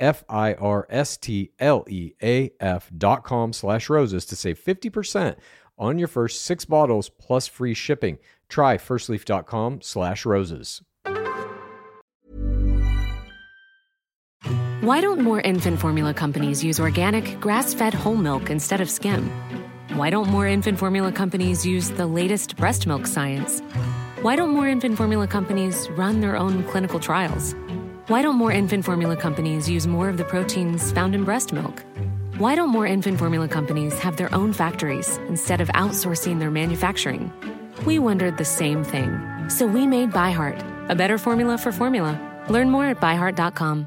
T-R-Y-F-I-R-S-T-L-E-A-F 0.00 2.90
dot 2.96 3.24
com 3.24 3.52
slash 3.52 3.90
roses 3.90 4.24
to 4.26 4.36
save 4.36 4.58
50% 4.58 5.36
on 5.78 5.98
your 5.98 6.08
first 6.08 6.42
six 6.42 6.64
bottles 6.64 7.10
plus 7.10 7.46
free 7.46 7.74
shipping. 7.74 8.18
Try 8.48 8.78
firstleaf.com 8.78 9.82
slash 9.82 10.26
roses. 10.26 10.82
Why 14.80 15.00
don't 15.02 15.20
more 15.20 15.42
infant 15.42 15.78
formula 15.78 16.14
companies 16.14 16.64
use 16.64 16.80
organic, 16.80 17.38
grass 17.38 17.74
fed 17.74 17.92
whole 17.92 18.16
milk 18.16 18.48
instead 18.50 18.80
of 18.80 18.88
skim? 18.90 19.30
Why 19.92 20.08
don't 20.08 20.28
more 20.28 20.46
infant 20.46 20.78
formula 20.78 21.12
companies 21.12 21.66
use 21.66 21.90
the 21.90 22.06
latest 22.06 22.56
breast 22.56 22.86
milk 22.86 23.06
science? 23.06 23.60
Why 24.22 24.36
don't 24.36 24.50
more 24.50 24.68
infant 24.68 24.96
formula 24.96 25.26
companies 25.26 25.88
run 25.90 26.20
their 26.20 26.36
own 26.36 26.64
clinical 26.64 26.98
trials? 26.98 27.54
Why 28.10 28.22
don't 28.22 28.34
more 28.34 28.50
infant 28.50 28.84
formula 28.84 29.16
companies 29.16 29.70
use 29.70 29.86
more 29.86 30.08
of 30.08 30.16
the 30.16 30.24
proteins 30.24 30.90
found 30.90 31.14
in 31.14 31.22
breast 31.22 31.52
milk? 31.52 31.84
Why 32.38 32.56
don't 32.56 32.70
more 32.70 32.84
infant 32.84 33.20
formula 33.20 33.46
companies 33.46 33.96
have 34.00 34.16
their 34.16 34.34
own 34.34 34.52
factories 34.52 35.16
instead 35.28 35.60
of 35.60 35.68
outsourcing 35.76 36.40
their 36.40 36.50
manufacturing? 36.50 37.32
We 37.86 38.00
wondered 38.00 38.36
the 38.36 38.44
same 38.44 38.82
thing. 38.82 39.16
So 39.48 39.64
we 39.64 39.86
made 39.86 40.10
ByHeart, 40.10 40.90
a 40.90 40.96
better 40.96 41.18
formula 41.18 41.56
for 41.56 41.70
formula. 41.70 42.18
Learn 42.48 42.68
more 42.68 42.86
at 42.86 43.00
byheart.com. 43.00 43.86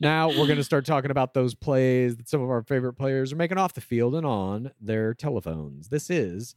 now 0.00 0.26
we're 0.30 0.48
going 0.48 0.56
to 0.56 0.64
start 0.64 0.86
talking 0.86 1.12
about 1.12 1.34
those 1.34 1.54
plays 1.54 2.16
that 2.16 2.28
some 2.28 2.42
of 2.42 2.50
our 2.50 2.62
favorite 2.62 2.94
players 2.94 3.32
are 3.32 3.36
making 3.36 3.58
off 3.58 3.74
the 3.74 3.80
field 3.80 4.16
and 4.16 4.26
on 4.26 4.72
their 4.80 5.14
telephones. 5.14 5.88
This 5.88 6.10
is 6.10 6.56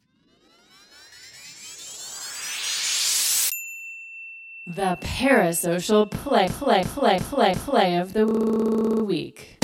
The 4.70 4.99
parasocial 5.01 6.11
play, 6.11 6.47
play, 6.47 6.84
play, 6.84 7.17
play, 7.17 7.55
play 7.55 7.95
of 7.95 8.13
the 8.13 8.28
week. 8.28 9.57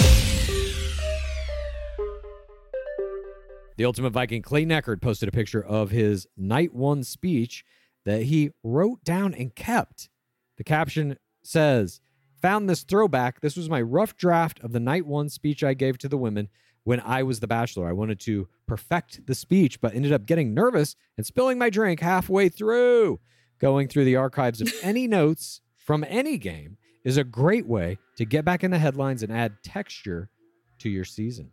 The 3.78 3.86
Ultimate 3.86 4.10
Viking 4.10 4.42
Clayton 4.42 4.72
Echard 4.72 5.04
posted 5.04 5.30
a 5.30 5.32
picture 5.32 5.64
of 5.64 5.92
his 5.92 6.26
night 6.36 6.74
one 6.74 7.04
speech 7.04 7.64
that 8.06 8.24
he 8.24 8.50
wrote 8.64 9.04
down 9.04 9.36
and 9.36 9.54
kept. 9.54 10.10
The 10.58 10.64
caption 10.64 11.20
says, 11.44 12.02
Found 12.42 12.68
this 12.68 12.82
throwback. 12.82 13.42
This 13.42 13.56
was 13.56 13.70
my 13.70 13.84
rough 13.84 14.18
draft 14.18 14.60
of 14.62 14.72
the 14.72 14.80
night 14.80 15.06
one 15.06 15.30
speech 15.30 15.64
I 15.64 15.76
gave 15.76 16.00
to 16.00 16.10
the 16.10 16.18
women 16.18 16.50
when 16.84 17.00
I 17.00 17.22
was 17.22 17.42
the 17.42 17.48
bachelor. 17.48 17.88
I 17.88 17.94
wanted 17.94 18.20
to 18.22 18.48
perfect 18.66 19.28
the 19.28 19.36
speech, 19.36 19.80
but 19.82 19.94
ended 19.94 20.14
up 20.14 20.26
getting 20.26 20.56
nervous 20.56 20.96
and 21.16 21.28
spilling 21.28 21.60
my 21.60 21.70
drink 21.70 22.00
halfway 22.00 22.50
through. 22.50 23.20
Going 23.66 23.88
through 23.88 24.06
the 24.06 24.18
archives 24.18 24.62
of 24.62 24.72
any 24.84 25.08
notes 25.20 25.60
from 25.76 26.06
any 26.08 26.38
game 26.38 26.78
is 27.04 27.18
a 27.18 27.24
great 27.24 27.66
way 27.66 27.98
to 28.16 28.24
get 28.24 28.46
back 28.46 28.64
in 28.64 28.70
the 28.70 28.78
headlines 28.78 29.24
and 29.24 29.34
add 29.34 29.54
texture 29.64 30.30
to 30.78 30.88
your 30.88 31.04
season. 31.04 31.50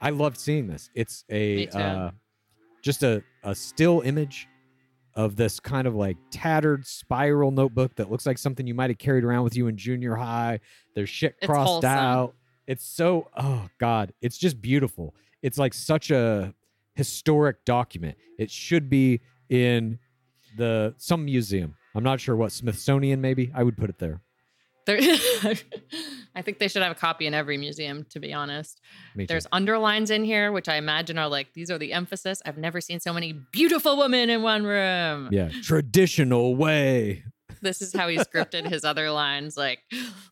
I 0.00 0.10
loved 0.10 0.36
seeing 0.36 0.66
this. 0.66 0.90
It's 0.96 1.24
a 1.30 1.68
uh, 1.68 2.10
just 2.82 3.04
a, 3.04 3.22
a 3.44 3.54
still 3.54 4.00
image 4.00 4.48
of 5.14 5.36
this 5.36 5.60
kind 5.60 5.86
of 5.86 5.94
like 5.94 6.16
tattered 6.32 6.84
spiral 6.88 7.52
notebook 7.52 7.94
that 7.94 8.10
looks 8.10 8.26
like 8.26 8.36
something 8.36 8.66
you 8.66 8.74
might 8.74 8.90
have 8.90 8.98
carried 8.98 9.22
around 9.22 9.44
with 9.44 9.54
you 9.54 9.68
in 9.68 9.76
junior 9.76 10.16
high. 10.16 10.58
There's 10.96 11.08
shit 11.08 11.36
It's 11.38 11.46
crossed 11.46 11.68
wholesome. 11.68 11.88
out. 11.88 12.34
It's 12.66 12.84
so 12.84 13.28
oh 13.36 13.68
god, 13.78 14.12
it's 14.20 14.38
just 14.38 14.60
beautiful. 14.60 15.14
It's 15.40 15.56
like 15.56 15.72
such 15.72 16.10
a 16.10 16.52
historic 16.96 17.64
document. 17.64 18.18
It 18.40 18.50
should 18.50 18.90
be 18.90 19.20
in 19.48 20.00
the 20.56 20.94
some 20.98 21.24
museum. 21.24 21.74
I'm 21.94 22.04
not 22.04 22.20
sure 22.20 22.34
what 22.36 22.52
Smithsonian 22.52 23.20
maybe. 23.20 23.50
I 23.54 23.62
would 23.62 23.76
put 23.76 23.90
it 23.90 23.98
there. 23.98 24.20
There, 24.86 24.98
I 26.34 26.42
think 26.42 26.58
they 26.58 26.68
should 26.68 26.82
have 26.82 26.92
a 26.92 26.94
copy 26.96 27.26
in 27.26 27.32
every 27.32 27.56
museum, 27.56 28.04
to 28.10 28.20
be 28.20 28.34
honest. 28.34 28.80
There's 29.16 29.46
underlines 29.52 30.10
in 30.10 30.24
here, 30.24 30.52
which 30.52 30.68
I 30.68 30.76
imagine 30.76 31.16
are 31.16 31.28
like, 31.28 31.54
these 31.54 31.70
are 31.70 31.78
the 31.78 31.92
emphasis. 31.94 32.42
I've 32.44 32.58
never 32.58 32.80
seen 32.82 33.00
so 33.00 33.12
many 33.14 33.32
beautiful 33.32 33.96
women 33.96 34.28
in 34.28 34.42
one 34.42 34.64
room. 34.64 35.28
yeah, 35.32 35.48
traditional 35.62 36.54
way. 36.56 37.24
This 37.62 37.80
is 37.80 37.94
how 37.94 38.08
he 38.08 38.18
scripted 38.18 38.68
his 38.68 38.84
other 38.84 39.10
lines 39.10 39.56
like, 39.56 39.78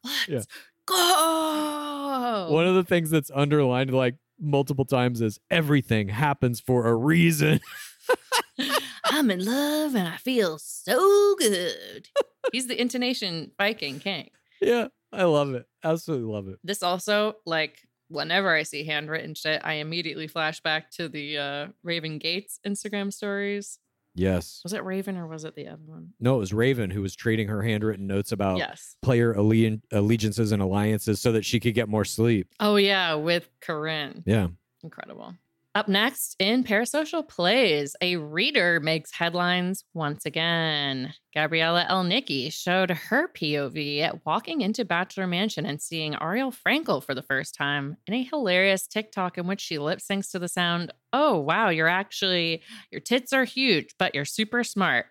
let's 0.05 0.29
Yeah. 0.29 0.41
go. 0.87 2.49
One 2.51 2.66
of 2.66 2.75
the 2.75 2.85
things 2.85 3.09
that's 3.11 3.31
underlined 3.35 3.91
like 3.95 4.16
multiple 4.39 4.85
times 4.85 5.20
is 5.23 5.39
everything 5.51 6.09
happens 6.09 6.61
for 6.61 6.87
a 6.89 6.95
reason. 6.95 7.61
I'm 9.14 9.30
in 9.30 9.44
love 9.44 9.94
and 9.94 10.08
I 10.08 10.16
feel 10.16 10.58
so 10.58 11.34
good. 11.38 12.08
He's 12.52 12.66
the 12.66 12.80
intonation 12.80 13.52
Viking 13.58 14.00
king. 14.00 14.30
yeah, 14.60 14.88
I 15.12 15.24
love 15.24 15.54
it. 15.54 15.66
Absolutely 15.84 16.32
love 16.32 16.48
it. 16.48 16.58
This 16.64 16.82
also, 16.82 17.34
like, 17.44 17.76
whenever 18.08 18.54
I 18.54 18.62
see 18.62 18.84
handwritten 18.84 19.34
shit, 19.34 19.60
I 19.64 19.74
immediately 19.74 20.26
flash 20.28 20.60
back 20.60 20.90
to 20.92 21.08
the 21.08 21.38
uh, 21.38 21.66
Raven 21.82 22.18
Gates 22.18 22.58
Instagram 22.66 23.12
stories. 23.12 23.78
Yes. 24.14 24.60
Was 24.64 24.72
it 24.72 24.84
Raven 24.84 25.16
or 25.16 25.26
was 25.26 25.44
it 25.44 25.54
the 25.54 25.68
other 25.68 25.82
one? 25.86 26.10
No, 26.20 26.36
it 26.36 26.38
was 26.38 26.52
Raven 26.52 26.90
who 26.90 27.00
was 27.02 27.14
trading 27.16 27.48
her 27.48 27.62
handwritten 27.62 28.06
notes 28.06 28.32
about 28.32 28.58
Yes. 28.58 28.96
player 29.02 29.34
alle- 29.36 29.78
allegiances 29.90 30.52
and 30.52 30.60
alliances 30.62 31.20
so 31.20 31.32
that 31.32 31.44
she 31.44 31.60
could 31.60 31.74
get 31.74 31.88
more 31.88 32.04
sleep. 32.04 32.48
Oh, 32.60 32.76
yeah, 32.76 33.14
with 33.14 33.48
Corinne. 33.60 34.22
Yeah. 34.26 34.48
Incredible. 34.82 35.34
Up 35.75 35.89
next 35.89 36.37
in 36.39 36.64
Parasocial 36.64 37.27
Plays, 37.27 37.97
a 38.03 38.16
reader 38.16 38.79
makes 38.79 39.11
headlines 39.11 39.85
once 39.95 40.27
again. 40.27 41.14
Gabriella 41.33 41.87
Elnicki 41.89 42.53
showed 42.53 42.91
her 42.91 43.29
POV 43.29 44.03
at 44.03 44.27
walking 44.27 44.61
into 44.61 44.85
Bachelor 44.85 45.27
Mansion 45.27 45.64
and 45.64 45.81
seeing 45.81 46.14
Ariel 46.14 46.53
Frankel 46.53 47.03
for 47.03 47.14
the 47.14 47.23
first 47.23 47.55
time 47.55 47.97
in 48.07 48.12
a 48.12 48.23
hilarious 48.23 48.87
TikTok 48.87 49.39
in 49.39 49.47
which 49.47 49.62
she 49.62 49.79
lip 49.79 50.01
syncs 50.01 50.31
to 50.33 50.39
the 50.39 50.47
sound, 50.47 50.93
Oh, 51.11 51.39
wow, 51.39 51.70
you're 51.70 51.89
actually, 51.89 52.62
your 52.91 53.01
tits 53.01 53.33
are 53.33 53.45
huge, 53.45 53.95
but 53.99 54.14
you're 54.14 54.27
super 54.27 54.62
smart. 54.64 55.07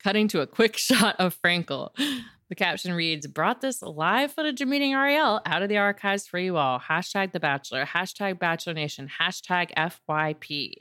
Cutting 0.00 0.28
to 0.28 0.42
a 0.42 0.46
quick 0.46 0.76
shot 0.76 1.16
of 1.18 1.36
Frankel. 1.42 1.90
The 2.48 2.54
caption 2.54 2.92
reads, 2.92 3.26
brought 3.26 3.62
this 3.62 3.80
live 3.80 4.32
footage 4.32 4.60
of 4.60 4.68
meeting 4.68 4.92
Ariel 4.92 5.40
out 5.46 5.62
of 5.62 5.70
the 5.70 5.78
archives 5.78 6.26
for 6.26 6.38
you 6.38 6.58
all. 6.58 6.78
Hashtag 6.78 7.32
The 7.32 7.40
Bachelor, 7.40 7.86
hashtag 7.86 8.38
Bachelor 8.38 8.74
Nation, 8.74 9.10
hashtag 9.20 9.72
FYP. 9.74 10.72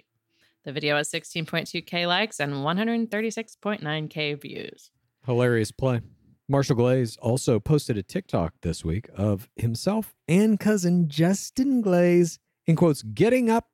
The 0.65 0.71
video 0.73 0.97
has 0.97 1.09
16.2K 1.09 2.05
likes 2.07 2.39
and 2.39 2.53
136.9K 2.55 4.41
views. 4.41 4.91
Hilarious 5.25 5.71
play. 5.71 6.01
Marshall 6.49 6.75
Glaze 6.75 7.15
also 7.21 7.61
posted 7.61 7.97
a 7.97 8.03
TikTok 8.03 8.55
this 8.61 8.83
week 8.83 9.09
of 9.15 9.49
himself 9.55 10.13
and 10.27 10.59
cousin 10.59 11.07
Justin 11.07 11.81
Glaze, 11.81 12.39
in 12.67 12.75
quotes, 12.75 13.03
getting 13.03 13.49
up 13.49 13.69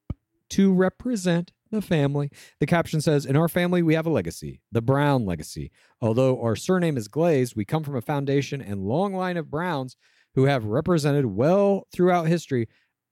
to 0.50 0.72
represent 0.72 1.52
the 1.72 1.82
family. 1.82 2.30
The 2.60 2.66
caption 2.66 3.02
says, 3.02 3.26
In 3.26 3.36
our 3.36 3.48
family, 3.48 3.82
we 3.82 3.96
have 3.96 4.06
a 4.06 4.12
legacy, 4.12 4.62
the 4.72 4.82
Brown 4.82 5.26
legacy. 5.26 5.72
Although 6.02 6.42
our 6.42 6.56
surname 6.56 6.98
is 6.98 7.08
Glaze, 7.08 7.56
we 7.56 7.66
come 7.66 7.84
from 7.84 7.96
a 7.96 8.02
foundation 8.02 8.62
and 8.62 8.86
long 8.86 9.14
line 9.14 9.38
of 9.38 9.52
Browns 9.52 9.96
who 10.36 10.46
have 10.46 10.66
represented 10.66 11.26
well 11.26 11.88
throughout 11.92 12.28
history 12.28 12.68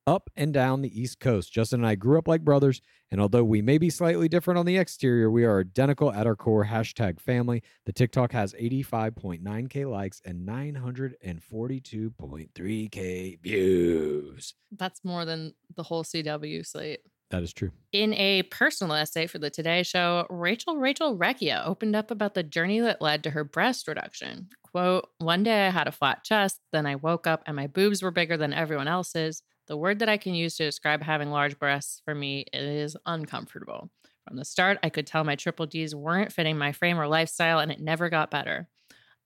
up 0.08 0.30
and 0.38 0.54
down 0.54 0.82
the 0.82 1.02
East 1.02 1.20
Coast. 1.20 1.52
Justin 1.52 1.82
and 1.82 1.88
I 1.88 1.96
grew 1.96 2.18
up 2.18 2.30
like 2.30 2.46
brothers, 2.46 2.82
and 3.12 3.20
although 3.20 3.44
we 3.44 3.62
may 3.62 3.78
be 3.78 3.90
slightly 3.90 4.30
different 4.30 4.58
on 4.58 4.66
the 4.66 4.78
exterior, 4.78 5.30
we 5.30 5.44
are 5.44 5.60
identical 5.60 6.14
at 6.14 6.26
our 6.26 6.38
core. 6.38 6.64
Hashtag 6.66 7.20
family. 7.20 7.62
The 7.86 7.92
TikTok 7.92 8.32
has 8.32 8.54
85.9K 8.54 9.92
likes 9.92 10.22
and 10.24 10.48
942.3K 10.48 13.42
views. 13.42 14.54
That's 14.72 15.04
more 15.04 15.26
than 15.26 15.56
the 15.76 15.84
whole 15.84 16.06
CW 16.06 16.66
slate. 16.66 17.02
That 17.30 17.44
is 17.44 17.52
true. 17.52 17.72
In 17.92 18.14
a 18.14 18.44
personal 18.44 18.96
essay 18.96 19.28
for 19.28 19.38
the 19.38 19.50
Today 19.50 19.84
Show, 19.84 20.26
Rachel 20.30 20.78
Rachel 20.78 21.18
Recchia 21.18 21.66
opened 21.66 21.96
up 21.96 22.10
about 22.10 22.36
the 22.36 22.44
journey 22.44 22.80
that 22.80 23.02
led 23.02 23.24
to 23.24 23.32
her 23.32 23.44
breast 23.44 23.88
reduction. 23.88 24.48
Quote, 24.64 25.10
one 25.18 25.44
day 25.44 25.68
I 25.68 25.72
had 25.72 25.88
a 25.88 25.92
flat 25.92 26.24
chest, 26.24 26.62
then 26.72 26.86
I 26.86 26.96
woke 26.96 27.28
up 27.28 27.44
and 27.46 27.56
my 27.56 27.68
boobs 27.68 28.02
were 28.02 28.12
bigger 28.12 28.38
than 28.38 28.54
everyone 28.54 28.88
else's. 28.88 29.44
The 29.68 29.78
word 29.78 30.00
that 30.00 30.10
I 30.10 30.18
can 30.18 30.36
use 30.36 30.56
to 30.56 30.66
describe 30.66 31.04
having 31.04 31.30
large 31.30 31.60
breasts 31.60 32.02
for 32.06 32.16
me 32.16 32.46
is 32.54 32.96
uncomfortable. 33.06 33.90
From 34.26 34.38
the 34.38 34.46
start, 34.46 34.78
I 34.84 34.90
could 34.90 35.08
tell 35.08 35.24
my 35.24 35.36
triple 35.36 35.66
Ds 35.66 35.96
weren't 35.96 36.32
fitting 36.32 36.58
my 36.58 36.72
frame 36.72 37.00
or 37.00 37.08
lifestyle, 37.08 37.60
and 37.60 37.72
it 37.72 37.80
never 37.80 38.10
got 38.10 38.32
better. 38.32 38.70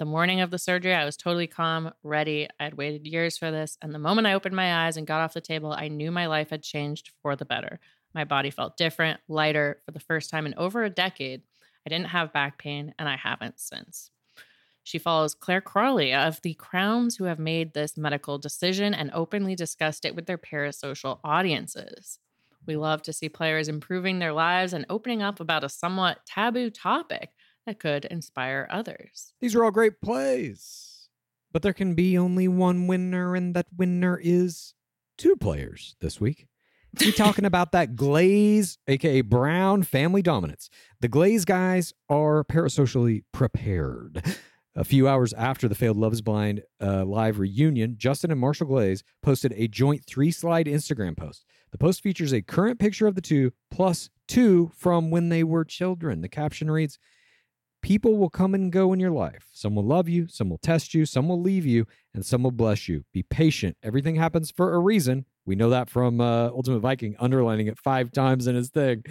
The 0.02 0.06
morning 0.06 0.42
of 0.42 0.50
the 0.50 0.58
surgery, 0.58 0.96
I 0.96 1.06
was 1.06 1.16
totally 1.16 1.46
calm, 1.46 1.94
ready. 2.02 2.48
I 2.60 2.64
had 2.64 2.74
waited 2.74 3.06
years 3.06 3.38
for 3.38 3.52
this. 3.52 3.78
And 3.84 3.94
the 3.94 4.00
moment 4.00 4.26
I 4.26 4.34
opened 4.34 4.56
my 4.56 4.88
eyes 4.88 4.98
and 4.98 5.06
got 5.06 5.22
off 5.22 5.36
the 5.36 5.42
table, 5.42 5.74
I 5.74 5.90
knew 5.90 6.10
my 6.10 6.26
life 6.26 6.50
had 6.50 6.64
changed 6.64 7.12
for 7.22 7.36
the 7.36 7.46
better. 7.46 7.80
My 8.16 8.24
body 8.24 8.50
felt 8.50 8.78
different, 8.78 9.20
lighter 9.28 9.80
for 9.86 9.92
the 9.92 10.00
first 10.00 10.32
time 10.32 10.48
in 10.48 10.56
over 10.58 10.84
a 10.84 10.90
decade. 10.90 11.44
I 11.86 11.90
didn't 11.92 12.08
have 12.08 12.34
back 12.34 12.58
pain, 12.58 12.96
and 12.98 13.08
I 13.08 13.16
haven't 13.16 13.60
since. 13.60 14.10
She 14.82 14.98
follows 14.98 15.36
Claire 15.36 15.62
Crawley 15.62 16.16
of 16.16 16.42
the 16.42 16.56
Crowns, 16.56 17.18
who 17.18 17.26
have 17.26 17.38
made 17.38 17.76
this 17.76 17.96
medical 17.96 18.40
decision 18.40 18.96
and 18.96 19.12
openly 19.14 19.54
discussed 19.54 20.04
it 20.04 20.16
with 20.16 20.26
their 20.26 20.40
parasocial 20.40 21.20
audiences. 21.24 22.18
We 22.66 22.76
love 22.76 23.04
to 23.04 23.14
see 23.14 23.30
players 23.30 23.68
improving 23.68 24.18
their 24.18 24.34
lives 24.34 24.74
and 24.74 24.84
opening 24.90 25.22
up 25.22 25.40
about 25.40 25.64
a 25.64 25.70
somewhat 25.70 26.26
taboo 26.26 26.72
topic 26.72 27.30
that 27.66 27.80
could 27.80 28.06
inspire 28.06 28.68
others. 28.70 29.34
These 29.40 29.56
are 29.56 29.64
all 29.64 29.72
great 29.72 30.02
plays. 30.02 31.10
But 31.52 31.62
there 31.62 31.74
can 31.74 31.96
be 31.96 32.18
only 32.18 32.48
one 32.48 32.88
winner, 32.88 33.36
and 33.36 33.54
that 33.56 33.68
winner 33.76 34.20
is 34.22 34.74
two 35.18 35.36
players 35.36 35.96
this 36.00 36.22
week. 36.22 36.48
We're 37.00 37.12
talking 37.12 37.46
about 37.46 37.72
that 37.74 37.96
Glaze, 37.96 38.78
aka 38.88 39.22
Brown 39.22 39.84
family 39.84 40.22
dominance. 40.22 40.70
The 41.02 41.08
Glaze 41.08 41.46
guys 41.46 41.94
are 42.10 42.44
parasocially 42.44 43.24
prepared. 43.32 44.24
A 44.74 44.86
few 44.86 45.06
hours 45.06 45.34
after 45.34 45.68
the 45.68 45.76
failed 45.76 45.98
Love 45.98 46.14
is 46.14 46.22
Blind 46.22 46.64
uh, 46.82 47.04
live 47.04 47.40
reunion, 47.40 47.96
Justin 47.98 48.32
and 48.32 48.40
Marshall 48.40 48.68
Glaze 48.68 49.04
posted 49.22 49.54
a 49.58 49.68
joint 49.68 50.06
three 50.06 50.32
slide 50.32 50.66
Instagram 50.66 51.18
post. 51.18 51.44
The 51.72 51.78
post 51.78 52.02
features 52.02 52.32
a 52.32 52.42
current 52.42 52.80
picture 52.80 53.06
of 53.06 53.16
the 53.16 53.22
two 53.22 53.52
plus 53.70 54.10
two 54.30 54.72
from 54.74 55.12
when 55.12 55.28
they 55.28 55.44
were 55.44 55.66
children. 55.66 56.22
The 56.22 56.30
caption 56.30 56.72
reads, 56.72 56.98
People 57.82 58.18
will 58.18 58.30
come 58.30 58.54
and 58.54 58.72
go 58.72 58.94
in 58.94 59.00
your 59.00 59.12
life. 59.12 59.48
Some 59.52 59.76
will 59.76 59.86
love 59.86 60.08
you, 60.08 60.28
some 60.28 60.50
will 60.50 60.60
test 60.60 60.94
you, 60.94 61.06
some 61.06 61.28
will 61.28 61.42
leave 61.42 61.66
you, 61.66 61.88
and 62.14 62.26
some 62.26 62.44
will 62.44 62.52
bless 62.52 62.88
you. 62.88 63.06
Be 63.12 63.24
patient. 63.24 63.76
Everything 63.82 64.16
happens 64.16 64.52
for 64.52 64.74
a 64.74 64.80
reason. 64.80 65.26
We 65.46 65.56
know 65.56 65.70
that 65.72 65.90
from 65.90 66.22
uh, 66.22 66.50
Ultimate 66.50 66.80
Viking, 66.80 67.16
underlining 67.20 67.68
it 67.68 67.80
five 67.80 68.12
times 68.12 68.46
in 68.46 68.56
his 68.56 68.70
thing. 68.70 69.04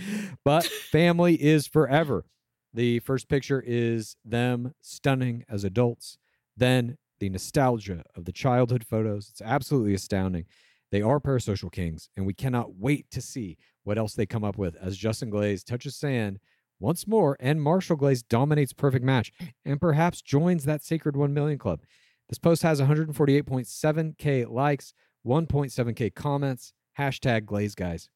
But 0.45 0.64
family 0.93 1.35
is 1.35 1.66
forever. 1.66 2.25
The 2.73 3.01
first 3.01 3.29
picture 3.29 3.62
is 3.66 4.16
them 4.25 4.75
stunning 4.81 5.45
as 5.49 5.64
adults. 5.64 6.18
Then 6.57 6.97
the 7.18 7.29
nostalgia 7.29 8.05
of 8.16 8.25
the 8.25 8.33
childhood 8.33 8.85
photos. 8.85 9.29
It's 9.31 9.43
absolutely 9.43 9.95
astounding. 9.95 10.47
They 10.91 11.03
are 11.03 11.21
parasocial 11.21 11.71
kings, 11.71 12.09
and 12.16 12.27
we 12.27 12.35
cannot 12.35 12.77
wait 12.77 13.11
to 13.12 13.21
see 13.21 13.57
what 13.85 13.99
else 13.99 14.14
they 14.14 14.27
come 14.27 14.43
up 14.43 14.59
with 14.59 14.77
as 14.77 14.97
Justin 14.97 15.31
Glaze 15.31 15.62
touches 15.62 15.97
sand 15.97 16.41
once 16.81 17.07
more 17.07 17.37
and 17.39 17.62
Marshall 17.62 17.97
Glaze 17.97 18.22
dominates 18.22 18.72
perfect 18.72 19.05
match 19.05 19.31
and 19.64 19.81
perhaps 19.81 20.20
joins 20.22 20.64
that 20.64 20.83
sacred 20.83 21.14
1 21.16 21.33
million 21.33 21.59
club. 21.59 21.81
This 22.28 22.39
post 22.39 22.62
has 22.62 22.81
148.7K 22.81 24.49
likes, 24.51 24.93
1.7K 25.26 26.14
comments, 26.14 26.72
hashtag 26.99 27.45
Glaze 27.45 27.74
guys. 27.74 28.09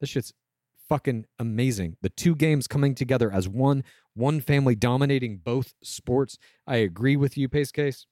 This 0.00 0.10
shit's 0.10 0.32
fucking 0.88 1.26
amazing. 1.38 1.96
The 2.02 2.08
two 2.10 2.34
games 2.34 2.66
coming 2.66 2.94
together 2.94 3.30
as 3.32 3.48
one, 3.48 3.84
one 4.14 4.40
family 4.40 4.74
dominating 4.74 5.38
both 5.38 5.74
sports. 5.82 6.38
I 6.66 6.76
agree 6.76 7.16
with 7.16 7.36
you, 7.36 7.48
Pace 7.48 7.70
Case. 7.72 8.06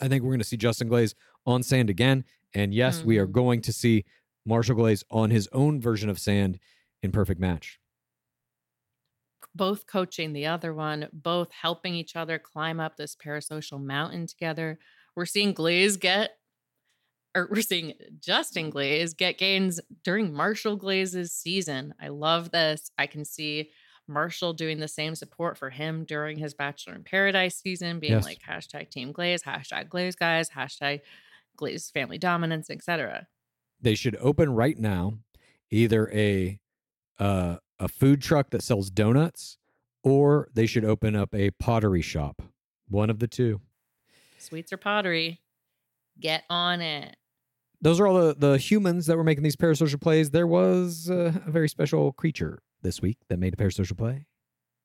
I 0.00 0.08
think 0.08 0.22
we're 0.22 0.30
going 0.30 0.38
to 0.40 0.44
see 0.44 0.56
Justin 0.56 0.88
Glaze 0.88 1.14
on 1.46 1.62
sand 1.62 1.90
again. 1.90 2.24
And 2.54 2.72
yes, 2.72 3.04
we 3.04 3.18
are 3.18 3.26
Mhm. 3.26 3.32
going 3.32 3.60
to 3.62 3.72
see 3.72 4.04
Marshall 4.46 4.76
Glaze 4.76 5.02
on 5.10 5.30
his 5.30 5.48
own 5.52 5.80
version 5.80 6.08
of 6.08 6.18
sand 6.18 6.58
in 7.02 7.10
perfect 7.10 7.40
match. 7.40 7.77
Both 9.54 9.86
coaching 9.86 10.32
the 10.32 10.46
other 10.46 10.72
one, 10.74 11.08
both 11.12 11.50
helping 11.52 11.94
each 11.94 12.16
other 12.16 12.38
climb 12.38 12.80
up 12.80 12.96
this 12.96 13.16
parasocial 13.16 13.82
mountain 13.82 14.26
together. 14.26 14.78
We're 15.16 15.26
seeing 15.26 15.52
Glaze 15.52 15.96
get, 15.96 16.32
or 17.34 17.48
we're 17.50 17.62
seeing 17.62 17.94
Justin 18.20 18.70
Glaze 18.70 19.14
get 19.14 19.38
gains 19.38 19.80
during 20.04 20.32
Marshall 20.32 20.76
Glaze's 20.76 21.32
season. 21.32 21.94
I 22.00 22.08
love 22.08 22.50
this. 22.50 22.90
I 22.98 23.06
can 23.06 23.24
see 23.24 23.70
Marshall 24.06 24.52
doing 24.54 24.78
the 24.78 24.88
same 24.88 25.14
support 25.14 25.58
for 25.58 25.70
him 25.70 26.04
during 26.04 26.38
his 26.38 26.54
Bachelor 26.54 26.94
in 26.94 27.04
Paradise 27.04 27.56
season, 27.58 27.98
being 28.00 28.14
Yes. 28.14 28.24
like 28.24 28.40
hashtag 28.40 28.90
Team 28.90 29.12
Glaze, 29.12 29.42
hashtag 29.42 29.88
Glaze 29.88 30.14
guys, 30.16 30.48
hashtag 30.50 31.00
Glaze 31.56 31.90
family 31.90 32.16
dominance, 32.18 32.70
etc. 32.70 33.26
They 33.80 33.94
should 33.94 34.16
open 34.16 34.50
right 34.54 34.78
now 34.78 35.18
either 35.70 36.10
a 36.12 36.58
uh, 37.18 37.56
a 37.78 37.88
food 37.88 38.20
truck 38.22 38.50
that 38.50 38.62
sells 38.62 38.90
donuts 38.90 39.58
or 40.02 40.48
they 40.54 40.66
should 40.66 40.84
open 40.84 41.14
up 41.16 41.34
a 41.34 41.50
pottery 41.52 42.02
shop. 42.02 42.42
One 42.88 43.10
of 43.10 43.18
the 43.18 43.26
two. 43.28 43.60
Sweets 44.38 44.72
or 44.72 44.76
pottery, 44.76 45.40
get 46.20 46.44
on 46.48 46.80
it. 46.80 47.16
those 47.80 48.00
are 48.00 48.06
all 48.06 48.14
the, 48.28 48.34
the 48.34 48.58
humans 48.58 49.06
that 49.06 49.16
were 49.16 49.24
making 49.24 49.42
these 49.44 49.56
parasocial 49.56 50.00
plays. 50.00 50.30
There 50.30 50.46
was 50.46 51.10
uh, 51.10 51.32
a 51.46 51.50
very 51.50 51.68
special 51.68 52.12
creature 52.12 52.62
this 52.82 53.02
week 53.02 53.18
that 53.28 53.38
made 53.38 53.54
a 53.54 53.56
parasocial 53.56 53.96
play. 53.98 54.26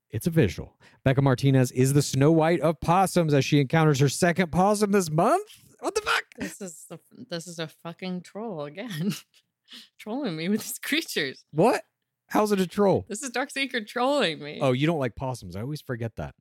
It's 0.10 0.28
official. 0.28 0.76
Becca 1.04 1.22
Martinez 1.22 1.72
is 1.72 1.94
the 1.94 2.02
Snow 2.02 2.32
White 2.32 2.62
of 2.62 2.80
possums 2.82 3.34
as 3.34 3.46
she 3.46 3.60
encounters 3.60 4.00
her 4.00 4.10
second 4.10 4.52
possum 4.52 4.92
this 4.92 5.10
month. 5.10 5.50
What 5.80 5.96
the 5.96 6.02
fuck? 6.02 6.24
This 6.38 6.62
is 6.62 6.86
a, 6.92 7.00
this 7.30 7.48
is 7.48 7.60
a 7.60 7.68
fucking 7.68 8.22
troll 8.22 8.66
again, 8.66 9.14
trolling 10.00 10.36
me 10.36 10.50
with 10.50 10.62
these 10.62 10.80
creatures. 10.80 11.44
What? 11.52 11.84
How's 12.28 12.52
it 12.52 12.60
a 12.60 12.68
troll? 12.68 13.06
This 13.08 13.22
is 13.24 13.30
Dark 13.30 13.52
Secret 13.52 13.88
trolling 13.88 14.40
me. 14.40 14.60
Oh, 14.62 14.72
you 14.72 14.88
don't 14.88 15.00
like 15.00 15.16
possums. 15.16 15.56
I 15.56 15.62
always 15.62 15.82
forget 15.82 16.16
that. 16.16 16.34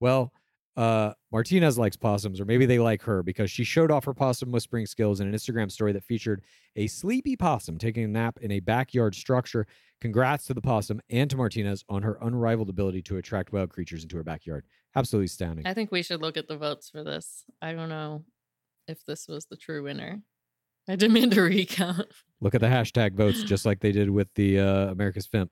Well, 0.00 0.32
uh, 0.76 1.12
Martinez 1.32 1.76
likes 1.76 1.96
possums, 1.96 2.40
or 2.40 2.44
maybe 2.44 2.64
they 2.64 2.78
like 2.78 3.02
her 3.02 3.22
because 3.24 3.50
she 3.50 3.64
showed 3.64 3.90
off 3.90 4.04
her 4.04 4.14
possum 4.14 4.52
whispering 4.52 4.86
skills 4.86 5.20
in 5.20 5.26
an 5.26 5.34
Instagram 5.34 5.72
story 5.72 5.92
that 5.92 6.04
featured 6.04 6.44
a 6.76 6.86
sleepy 6.86 7.34
possum 7.34 7.78
taking 7.78 8.04
a 8.04 8.08
nap 8.08 8.38
in 8.40 8.52
a 8.52 8.60
backyard 8.60 9.14
structure. 9.16 9.66
Congrats 10.00 10.44
to 10.46 10.54
the 10.54 10.60
possum 10.60 11.00
and 11.10 11.28
to 11.30 11.36
Martinez 11.36 11.84
on 11.88 12.02
her 12.02 12.16
unrivaled 12.20 12.68
ability 12.68 13.02
to 13.02 13.16
attract 13.16 13.52
wild 13.52 13.70
creatures 13.70 14.04
into 14.04 14.16
her 14.16 14.22
backyard. 14.22 14.64
Absolutely 14.94 15.26
astounding. 15.26 15.66
I 15.66 15.74
think 15.74 15.90
we 15.90 16.02
should 16.04 16.20
look 16.22 16.36
at 16.36 16.46
the 16.46 16.56
votes 16.56 16.88
for 16.90 17.02
this. 17.02 17.44
I 17.60 17.72
don't 17.72 17.88
know 17.88 18.24
if 18.86 19.04
this 19.04 19.26
was 19.26 19.46
the 19.46 19.56
true 19.56 19.82
winner. 19.82 20.22
I 20.88 20.94
demand 20.94 21.36
a 21.36 21.42
recount. 21.42 22.06
Look 22.40 22.54
at 22.54 22.60
the 22.60 22.68
hashtag 22.68 23.14
votes, 23.14 23.42
just 23.42 23.66
like 23.66 23.80
they 23.80 23.92
did 23.92 24.10
with 24.10 24.32
the 24.34 24.60
uh, 24.60 24.90
America's 24.90 25.26
Fimp. 25.26 25.48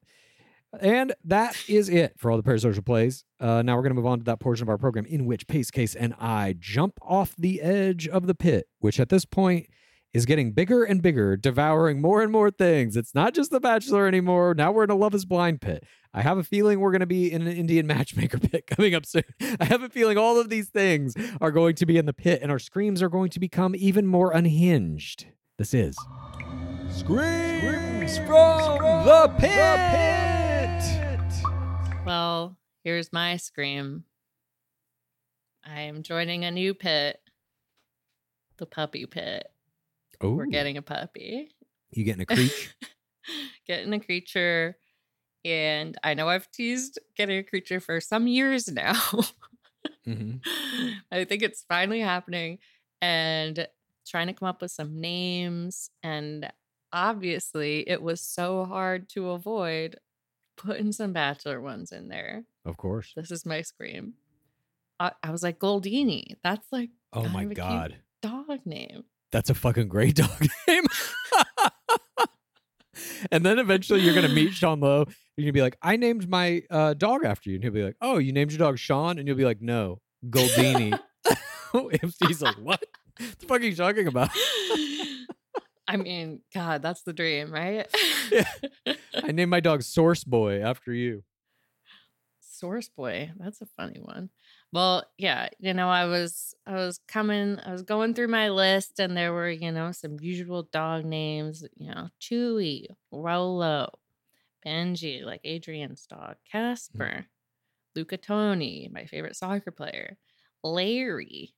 And 0.81 1.15
that 1.25 1.57
is 1.69 1.89
it 1.89 2.15
for 2.19 2.31
all 2.31 2.37
the 2.37 2.43
parasocial 2.43 2.85
plays. 2.85 3.25
Uh, 3.41 3.63
now 3.63 3.77
we're 3.77 3.83
going 3.83 3.95
to 3.95 3.97
move 3.97 4.07
on 4.07 4.19
to 4.19 4.25
that 4.25 4.41
portion 4.41 4.65
of 4.65 4.69
our 4.69 4.79
program 4.79 5.07
in 5.07 5.27
which 5.27 5.47
Pace 5.47 5.71
Case 5.71 5.95
and 5.95 6.15
I 6.19 6.55
jump 6.59 6.99
off 7.03 7.35
the 7.37 7.61
edge 7.63 8.07
of 8.09 8.27
the 8.27 8.35
pit, 8.35 8.67
which 8.81 9.01
at 9.01 9.09
this 9.09 9.25
point 9.25 9.69
is 10.13 10.27
getting 10.27 10.53
bigger 10.53 10.85
and 10.85 11.03
bigger, 11.03 11.37
devouring 11.37 12.01
more 12.01 12.23
and 12.23 12.33
more 12.33 12.51
things. 12.51 12.97
It's 12.97 13.15
not 13.15 13.35
just 13.35 13.51
The 13.51 13.61
Bachelor 13.61 14.07
anymore. 14.07 14.55
Now 14.55 14.73
we're 14.73 14.85
in 14.85 14.91
a 14.91 14.95
Love 14.95 15.15
is 15.15 15.25
Blind 15.25 15.61
pit. 15.61 15.85
I 16.15 16.23
have 16.23 16.39
a 16.39 16.45
feeling 16.45 16.81
we're 16.81 16.91
going 16.91 17.01
to 17.01 17.07
be 17.07 17.31
in 17.31 17.43
an 17.43 17.55
Indian 17.55 17.87
matchmaker 17.87 18.39
pit 18.51 18.67
coming 18.67 18.95
up 18.95 19.05
soon. 19.05 19.25
I 19.61 19.65
have 19.65 19.83
a 19.83 19.91
feeling 19.91 20.17
all 20.17 20.41
of 20.41 20.49
these 20.49 20.69
things 20.69 21.15
are 21.41 21.51
going 21.51 21.75
to 21.77 21.87
be 21.87 21.99
in 21.99 22.07
the 22.07 22.15
pit 22.15 22.41
and 22.43 22.51
our 22.51 22.59
screams 22.59 23.03
are 23.03 23.11
going 23.11 23.31
to 23.31 23.41
become 23.41 23.75
even 23.77 24.07
more 24.07 24.33
unhinged. 24.33 25.27
This 25.59 25.75
is 25.75 25.97
Screams 26.99 28.17
from 28.19 28.79
the 29.05 29.31
pit. 29.39 29.51
Well, 32.07 32.57
here's 32.85 33.13
my 33.13 33.37
scream. 33.37 34.05
I 35.63 35.83
am 35.83 36.03
joining 36.03 36.45
a 36.47 36.51
new 36.51 36.73
pit, 36.73 37.21
the 38.57 38.65
puppy 38.65 39.05
pit. 39.05 39.47
Oh, 40.23 40.31
We're 40.31 40.47
getting 40.47 40.79
a 40.79 40.83
puppy. 40.83 41.51
you 41.91 42.05
getting 42.05 42.23
a 42.23 42.27
creech? 42.35 42.75
getting 43.67 43.93
a 43.93 44.01
creature. 44.01 44.79
And 45.45 45.97
I 46.03 46.15
know 46.15 46.31
I've 46.31 46.51
teased 46.51 46.99
getting 47.17 47.39
a 47.39 47.43
creature 47.45 47.79
for 47.81 48.01
some 48.01 48.27
years 48.27 48.69
now. 48.73 48.95
Mhm. 50.07 50.41
I 51.13 51.25
think 51.25 51.43
it's 51.43 51.63
finally 51.69 52.01
happening. 52.01 52.59
And 53.03 53.69
trying 54.07 54.29
to 54.29 54.33
come 54.33 54.49
up 54.49 54.63
with 54.63 54.71
some 54.71 54.99
names. 55.01 55.91
And 56.03 56.51
obviously, 56.97 57.89
it 57.89 58.03
was 58.03 58.21
so 58.23 58.65
hard 58.65 59.09
to 59.11 59.31
avoid 59.31 59.97
putting 60.57 60.91
some 60.93 61.13
bachelor 61.13 61.61
ones 61.61 61.93
in 61.93 62.09
there. 62.09 62.45
Of 62.65 62.79
course. 62.79 63.13
This 63.15 63.31
is 63.31 63.45
my 63.45 63.61
scream. 63.63 64.15
I, 64.99 65.13
I 65.23 65.31
was 65.31 65.43
like, 65.43 65.59
Goldini. 65.59 66.37
That's 66.43 66.67
like 66.73 66.91
Oh 67.13 67.29
my 67.29 67.43
of 67.43 67.51
a 67.51 67.55
cute 67.55 67.57
god. 67.57 67.97
dog 68.23 68.61
name. 68.65 69.05
That's 69.31 69.51
a 69.51 69.55
fucking 69.55 69.89
great 69.89 70.17
dog 70.23 70.47
name. 70.67 70.85
and 73.31 73.45
then 73.45 73.59
eventually 73.59 74.01
you're 74.01 74.15
gonna 74.15 74.29
meet 74.29 74.55
Sean 74.55 74.81
Lowe. 74.81 75.05
You're 75.37 75.45
gonna 75.45 75.53
be 75.53 75.61
like, 75.63 75.77
I 75.83 75.97
named 75.97 76.29
my 76.31 76.63
uh, 76.71 76.95
dog 76.95 77.25
after 77.25 77.51
you. 77.51 77.57
And 77.57 77.63
he'll 77.65 77.73
be 77.75 77.83
like, 77.85 77.97
Oh, 78.01 78.17
you 78.17 78.33
named 78.33 78.53
your 78.53 78.59
dog 78.59 78.79
Sean? 78.79 79.19
And 79.19 79.29
you'll 79.29 79.37
be 79.37 79.45
like, 79.45 79.61
No, 79.61 80.01
Goldini. 80.31 80.99
He's 82.27 82.41
like, 82.41 82.57
What? 82.57 82.83
What 83.19 83.39
the 83.39 83.47
fuck 83.47 83.61
are 83.61 83.65
you 83.65 83.77
talking 83.77 84.07
about? 84.09 84.31
I 85.89 85.97
mean, 85.97 86.41
God, 86.53 86.83
that's 86.83 87.03
the 87.03 87.13
dream, 87.13 87.53
right? 87.53 87.87
I 89.15 89.33
named 89.33 89.51
my 89.51 89.61
dog 89.61 89.83
Source 89.83 90.25
Boy 90.25 90.61
after 90.63 90.93
you. 90.93 91.23
Source 92.41 92.89
boy, 92.89 93.33
that's 93.37 93.61
a 93.61 93.67
funny 93.67 94.01
one. 94.01 94.31
Well, 94.73 95.05
yeah, 95.19 95.49
you 95.59 95.75
know, 95.75 95.89
I 95.91 96.07
was 96.07 96.55
I 96.67 96.75
was 96.75 96.99
coming, 97.07 97.59
I 97.59 97.71
was 97.73 97.83
going 97.83 98.15
through 98.15 98.29
my 98.29 98.49
list, 98.49 98.99
and 98.99 99.15
there 99.17 99.33
were, 99.33 99.51
you 99.51 99.71
know, 99.71 99.93
some 99.93 100.17
usual 100.21 100.63
dog 100.63 101.05
names, 101.05 101.65
you 101.77 101.91
know, 101.91 102.09
Chewy, 102.21 102.87
Rolo, 103.13 103.91
Benji, 104.67 105.25
like 105.25 105.43
Adrian's 105.45 106.07
dog, 106.07 106.37
Casper, 106.51 107.27
Luca 107.97 108.17
Toni, 108.17 108.91
my 108.93 109.07
favorite 109.07 109.37
soccer 109.37 109.71
player, 109.73 110.17
Larry. 110.65 111.55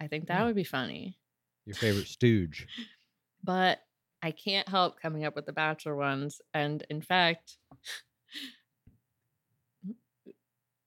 I 0.00 0.08
think 0.08 0.26
that 0.28 0.40
Hmm. 0.40 0.46
would 0.46 0.56
be 0.56 0.64
funny. 0.64 1.18
Your 1.66 1.76
favorite 1.76 2.08
stooge. 2.08 2.66
but 3.42 3.78
I 4.22 4.32
can't 4.32 4.68
help 4.68 5.00
coming 5.00 5.24
up 5.24 5.34
with 5.34 5.46
the 5.46 5.52
bachelor 5.52 5.96
ones. 5.96 6.42
And 6.52 6.84
in 6.90 7.00
fact, 7.00 7.56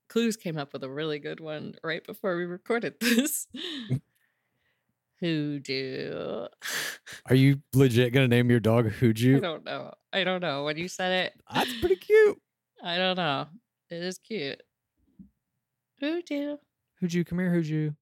Clues 0.10 0.38
came 0.38 0.58
up 0.58 0.74
with 0.74 0.84
a 0.84 0.90
really 0.90 1.18
good 1.18 1.40
one 1.40 1.74
right 1.84 2.06
before 2.06 2.38
we 2.38 2.46
recorded 2.46 2.94
this. 3.00 3.48
Mm. 3.90 4.02
Hoodoo. 5.20 6.48
Are 7.28 7.36
you 7.36 7.62
legit 7.74 8.14
gonna 8.14 8.28
name 8.28 8.52
your 8.52 8.60
dog 8.60 8.92
Hooju? 8.92 9.38
I 9.38 9.40
don't 9.40 9.64
know. 9.64 9.94
I 10.12 10.24
don't 10.24 10.42
know. 10.42 10.66
When 10.66 10.78
you 10.78 10.88
said 10.88 11.26
it, 11.26 11.34
That's 11.52 11.80
pretty 11.80 11.96
cute. 11.96 12.40
I 12.84 12.98
don't 12.98 13.16
know. 13.16 13.48
It 13.90 14.04
is 14.04 14.20
cute. 14.20 14.62
Hoodoo. 16.02 16.58
Hooju, 17.02 17.26
come 17.26 17.40
here, 17.40 17.52
Hooju. 17.52 17.96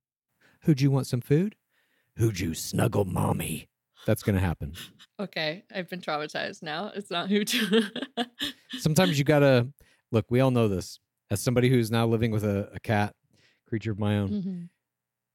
Hooju 0.66 0.88
want 0.88 1.08
some 1.08 1.22
food? 1.22 1.56
Hooju, 2.20 2.58
snuggle 2.58 3.06
mommy. 3.06 3.70
That's 4.06 4.24
gonna 4.24 4.40
happen. 4.40 4.74
Okay, 5.20 5.64
I've 5.74 5.90
been 5.90 6.02
traumatized 6.02 6.64
now. 6.64 6.92
It's 6.96 7.12
not 7.12 7.30
Hoodoo. 7.30 7.82
Sometimes 8.80 9.18
you 9.20 9.24
gotta 9.24 9.68
look, 10.12 10.26
we 10.30 10.40
all 10.40 10.52
know 10.52 10.68
this. 10.68 11.00
As 11.30 11.42
somebody 11.42 11.70
who's 11.70 11.92
now 11.92 12.06
living 12.08 12.32
with 12.32 12.44
a, 12.44 12.70
a 12.74 12.80
cat, 12.80 13.14
creature 13.68 13.92
of 13.92 14.00
my 14.00 14.18
own, 14.18 14.30
Mhm. 14.30 14.70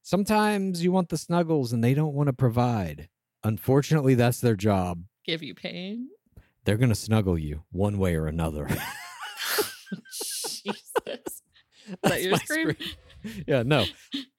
sometimes 0.03 0.83
you 0.83 0.91
want 0.91 1.09
the 1.09 1.17
snuggles 1.17 1.73
and 1.73 1.83
they 1.83 1.93
don't 1.93 2.13
want 2.13 2.27
to 2.27 2.33
provide. 2.33 3.09
Unfortunately, 3.43 4.13
that's 4.15 4.39
their 4.41 4.55
job. 4.55 5.03
Give 5.25 5.41
you 5.41 5.55
pain. 5.55 6.09
They're 6.65 6.77
gonna 6.77 6.93
snuggle 6.95 7.37
you 7.37 7.63
one 7.71 7.97
way 7.97 8.15
or 8.15 8.27
another. 8.27 8.67
Jesus. 10.11 11.41
that 12.03 12.21
your 12.21 12.31
my 12.31 12.37
scream? 12.39 12.75
Yeah, 13.47 13.63
no. 13.63 13.85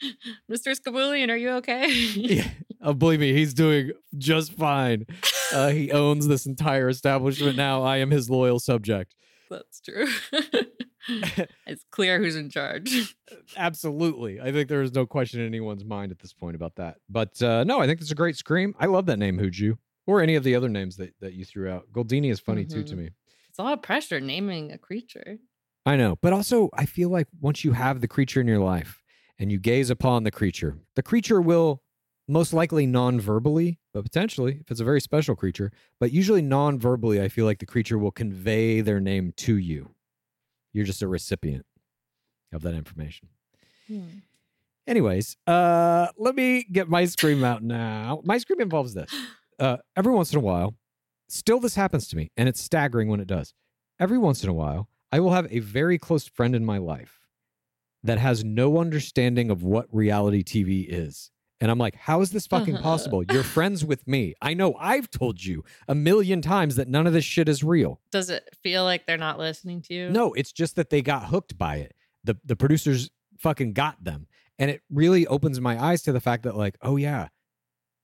Mr. 0.50 0.74
Skabulian, 0.78 1.30
are 1.30 1.36
you 1.36 1.50
okay? 1.56 1.90
Yeah, 1.90 2.48
uh, 2.80 2.92
believe 2.92 3.20
me, 3.20 3.32
he's 3.32 3.54
doing 3.54 3.92
just 4.16 4.52
fine. 4.52 5.06
Uh, 5.52 5.68
he 5.70 5.90
owns 5.92 6.26
this 6.28 6.46
entire 6.46 6.88
establishment 6.88 7.56
now. 7.56 7.82
I 7.82 7.98
am 7.98 8.10
his 8.10 8.28
loyal 8.30 8.58
subject. 8.60 9.14
That's 9.50 9.80
true. 9.80 10.06
it's 11.66 11.84
clear 11.90 12.18
who's 12.18 12.36
in 12.36 12.50
charge. 12.50 13.14
Absolutely. 13.56 14.40
I 14.40 14.52
think 14.52 14.68
there 14.68 14.82
is 14.82 14.92
no 14.92 15.06
question 15.06 15.40
in 15.40 15.46
anyone's 15.46 15.84
mind 15.84 16.12
at 16.12 16.18
this 16.18 16.32
point 16.34 16.54
about 16.56 16.76
that. 16.76 16.96
But 17.08 17.40
uh, 17.42 17.64
no, 17.64 17.80
I 17.80 17.86
think 17.86 18.00
it's 18.00 18.10
a 18.10 18.14
great 18.16 18.36
scream. 18.36 18.74
I 18.78 18.86
love 18.86 19.06
that 19.06 19.18
name, 19.18 19.38
Huju, 19.38 19.78
or 20.06 20.20
any 20.20 20.34
of 20.34 20.44
the 20.44 20.54
other 20.54 20.68
names 20.68 20.96
that, 20.96 21.14
that 21.20 21.32
you 21.32 21.44
threw 21.44 21.70
out. 21.70 21.86
Goldini 21.92 22.30
is 22.30 22.40
funny 22.40 22.64
too 22.64 22.82
to 22.84 22.94
Mhm. 22.94 22.98
me. 22.98 23.10
It's 23.48 23.58
a 23.58 23.62
lot 23.62 23.72
of 23.72 23.82
pressure 23.82 24.20
naming 24.20 24.70
a 24.72 24.78
creature. 24.78 25.38
I 25.88 25.96
know. 25.96 26.18
But 26.20 26.34
also, 26.34 26.68
I 26.74 26.84
feel 26.84 27.08
like 27.08 27.28
once 27.40 27.64
you 27.64 27.72
have 27.72 28.02
the 28.02 28.08
creature 28.08 28.42
in 28.42 28.46
your 28.46 28.58
life 28.58 29.02
and 29.38 29.50
you 29.50 29.58
gaze 29.58 29.88
upon 29.88 30.22
the 30.22 30.30
creature, 30.30 30.76
the 30.96 31.02
creature 31.02 31.40
will 31.40 31.82
most 32.28 32.52
likely 32.52 32.84
non 32.84 33.18
verbally, 33.18 33.78
but 33.94 34.02
potentially, 34.02 34.58
if 34.60 34.70
it's 34.70 34.80
a 34.80 34.84
very 34.84 35.00
special 35.00 35.34
creature, 35.34 35.72
but 35.98 36.12
usually 36.12 36.42
non 36.42 36.78
verbally, 36.78 37.22
I 37.22 37.28
feel 37.28 37.46
like 37.46 37.58
the 37.58 37.64
creature 37.64 37.96
will 37.96 38.10
convey 38.10 38.82
their 38.82 39.00
name 39.00 39.32
to 39.38 39.56
you. 39.56 39.94
You're 40.74 40.84
just 40.84 41.00
a 41.00 41.08
recipient 41.08 41.64
of 42.52 42.60
that 42.64 42.74
information. 42.74 43.28
Anyways, 44.86 45.38
uh, 45.46 46.08
let 46.18 46.34
me 46.34 46.66
get 46.70 46.90
my 46.90 47.06
scream 47.06 47.42
out 47.42 47.62
now. 47.62 48.20
My 48.24 48.36
scream 48.36 48.60
involves 48.60 48.94
this. 48.94 49.10
Uh, 49.60 49.76
every 49.96 50.12
once 50.12 50.30
in 50.32 50.38
a 50.38 50.40
while, 50.40 50.76
still 51.28 51.58
this 51.58 51.74
happens 51.74 52.06
to 52.06 52.14
me, 52.14 52.30
and 52.36 52.48
it's 52.48 52.60
staggering 52.62 53.08
when 53.08 53.18
it 53.18 53.26
does. 53.26 53.54
Every 53.98 54.16
once 54.16 54.44
in 54.44 54.48
a 54.48 54.52
while, 54.52 54.88
I 55.10 55.20
will 55.20 55.32
have 55.32 55.46
a 55.50 55.60
very 55.60 55.98
close 55.98 56.26
friend 56.28 56.54
in 56.54 56.64
my 56.64 56.78
life 56.78 57.18
that 58.02 58.18
has 58.18 58.44
no 58.44 58.78
understanding 58.78 59.50
of 59.50 59.62
what 59.62 59.86
reality 59.92 60.42
TV 60.42 60.86
is. 60.88 61.30
And 61.60 61.70
I'm 61.70 61.78
like, 61.78 61.96
how 61.96 62.20
is 62.20 62.30
this 62.30 62.46
fucking 62.46 62.76
possible? 62.82 63.24
You're 63.24 63.42
friends 63.42 63.84
with 63.84 64.06
me. 64.06 64.34
I 64.40 64.54
know 64.54 64.74
I've 64.78 65.10
told 65.10 65.44
you 65.44 65.64
a 65.88 65.94
million 65.94 66.40
times 66.40 66.76
that 66.76 66.88
none 66.88 67.06
of 67.06 67.12
this 67.12 67.24
shit 67.24 67.48
is 67.48 67.64
real. 67.64 68.00
Does 68.12 68.30
it 68.30 68.48
feel 68.62 68.84
like 68.84 69.06
they're 69.06 69.16
not 69.16 69.38
listening 69.38 69.82
to 69.82 69.94
you? 69.94 70.10
No, 70.10 70.32
it's 70.34 70.52
just 70.52 70.76
that 70.76 70.90
they 70.90 71.02
got 71.02 71.26
hooked 71.26 71.58
by 71.58 71.76
it. 71.76 71.94
The 72.24 72.36
the 72.44 72.56
producers 72.56 73.10
fucking 73.38 73.72
got 73.72 74.02
them. 74.04 74.26
And 74.58 74.70
it 74.70 74.82
really 74.90 75.26
opens 75.26 75.60
my 75.60 75.82
eyes 75.82 76.02
to 76.02 76.12
the 76.12 76.20
fact 76.20 76.44
that 76.44 76.56
like, 76.56 76.76
oh 76.82 76.96
yeah, 76.96 77.28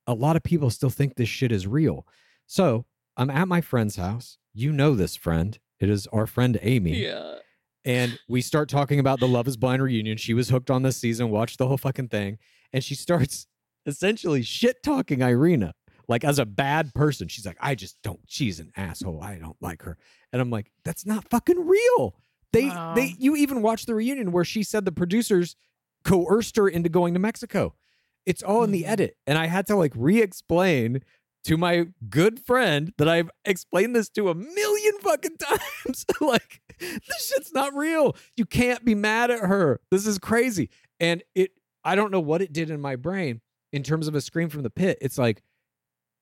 a 0.06 0.14
lot 0.14 0.36
of 0.36 0.42
people 0.42 0.70
still 0.70 0.90
think 0.90 1.14
this 1.14 1.28
shit 1.28 1.52
is 1.52 1.66
real. 1.66 2.06
So, 2.46 2.86
I'm 3.16 3.30
at 3.30 3.48
my 3.48 3.60
friend's 3.60 3.96
house. 3.96 4.38
You 4.52 4.72
know 4.72 4.94
this 4.94 5.16
friend. 5.16 5.58
It 5.84 5.90
is 5.90 6.06
our 6.08 6.26
friend 6.26 6.58
Amy. 6.62 7.04
Yeah. 7.04 7.36
And 7.84 8.18
we 8.28 8.40
start 8.40 8.68
talking 8.68 8.98
about 8.98 9.20
the 9.20 9.28
Love 9.28 9.46
is 9.46 9.56
Blind 9.58 9.82
reunion. 9.82 10.16
She 10.16 10.32
was 10.32 10.48
hooked 10.48 10.70
on 10.70 10.82
this 10.82 10.96
season, 10.96 11.30
watched 11.30 11.58
the 11.58 11.68
whole 11.68 11.76
fucking 11.76 12.08
thing. 12.08 12.38
And 12.72 12.82
she 12.82 12.94
starts 12.94 13.46
essentially 13.86 14.42
shit 14.42 14.82
talking 14.82 15.20
Irina, 15.20 15.74
like 16.08 16.24
as 16.24 16.38
a 16.38 16.46
bad 16.46 16.94
person. 16.94 17.28
She's 17.28 17.44
like, 17.44 17.58
I 17.60 17.74
just 17.74 17.98
don't, 18.02 18.20
she's 18.26 18.58
an 18.58 18.72
asshole. 18.76 19.22
I 19.22 19.36
don't 19.36 19.60
like 19.60 19.82
her. 19.82 19.98
And 20.32 20.40
I'm 20.40 20.50
like, 20.50 20.72
that's 20.84 21.04
not 21.04 21.28
fucking 21.28 21.66
real. 21.66 22.16
They, 22.52 22.68
Wow. 22.68 22.94
they, 22.94 23.14
you 23.18 23.36
even 23.36 23.60
watched 23.62 23.86
the 23.86 23.94
reunion 23.94 24.32
where 24.32 24.44
she 24.44 24.62
said 24.62 24.84
the 24.84 24.92
producers 24.92 25.56
coerced 26.04 26.56
her 26.56 26.68
into 26.68 26.88
going 26.88 27.12
to 27.14 27.20
Mexico. 27.20 27.74
It's 28.24 28.42
all 28.42 28.64
in 28.64 28.70
the 28.70 28.82
mm-hmm. 28.82 28.92
edit. 28.92 29.16
And 29.26 29.36
I 29.36 29.46
had 29.46 29.66
to 29.66 29.76
like 29.76 29.92
re 29.94 30.22
explain 30.22 31.02
to 31.44 31.56
my 31.56 31.86
good 32.08 32.40
friend 32.44 32.92
that 32.98 33.08
I've 33.08 33.30
explained 33.44 33.94
this 33.94 34.08
to 34.10 34.28
a 34.30 34.34
million 34.34 34.94
fucking 35.00 35.36
times. 35.86 36.04
like, 36.20 36.60
this 36.78 37.32
shit's 37.32 37.52
not 37.52 37.74
real. 37.74 38.16
You 38.36 38.46
can't 38.46 38.84
be 38.84 38.94
mad 38.94 39.30
at 39.30 39.40
her. 39.40 39.80
This 39.90 40.06
is 40.06 40.18
crazy. 40.18 40.70
And 41.00 41.22
it, 41.34 41.50
I 41.84 41.94
don't 41.94 42.10
know 42.10 42.20
what 42.20 42.42
it 42.42 42.52
did 42.52 42.70
in 42.70 42.80
my 42.80 42.96
brain 42.96 43.40
in 43.72 43.82
terms 43.82 44.08
of 44.08 44.14
a 44.14 44.20
scream 44.20 44.48
from 44.48 44.62
the 44.62 44.70
pit. 44.70 44.98
It's 45.00 45.18
like 45.18 45.42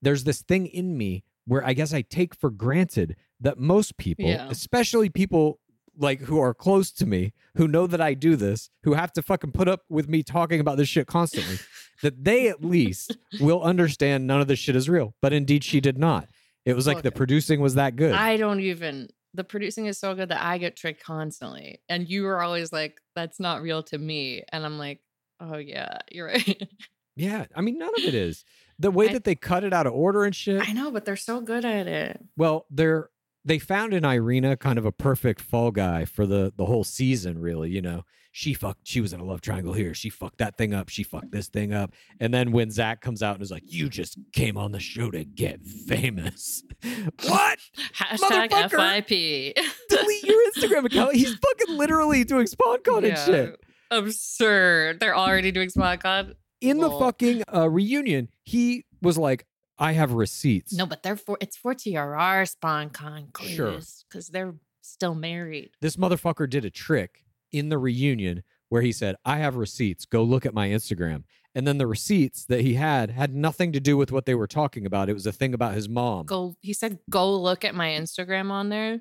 there's 0.00 0.24
this 0.24 0.42
thing 0.42 0.66
in 0.66 0.96
me 0.96 1.22
where 1.46 1.64
I 1.64 1.72
guess 1.72 1.92
I 1.92 2.02
take 2.02 2.34
for 2.34 2.50
granted 2.50 3.16
that 3.40 3.58
most 3.58 3.96
people, 3.96 4.26
Yeah. 4.26 4.48
especially 4.50 5.08
people 5.08 5.58
like 5.96 6.20
who 6.22 6.38
are 6.40 6.54
close 6.54 6.90
to 6.92 7.06
me, 7.06 7.32
who 7.56 7.68
know 7.68 7.86
that 7.86 8.00
I 8.00 8.14
do 8.14 8.36
this, 8.36 8.70
who 8.84 8.94
have 8.94 9.12
to 9.14 9.22
fucking 9.22 9.52
put 9.52 9.68
up 9.68 9.82
with 9.88 10.08
me 10.08 10.22
talking 10.22 10.60
about 10.60 10.76
this 10.78 10.88
shit 10.88 11.06
constantly, 11.06 11.58
that 12.02 12.24
they 12.24 12.48
at 12.48 12.64
least 12.64 13.16
will 13.40 13.62
understand 13.62 14.26
none 14.26 14.40
of 14.40 14.48
this 14.48 14.58
shit 14.58 14.76
is 14.76 14.88
real. 14.88 15.14
But 15.20 15.32
indeed, 15.32 15.64
she 15.64 15.80
did 15.80 15.98
not. 15.98 16.28
It 16.64 16.74
was 16.74 16.86
like 16.86 17.02
the 17.02 17.10
producing 17.12 17.60
was 17.60 17.74
that 17.74 17.96
good. 17.96 18.12
I 18.14 18.36
don't 18.36 18.60
even. 18.60 19.08
The 19.34 19.44
producing 19.44 19.86
is 19.86 19.98
so 19.98 20.14
good 20.14 20.28
that 20.28 20.44
I 20.44 20.58
get 20.58 20.76
tricked 20.76 21.02
constantly. 21.02 21.80
And 21.88 22.08
you 22.08 22.24
were 22.24 22.42
always 22.42 22.70
like, 22.70 23.00
that's 23.16 23.40
not 23.40 23.62
real 23.62 23.82
to 23.84 23.96
me. 23.98 24.42
And 24.52 24.64
I'm 24.64 24.78
like, 24.78 25.00
oh, 25.40 25.56
yeah, 25.56 25.98
you're 26.10 26.26
right. 26.26 26.68
yeah, 27.16 27.46
I 27.56 27.62
mean, 27.62 27.78
none 27.78 27.92
of 27.96 28.04
it 28.04 28.14
is. 28.14 28.44
The 28.78 28.90
way 28.90 29.08
I- 29.08 29.12
that 29.14 29.24
they 29.24 29.34
cut 29.34 29.64
it 29.64 29.72
out 29.72 29.86
of 29.86 29.94
order 29.94 30.24
and 30.24 30.36
shit. 30.36 30.68
I 30.68 30.72
know, 30.72 30.90
but 30.90 31.04
they're 31.06 31.16
so 31.16 31.40
good 31.40 31.64
at 31.64 31.86
it. 31.86 32.20
Well, 32.36 32.66
they're 32.70 33.08
they 33.44 33.58
found 33.58 33.92
in 33.92 34.04
Irina 34.04 34.56
kind 34.56 34.78
of 34.78 34.84
a 34.84 34.92
perfect 34.92 35.40
fall 35.40 35.70
guy 35.70 36.04
for 36.04 36.26
the 36.26 36.52
the 36.56 36.66
whole 36.66 36.84
season, 36.84 37.38
really. 37.38 37.70
You 37.70 37.82
know, 37.82 38.04
she 38.30 38.54
fucked, 38.54 38.88
she 38.88 39.00
was 39.00 39.12
in 39.12 39.20
a 39.20 39.24
love 39.24 39.40
triangle 39.42 39.74
here. 39.74 39.94
She 39.94 40.08
fucked 40.08 40.38
that 40.38 40.56
thing 40.56 40.72
up. 40.72 40.88
She 40.88 41.02
fucked 41.02 41.32
this 41.32 41.48
thing 41.48 41.72
up. 41.74 41.92
And 42.18 42.32
then 42.32 42.50
when 42.50 42.70
Zach 42.70 43.00
comes 43.00 43.22
out 43.22 43.34
and 43.34 43.42
is 43.42 43.50
like, 43.50 43.64
"You 43.66 43.88
just 43.88 44.18
came 44.32 44.56
on 44.56 44.72
the 44.72 44.80
show 44.80 45.10
to 45.10 45.24
get 45.24 45.64
famous," 45.66 46.62
what? 47.24 47.58
Hashtag. 47.94 48.70
FIP. 48.70 49.56
Delete 49.88 50.24
your 50.24 50.50
Instagram 50.52 50.86
account. 50.86 51.14
He's 51.14 51.34
fucking 51.34 51.76
literally 51.76 52.24
doing 52.24 52.46
SponCon 52.46 53.08
and 53.08 53.18
shit. 53.18 53.60
Absurd. 53.90 55.00
They're 55.00 55.16
already 55.16 55.52
doing 55.52 55.68
SpotCon. 55.68 56.34
In 56.62 56.78
the 56.78 56.90
fucking 56.90 57.42
uh, 57.52 57.68
reunion, 57.68 58.28
he 58.44 58.86
was 59.02 59.18
like, 59.18 59.44
"I 59.78 59.92
have 59.92 60.12
receipts." 60.12 60.72
No, 60.72 60.86
but 60.86 61.02
they're 61.02 61.16
for 61.16 61.36
it's 61.40 61.56
for 61.56 61.74
TRR 61.74 62.44
SponCon 62.46 63.28
Sure. 63.48 63.72
clues 63.72 64.04
because 64.08 64.28
they're 64.28 64.54
still 64.82 65.14
married. 65.14 65.70
this 65.80 65.96
motherfucker 65.96 66.48
did 66.50 66.64
a 66.64 66.70
trick 66.70 67.24
in 67.52 67.68
the 67.68 67.78
reunion 67.78 68.42
where 68.68 68.82
he 68.82 68.90
said, 68.92 69.14
I 69.24 69.36
have 69.38 69.56
receipts. 69.56 70.06
Go 70.06 70.22
look 70.22 70.44
at 70.46 70.54
my 70.54 70.68
Instagram. 70.68 71.24
And 71.54 71.66
then 71.66 71.76
the 71.76 71.86
receipts 71.86 72.46
that 72.46 72.62
he 72.62 72.74
had 72.74 73.10
had 73.10 73.34
nothing 73.34 73.72
to 73.72 73.80
do 73.80 73.96
with 73.98 74.10
what 74.10 74.24
they 74.24 74.34
were 74.34 74.46
talking 74.46 74.86
about. 74.86 75.10
It 75.10 75.12
was 75.12 75.26
a 75.26 75.32
thing 75.32 75.52
about 75.52 75.74
his 75.74 75.88
mom. 75.88 76.24
Go. 76.24 76.56
He 76.62 76.72
said, 76.72 76.98
"Go 77.10 77.36
look 77.38 77.64
at 77.64 77.74
my 77.74 77.88
Instagram 77.90 78.50
on 78.50 78.68
there." 78.70 79.00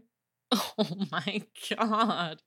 Oh 0.77 0.97
my 1.11 1.43
god! 1.69 2.41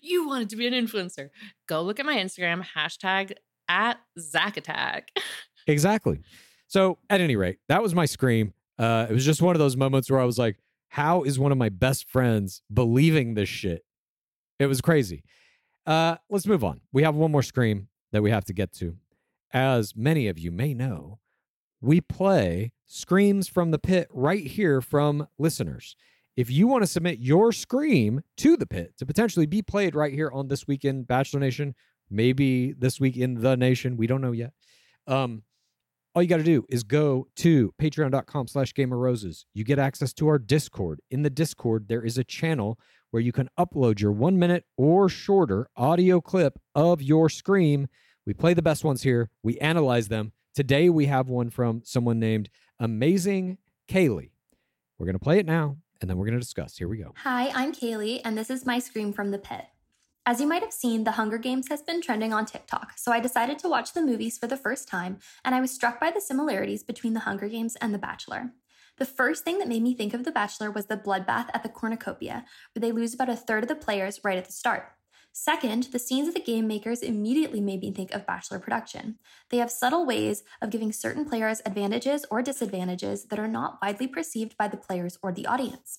You 0.00 0.26
wanted 0.26 0.50
to 0.50 0.56
be 0.56 0.66
an 0.66 0.72
influencer. 0.74 1.30
Go 1.68 1.82
look 1.82 2.00
at 2.00 2.06
my 2.06 2.16
Instagram 2.16 2.64
hashtag 2.76 3.32
at 3.68 3.98
Zack 4.18 4.56
Attack. 4.56 5.10
Exactly. 5.68 6.20
So, 6.72 6.96
at 7.10 7.20
any 7.20 7.36
rate, 7.36 7.58
that 7.68 7.82
was 7.82 7.94
my 7.94 8.06
scream. 8.06 8.54
Uh, 8.78 9.06
it 9.06 9.12
was 9.12 9.26
just 9.26 9.42
one 9.42 9.54
of 9.54 9.58
those 9.58 9.76
moments 9.76 10.10
where 10.10 10.18
I 10.18 10.24
was 10.24 10.38
like, 10.38 10.56
how 10.88 11.22
is 11.22 11.38
one 11.38 11.52
of 11.52 11.58
my 11.58 11.68
best 11.68 12.08
friends 12.08 12.62
believing 12.72 13.34
this 13.34 13.50
shit? 13.50 13.84
It 14.58 14.68
was 14.68 14.80
crazy. 14.80 15.22
Uh, 15.84 16.16
let's 16.30 16.46
move 16.46 16.64
on. 16.64 16.80
We 16.90 17.02
have 17.02 17.14
one 17.14 17.30
more 17.30 17.42
scream 17.42 17.88
that 18.12 18.22
we 18.22 18.30
have 18.30 18.46
to 18.46 18.54
get 18.54 18.72
to. 18.76 18.96
As 19.52 19.94
many 19.94 20.28
of 20.28 20.38
you 20.38 20.50
may 20.50 20.72
know, 20.72 21.18
we 21.82 22.00
play 22.00 22.72
screams 22.86 23.48
from 23.48 23.70
the 23.70 23.78
pit 23.78 24.08
right 24.10 24.46
here 24.46 24.80
from 24.80 25.28
listeners. 25.36 25.94
If 26.38 26.50
you 26.50 26.66
want 26.68 26.84
to 26.84 26.86
submit 26.86 27.18
your 27.18 27.52
scream 27.52 28.22
to 28.38 28.56
the 28.56 28.66
pit 28.66 28.94
to 28.96 29.04
potentially 29.04 29.44
be 29.44 29.60
played 29.60 29.94
right 29.94 30.14
here 30.14 30.30
on 30.32 30.48
This 30.48 30.66
Week 30.66 30.86
in 30.86 31.02
Bachelor 31.02 31.40
Nation, 31.40 31.74
maybe 32.08 32.72
This 32.72 32.98
Week 32.98 33.18
in 33.18 33.42
the 33.42 33.58
Nation, 33.58 33.98
we 33.98 34.06
don't 34.06 34.22
know 34.22 34.32
yet. 34.32 34.54
Um, 35.06 35.42
all 36.14 36.22
you 36.22 36.28
got 36.28 36.38
to 36.38 36.42
do 36.42 36.64
is 36.68 36.82
go 36.82 37.26
to 37.36 37.72
patreon.com 37.80 38.46
slash 38.46 38.74
gamer 38.74 38.98
roses. 38.98 39.46
You 39.54 39.64
get 39.64 39.78
access 39.78 40.12
to 40.14 40.28
our 40.28 40.38
discord. 40.38 41.00
In 41.10 41.22
the 41.22 41.30
discord 41.30 41.88
there 41.88 42.04
is 42.04 42.18
a 42.18 42.24
channel 42.24 42.78
where 43.10 43.22
you 43.22 43.32
can 43.32 43.48
upload 43.58 44.00
your 44.00 44.12
one 44.12 44.38
minute 44.38 44.64
or 44.76 45.08
shorter 45.08 45.68
audio 45.76 46.20
clip 46.20 46.58
of 46.74 47.02
your 47.02 47.28
scream. 47.28 47.88
We 48.26 48.34
play 48.34 48.54
the 48.54 48.62
best 48.62 48.84
ones 48.84 49.02
here. 49.02 49.30
We 49.42 49.58
analyze 49.58 50.08
them. 50.08 50.32
Today 50.54 50.88
we 50.90 51.06
have 51.06 51.28
one 51.28 51.50
from 51.50 51.82
someone 51.84 52.18
named 52.18 52.50
amazing 52.78 53.58
kaylee. 53.88 54.30
We're 54.98 55.06
going 55.06 55.18
to 55.18 55.24
play 55.24 55.38
it 55.38 55.46
now 55.46 55.78
and 56.02 56.10
then 56.10 56.18
we're 56.18 56.26
going 56.26 56.38
to 56.38 56.40
discuss. 56.40 56.76
Here 56.76 56.88
we 56.88 56.98
go. 56.98 57.14
Hi, 57.18 57.50
I'm 57.54 57.72
Kaylee, 57.72 58.20
and 58.24 58.36
this 58.36 58.50
is 58.50 58.66
my 58.66 58.80
scream 58.80 59.12
from 59.12 59.30
the 59.30 59.38
pit. 59.38 59.64
As 60.24 60.40
you 60.40 60.46
might 60.46 60.62
have 60.62 60.72
seen, 60.72 61.02
The 61.02 61.12
Hunger 61.12 61.36
Games 61.36 61.66
has 61.68 61.82
been 61.82 62.00
trending 62.00 62.32
on 62.32 62.46
TikTok, 62.46 62.92
so 62.96 63.10
I 63.10 63.18
decided 63.18 63.58
to 63.58 63.68
watch 63.68 63.92
the 63.92 64.00
movies 64.00 64.38
for 64.38 64.46
the 64.46 64.56
first 64.56 64.86
time, 64.86 65.18
and 65.44 65.52
I 65.52 65.60
was 65.60 65.72
struck 65.72 65.98
by 65.98 66.12
the 66.12 66.20
similarities 66.20 66.84
between 66.84 67.12
The 67.12 67.20
Hunger 67.20 67.48
Games 67.48 67.74
and 67.80 67.92
The 67.92 67.98
Bachelor. 67.98 68.52
The 68.98 69.04
first 69.04 69.42
thing 69.42 69.58
that 69.58 69.66
made 69.66 69.82
me 69.82 69.94
think 69.94 70.14
of 70.14 70.22
The 70.22 70.30
Bachelor 70.30 70.70
was 70.70 70.86
the 70.86 70.96
bloodbath 70.96 71.48
at 71.52 71.64
the 71.64 71.68
cornucopia, 71.68 72.44
where 72.72 72.80
they 72.80 72.92
lose 72.92 73.14
about 73.14 73.30
a 73.30 73.36
third 73.36 73.64
of 73.64 73.68
the 73.68 73.74
players 73.74 74.20
right 74.22 74.38
at 74.38 74.44
the 74.44 74.52
start. 74.52 74.92
Second, 75.32 75.88
the 75.90 75.98
scenes 75.98 76.28
of 76.28 76.34
the 76.34 76.40
game 76.40 76.68
makers 76.68 77.02
immediately 77.02 77.60
made 77.60 77.80
me 77.80 77.90
think 77.90 78.12
of 78.12 78.24
Bachelor 78.24 78.60
production. 78.60 79.18
They 79.50 79.56
have 79.56 79.72
subtle 79.72 80.06
ways 80.06 80.44
of 80.60 80.70
giving 80.70 80.92
certain 80.92 81.24
players 81.24 81.60
advantages 81.66 82.24
or 82.30 82.42
disadvantages 82.42 83.24
that 83.24 83.40
are 83.40 83.48
not 83.48 83.78
widely 83.82 84.06
perceived 84.06 84.56
by 84.56 84.68
the 84.68 84.76
players 84.76 85.18
or 85.20 85.32
the 85.32 85.46
audience. 85.46 85.98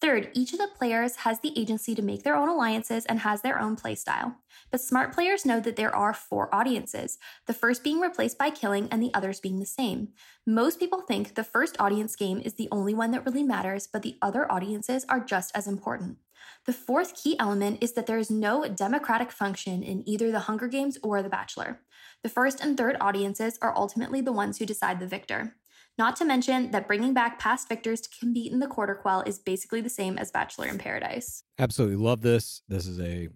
Third, 0.00 0.30
each 0.32 0.54
of 0.54 0.58
the 0.58 0.68
players 0.78 1.16
has 1.16 1.40
the 1.40 1.52
agency 1.58 1.94
to 1.94 2.00
make 2.00 2.22
their 2.22 2.34
own 2.34 2.48
alliances 2.48 3.04
and 3.04 3.20
has 3.20 3.42
their 3.42 3.60
own 3.60 3.76
playstyle. 3.76 4.36
But 4.70 4.80
smart 4.80 5.12
players 5.12 5.44
know 5.44 5.60
that 5.60 5.76
there 5.76 5.94
are 5.94 6.14
four 6.14 6.54
audiences, 6.54 7.18
the 7.46 7.52
first 7.52 7.84
being 7.84 8.00
replaced 8.00 8.38
by 8.38 8.48
killing 8.48 8.88
and 8.90 9.02
the 9.02 9.12
others 9.12 9.40
being 9.40 9.58
the 9.58 9.66
same. 9.66 10.08
Most 10.46 10.80
people 10.80 11.02
think 11.02 11.34
the 11.34 11.44
first 11.44 11.76
audience 11.78 12.16
game 12.16 12.40
is 12.42 12.54
the 12.54 12.68
only 12.72 12.94
one 12.94 13.10
that 13.10 13.26
really 13.26 13.42
matters, 13.42 13.86
but 13.86 14.00
the 14.00 14.16
other 14.22 14.50
audiences 14.50 15.04
are 15.10 15.20
just 15.20 15.54
as 15.54 15.66
important. 15.66 16.16
The 16.64 16.72
fourth 16.72 17.22
key 17.22 17.38
element 17.38 17.82
is 17.82 17.92
that 17.92 18.06
there 18.06 18.18
is 18.18 18.30
no 18.30 18.66
democratic 18.66 19.30
function 19.30 19.82
in 19.82 20.08
either 20.08 20.30
the 20.30 20.40
Hunger 20.40 20.68
Games 20.68 20.96
or 21.02 21.22
The 21.22 21.28
Bachelor. 21.28 21.80
The 22.22 22.30
first 22.30 22.60
and 22.60 22.76
third 22.76 22.96
audiences 23.02 23.58
are 23.60 23.76
ultimately 23.76 24.22
the 24.22 24.32
ones 24.32 24.58
who 24.58 24.66
decide 24.66 24.98
the 24.98 25.06
victor. 25.06 25.56
Not 26.00 26.16
to 26.16 26.24
mention 26.24 26.70
that 26.70 26.86
bringing 26.86 27.12
back 27.12 27.38
past 27.38 27.68
victors 27.68 28.00
to 28.00 28.08
compete 28.18 28.52
in 28.52 28.58
the 28.58 28.66
quarter 28.66 28.94
quell 28.94 29.20
is 29.20 29.38
basically 29.38 29.82
the 29.82 29.90
same 29.90 30.16
as 30.16 30.30
Bachelor 30.30 30.66
in 30.66 30.78
Paradise. 30.78 31.44
Absolutely 31.58 31.98
love 31.98 32.22
this. 32.22 32.62
This 32.68 32.86
is 32.86 32.98
a 32.98 33.28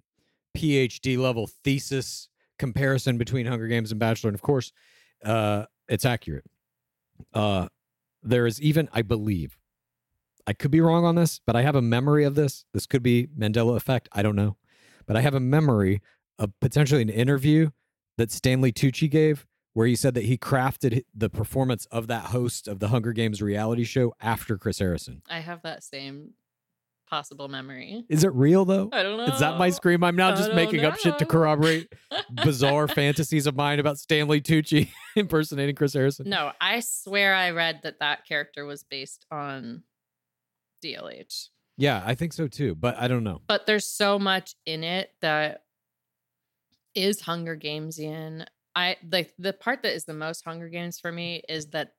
PhD 0.57 1.19
level 1.19 1.47
thesis 1.47 2.31
comparison 2.59 3.19
between 3.19 3.45
Hunger 3.45 3.67
Games 3.67 3.91
and 3.91 4.01
Bachelor. 4.01 4.29
And 4.29 4.35
of 4.35 4.41
course, 4.41 4.73
uh, 5.23 5.67
it's 5.91 6.07
accurate. 6.07 6.47
Uh, 7.35 7.69
there 8.23 8.47
is 8.47 8.63
even, 8.63 8.89
I 8.95 9.03
believe, 9.03 9.59
I 10.47 10.55
could 10.55 10.71
be 10.71 10.81
wrong 10.81 11.05
on 11.05 11.17
this, 11.17 11.43
but 11.47 11.57
I 11.57 11.61
have 11.61 11.77
a 11.77 11.83
memory 11.83 12.25
of 12.25 12.35
this. 12.35 12.65
This 12.73 12.87
could 12.87 13.03
be 13.03 13.27
Mandela 13.39 13.77
effect. 13.77 14.09
I 14.13 14.23
don't 14.23 14.37
know. 14.37 14.57
But 15.05 15.19
I 15.19 15.21
have 15.21 15.35
a 15.35 15.41
memory 15.41 16.01
of 16.39 16.59
potentially 16.63 17.03
an 17.03 17.11
interview 17.11 17.73
that 18.17 18.33
Stanley 18.33 18.73
Tucci 18.73 19.11
gave 19.11 19.47
where 19.75 19.87
he 19.87 19.95
said 19.97 20.15
that 20.15 20.25
he 20.25 20.39
crafted 20.39 21.05
the 21.15 21.29
performance 21.29 21.87
of 21.87 22.07
that 22.07 22.27
host 22.27 22.67
of 22.67 22.79
the 22.79 22.89
Hunger 22.89 23.13
Games 23.13 23.43
reality 23.43 23.85
show 23.85 24.15
after 24.21 24.57
Chris 24.57 24.79
Harrison. 24.79 25.23
I 25.29 25.41
have 25.41 25.63
that 25.63 25.85
same 25.85 26.31
possible 27.09 27.49
memory. 27.49 28.05
Is 28.09 28.25
it 28.25 28.33
real 28.33 28.65
though? 28.65 28.89
I 28.93 29.03
don't 29.03 29.19
know. 29.19 29.33
Is 29.33 29.41
that 29.41 29.59
my 29.59 29.71
scream? 29.71 30.03
I'm 30.03 30.17
not 30.17 30.35
I 30.35 30.37
just 30.37 30.55
making 30.55 30.85
up 30.85 30.99
shit 30.99 31.19
to 31.19 31.27
corroborate 31.27 31.93
bizarre 32.45 32.89
fantasies 32.89 33.47
of 33.47 33.55
mine 33.57 33.79
about 33.79 33.99
Stanley 33.99 34.41
Tucci 34.41 34.89
impersonating 35.17 35.75
Chris 35.75 35.93
Harrison. 35.93 36.29
No, 36.29 36.53
I 36.61 36.81
swear 36.81 37.35
I 37.35 37.51
read 37.51 37.81
that 37.83 38.01
that 38.01 38.27
character 38.27 38.65
was 38.65 38.85
based 38.85 39.27
on 39.31 39.83
DLH. 40.83 41.49
Yeah, 41.77 42.03
I 42.05 42.15
think 42.15 42.33
so 42.33 42.47
too, 42.47 42.75
but 42.75 42.97
I 42.99 43.09
don't 43.09 43.25
know. 43.25 43.43
But 43.49 43.67
there's 43.67 43.87
so 43.87 44.19
much 44.19 44.55
in 44.65 44.85
it 44.85 45.11
that 45.21 45.65
is 46.95 47.21
Hunger 47.23 47.57
Gamesian. 47.57 48.47
I 48.77 48.97
like 49.11 49.35
the 49.39 49.53
part 49.53 49.83
that 49.83 49.93
is 49.95 50.05
the 50.05 50.15
most 50.15 50.45
Hunger 50.45 50.69
Games 50.69 50.99
for 51.01 51.13
me 51.13 51.43
is 51.49 51.71
that 51.71 51.95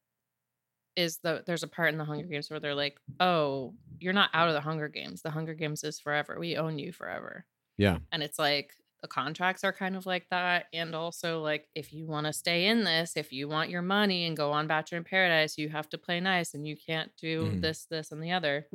is 0.95 1.17
the 1.19 1.43
there's 1.45 1.63
a 1.63 1.67
part 1.67 1.89
in 1.89 1.97
the 1.97 2.05
Hunger 2.05 2.27
Games 2.27 2.49
where 2.49 2.59
they're 2.59 2.75
like, 2.75 2.99
"Oh, 3.19 3.75
you're 3.99 4.13
not 4.13 4.29
out 4.33 4.47
of 4.47 4.53
the 4.53 4.61
Hunger 4.61 4.87
Games. 4.87 5.21
The 5.21 5.31
Hunger 5.31 5.53
Games 5.53 5.83
is 5.83 5.99
forever. 5.99 6.37
We 6.39 6.57
own 6.57 6.79
you 6.79 6.91
forever." 6.93 7.45
Yeah. 7.77 7.99
And 8.11 8.23
it's 8.23 8.39
like 8.39 8.73
the 9.01 9.07
contracts 9.09 9.63
are 9.63 9.73
kind 9.73 9.95
of 9.97 10.05
like 10.05 10.29
that. 10.29 10.67
And 10.73 10.95
also, 10.95 11.41
like, 11.41 11.69
if 11.75 11.93
you 11.93 12.07
want 12.07 12.27
to 12.27 12.33
stay 12.33 12.67
in 12.67 12.83
this, 12.85 13.17
if 13.17 13.33
you 13.33 13.47
want 13.49 13.69
your 13.71 13.81
money 13.83 14.25
and 14.25 14.37
go 14.37 14.51
on 14.53 14.67
Bachelor 14.67 14.99
in 14.99 15.05
Paradise, 15.05 15.57
you 15.57 15.69
have 15.69 15.89
to 15.89 15.97
play 15.99 16.19
nice 16.21 16.53
and 16.55 16.67
you 16.67 16.77
can't 16.77 17.11
do 17.17 17.55
Mhm. 17.55 17.61
this, 17.61 17.85
this, 17.87 18.11
and 18.11 18.23
the 18.23 18.31
other. 18.33 18.67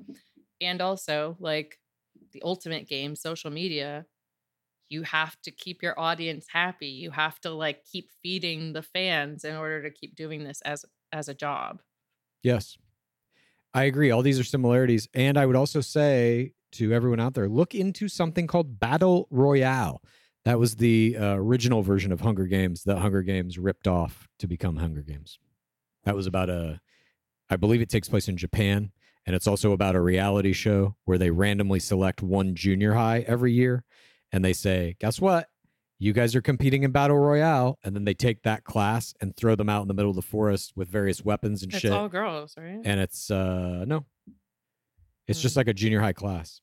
And 0.60 0.80
also, 0.80 1.36
like, 1.40 1.80
the 2.32 2.42
ultimate 2.42 2.88
game, 2.88 3.16
social 3.16 3.50
media, 3.50 4.06
you 4.90 5.02
have 5.04 5.40
to 5.42 5.50
keep 5.50 5.82
your 5.82 5.98
audience 5.98 6.46
happy. 6.50 6.88
You 6.88 7.12
have 7.12 7.40
to 7.40 7.50
like 7.50 7.84
keep 7.84 8.10
feeding 8.22 8.74
the 8.74 8.82
fans 8.82 9.44
in 9.44 9.56
order 9.56 9.82
to 9.82 9.90
keep 9.90 10.16
doing 10.16 10.44
this 10.44 10.60
as 10.62 10.84
as 11.12 11.28
a 11.28 11.34
job. 11.34 11.80
Yes. 12.42 12.76
I 13.72 13.84
agree. 13.84 14.10
All 14.10 14.22
these 14.22 14.40
are 14.40 14.44
similarities. 14.44 15.08
And 15.14 15.38
I 15.38 15.46
would 15.46 15.56
also 15.56 15.80
say 15.80 16.52
to 16.72 16.92
everyone 16.92 17.20
out 17.20 17.34
there 17.34 17.48
look 17.48 17.74
into 17.74 18.08
something 18.08 18.46
called 18.46 18.80
Battle 18.80 19.28
Royale. 19.30 20.02
That 20.44 20.58
was 20.58 20.76
the 20.76 21.16
uh, 21.18 21.34
original 21.36 21.82
version 21.82 22.12
of 22.12 22.20
Hunger 22.20 22.46
Games 22.46 22.82
that 22.84 22.98
Hunger 22.98 23.22
Games 23.22 23.58
ripped 23.58 23.86
off 23.86 24.28
to 24.38 24.48
become 24.48 24.76
Hunger 24.76 25.02
Games. 25.02 25.38
That 26.04 26.16
was 26.16 26.26
about 26.26 26.48
a, 26.50 26.80
I 27.48 27.56
believe 27.56 27.80
it 27.80 27.90
takes 27.90 28.08
place 28.08 28.26
in 28.26 28.36
Japan. 28.36 28.90
And 29.26 29.36
it's 29.36 29.46
also 29.46 29.72
about 29.72 29.96
a 29.96 30.00
reality 30.00 30.52
show 30.52 30.96
where 31.04 31.18
they 31.18 31.30
randomly 31.30 31.78
select 31.78 32.22
one 32.22 32.54
junior 32.54 32.94
high 32.94 33.20
every 33.28 33.52
year. 33.52 33.84
And 34.32 34.44
they 34.44 34.52
say, 34.52 34.96
guess 35.00 35.20
what? 35.20 35.48
You 35.98 36.12
guys 36.12 36.34
are 36.34 36.40
competing 36.40 36.82
in 36.82 36.92
Battle 36.92 37.18
Royale. 37.18 37.78
And 37.84 37.94
then 37.94 38.04
they 38.04 38.14
take 38.14 38.42
that 38.44 38.64
class 38.64 39.12
and 39.20 39.36
throw 39.36 39.54
them 39.54 39.68
out 39.68 39.82
in 39.82 39.88
the 39.88 39.94
middle 39.94 40.10
of 40.10 40.16
the 40.16 40.22
forest 40.22 40.72
with 40.76 40.88
various 40.88 41.24
weapons 41.24 41.62
and 41.62 41.72
It's 41.72 41.80
shit 41.82 41.92
all 41.92 42.08
girls, 42.08 42.54
right? 42.56 42.80
and 42.84 43.00
it's 43.00 43.30
uh 43.30 43.84
no 43.86 44.04
it's 45.28 45.40
just 45.42 45.56
like 45.56 45.68
a 45.68 45.74
junior 45.74 46.00
high 46.00 46.12
class 46.12 46.60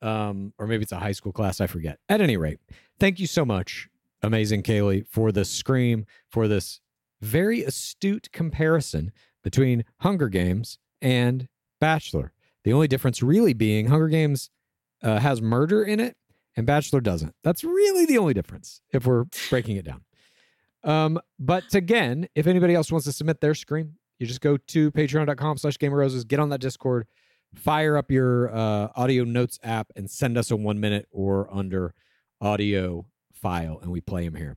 um 0.00 0.52
or 0.58 0.66
maybe 0.66 0.82
it's 0.82 0.92
a 0.92 0.98
high 0.98 1.12
school 1.12 1.32
class 1.32 1.60
i 1.60 1.66
forget 1.66 1.98
at 2.08 2.20
any 2.20 2.36
rate 2.36 2.58
thank 2.98 3.20
you 3.20 3.26
so 3.26 3.44
much 3.44 3.88
amazing 4.22 4.62
kaylee 4.62 5.06
for 5.06 5.30
this 5.30 5.48
scream 5.50 6.04
for 6.28 6.48
this 6.48 6.80
very 7.20 7.62
astute 7.62 8.28
comparison 8.32 9.12
between 9.44 9.84
hunger 10.00 10.28
games 10.28 10.78
and 11.00 11.46
bachelor 11.80 12.32
the 12.64 12.72
only 12.72 12.88
difference 12.88 13.22
really 13.22 13.52
being 13.52 13.86
hunger 13.86 14.08
games 14.08 14.50
uh, 15.04 15.18
has 15.20 15.40
murder 15.42 15.82
in 15.84 16.00
it 16.00 16.16
and 16.56 16.66
bachelor 16.66 17.00
doesn't 17.00 17.34
that's 17.42 17.64
really 17.64 18.06
the 18.06 18.18
only 18.18 18.34
difference 18.34 18.80
if 18.92 19.06
we're 19.06 19.24
breaking 19.50 19.76
it 19.76 19.84
down 19.84 20.02
um, 20.84 21.20
but 21.38 21.74
again, 21.74 22.28
if 22.34 22.46
anybody 22.46 22.74
else 22.74 22.90
wants 22.90 23.06
to 23.06 23.12
submit 23.12 23.40
their 23.40 23.54
scream, 23.54 23.94
you 24.18 24.26
just 24.26 24.40
go 24.40 24.56
to 24.56 24.90
patreon.com 24.92 25.58
slash 25.58 25.78
gamer 25.78 25.96
roses, 25.96 26.24
get 26.24 26.40
on 26.40 26.48
that 26.50 26.60
Discord, 26.60 27.06
fire 27.54 27.96
up 27.96 28.10
your 28.10 28.54
uh, 28.54 28.88
audio 28.96 29.24
notes 29.24 29.58
app, 29.62 29.90
and 29.96 30.10
send 30.10 30.36
us 30.36 30.50
a 30.50 30.56
one 30.56 30.80
minute 30.80 31.06
or 31.10 31.52
under 31.52 31.94
audio 32.40 33.06
file, 33.32 33.78
and 33.82 33.90
we 33.90 34.00
play 34.00 34.24
them 34.24 34.34
here. 34.34 34.56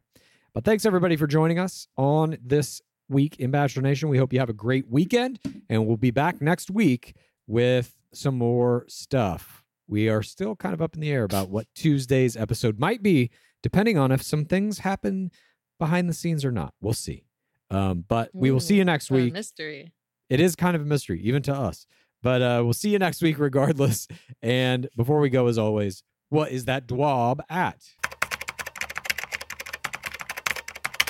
But 0.53 0.63
thanks 0.63 0.85
everybody 0.85 1.15
for 1.15 1.27
joining 1.27 1.59
us 1.59 1.87
on 1.97 2.37
this 2.43 2.81
week 3.09 3.37
in 3.39 3.51
Bachelor 3.51 3.81
Nation. 3.81 4.09
We 4.09 4.17
hope 4.17 4.33
you 4.33 4.39
have 4.39 4.49
a 4.49 4.53
great 4.53 4.89
weekend, 4.89 5.39
and 5.69 5.85
we'll 5.85 5.97
be 5.97 6.11
back 6.11 6.41
next 6.41 6.71
week 6.71 7.15
with 7.47 7.95
some 8.13 8.37
more 8.37 8.85
stuff. 8.87 9.64
We 9.87 10.09
are 10.09 10.23
still 10.23 10.55
kind 10.55 10.73
of 10.73 10.81
up 10.81 10.95
in 10.95 11.01
the 11.01 11.11
air 11.11 11.23
about 11.23 11.49
what 11.49 11.67
Tuesday's 11.75 12.35
episode 12.35 12.79
might 12.79 13.03
be, 13.03 13.29
depending 13.61 13.97
on 13.97 14.11
if 14.11 14.21
some 14.21 14.45
things 14.45 14.79
happen 14.79 15.31
behind 15.79 16.09
the 16.09 16.13
scenes 16.13 16.43
or 16.43 16.51
not. 16.51 16.73
We'll 16.81 16.93
see. 16.93 17.25
Um, 17.69 18.03
but 18.07 18.29
we 18.33 18.51
will 18.51 18.59
see 18.59 18.77
you 18.77 18.85
next 18.85 19.11
a 19.11 19.13
week. 19.13 19.33
mystery. 19.33 19.91
It 20.29 20.39
is 20.39 20.55
kind 20.55 20.75
of 20.75 20.81
a 20.81 20.85
mystery, 20.85 21.21
even 21.21 21.43
to 21.43 21.53
us. 21.53 21.85
But 22.23 22.41
uh, 22.41 22.61
we'll 22.63 22.73
see 22.73 22.89
you 22.89 22.99
next 22.99 23.21
week 23.21 23.37
regardless. 23.39 24.07
And 24.41 24.87
before 24.95 25.19
we 25.19 25.29
go, 25.29 25.47
as 25.47 25.57
always, 25.57 26.03
what 26.29 26.51
is 26.51 26.65
that 26.65 26.87
dwab 26.87 27.41
at? 27.49 27.81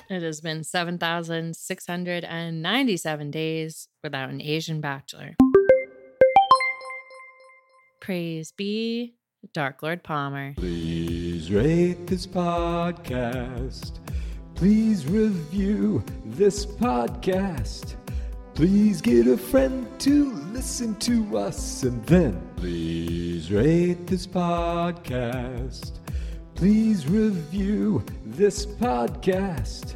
It 0.10 0.22
has 0.22 0.40
been 0.42 0.64
7,697 0.64 3.32
days 3.32 3.88
without 4.04 4.30
an 4.30 4.40
Asian 4.42 4.80
bachelor. 4.80 5.36
Praise 8.06 8.52
be 8.52 9.16
Dark 9.52 9.82
Lord 9.82 10.04
Palmer. 10.04 10.54
Please 10.58 11.52
rate 11.52 12.06
this 12.06 12.28
podcast. 12.28 13.98
Please 14.54 15.08
review 15.08 16.04
this 16.24 16.68
podcast. 16.68 17.96
Please 18.54 19.02
get 19.02 19.26
a 19.26 19.36
friend 19.36 19.88
to 20.02 20.32
listen 20.54 20.94
to 21.00 21.36
us 21.36 21.82
and 21.82 22.06
then 22.06 22.48
please 22.58 23.52
rate 23.52 24.06
this 24.06 24.28
podcast. 24.28 25.98
Please 26.54 27.08
review 27.08 28.06
this 28.24 28.68
podcast. 28.68 29.96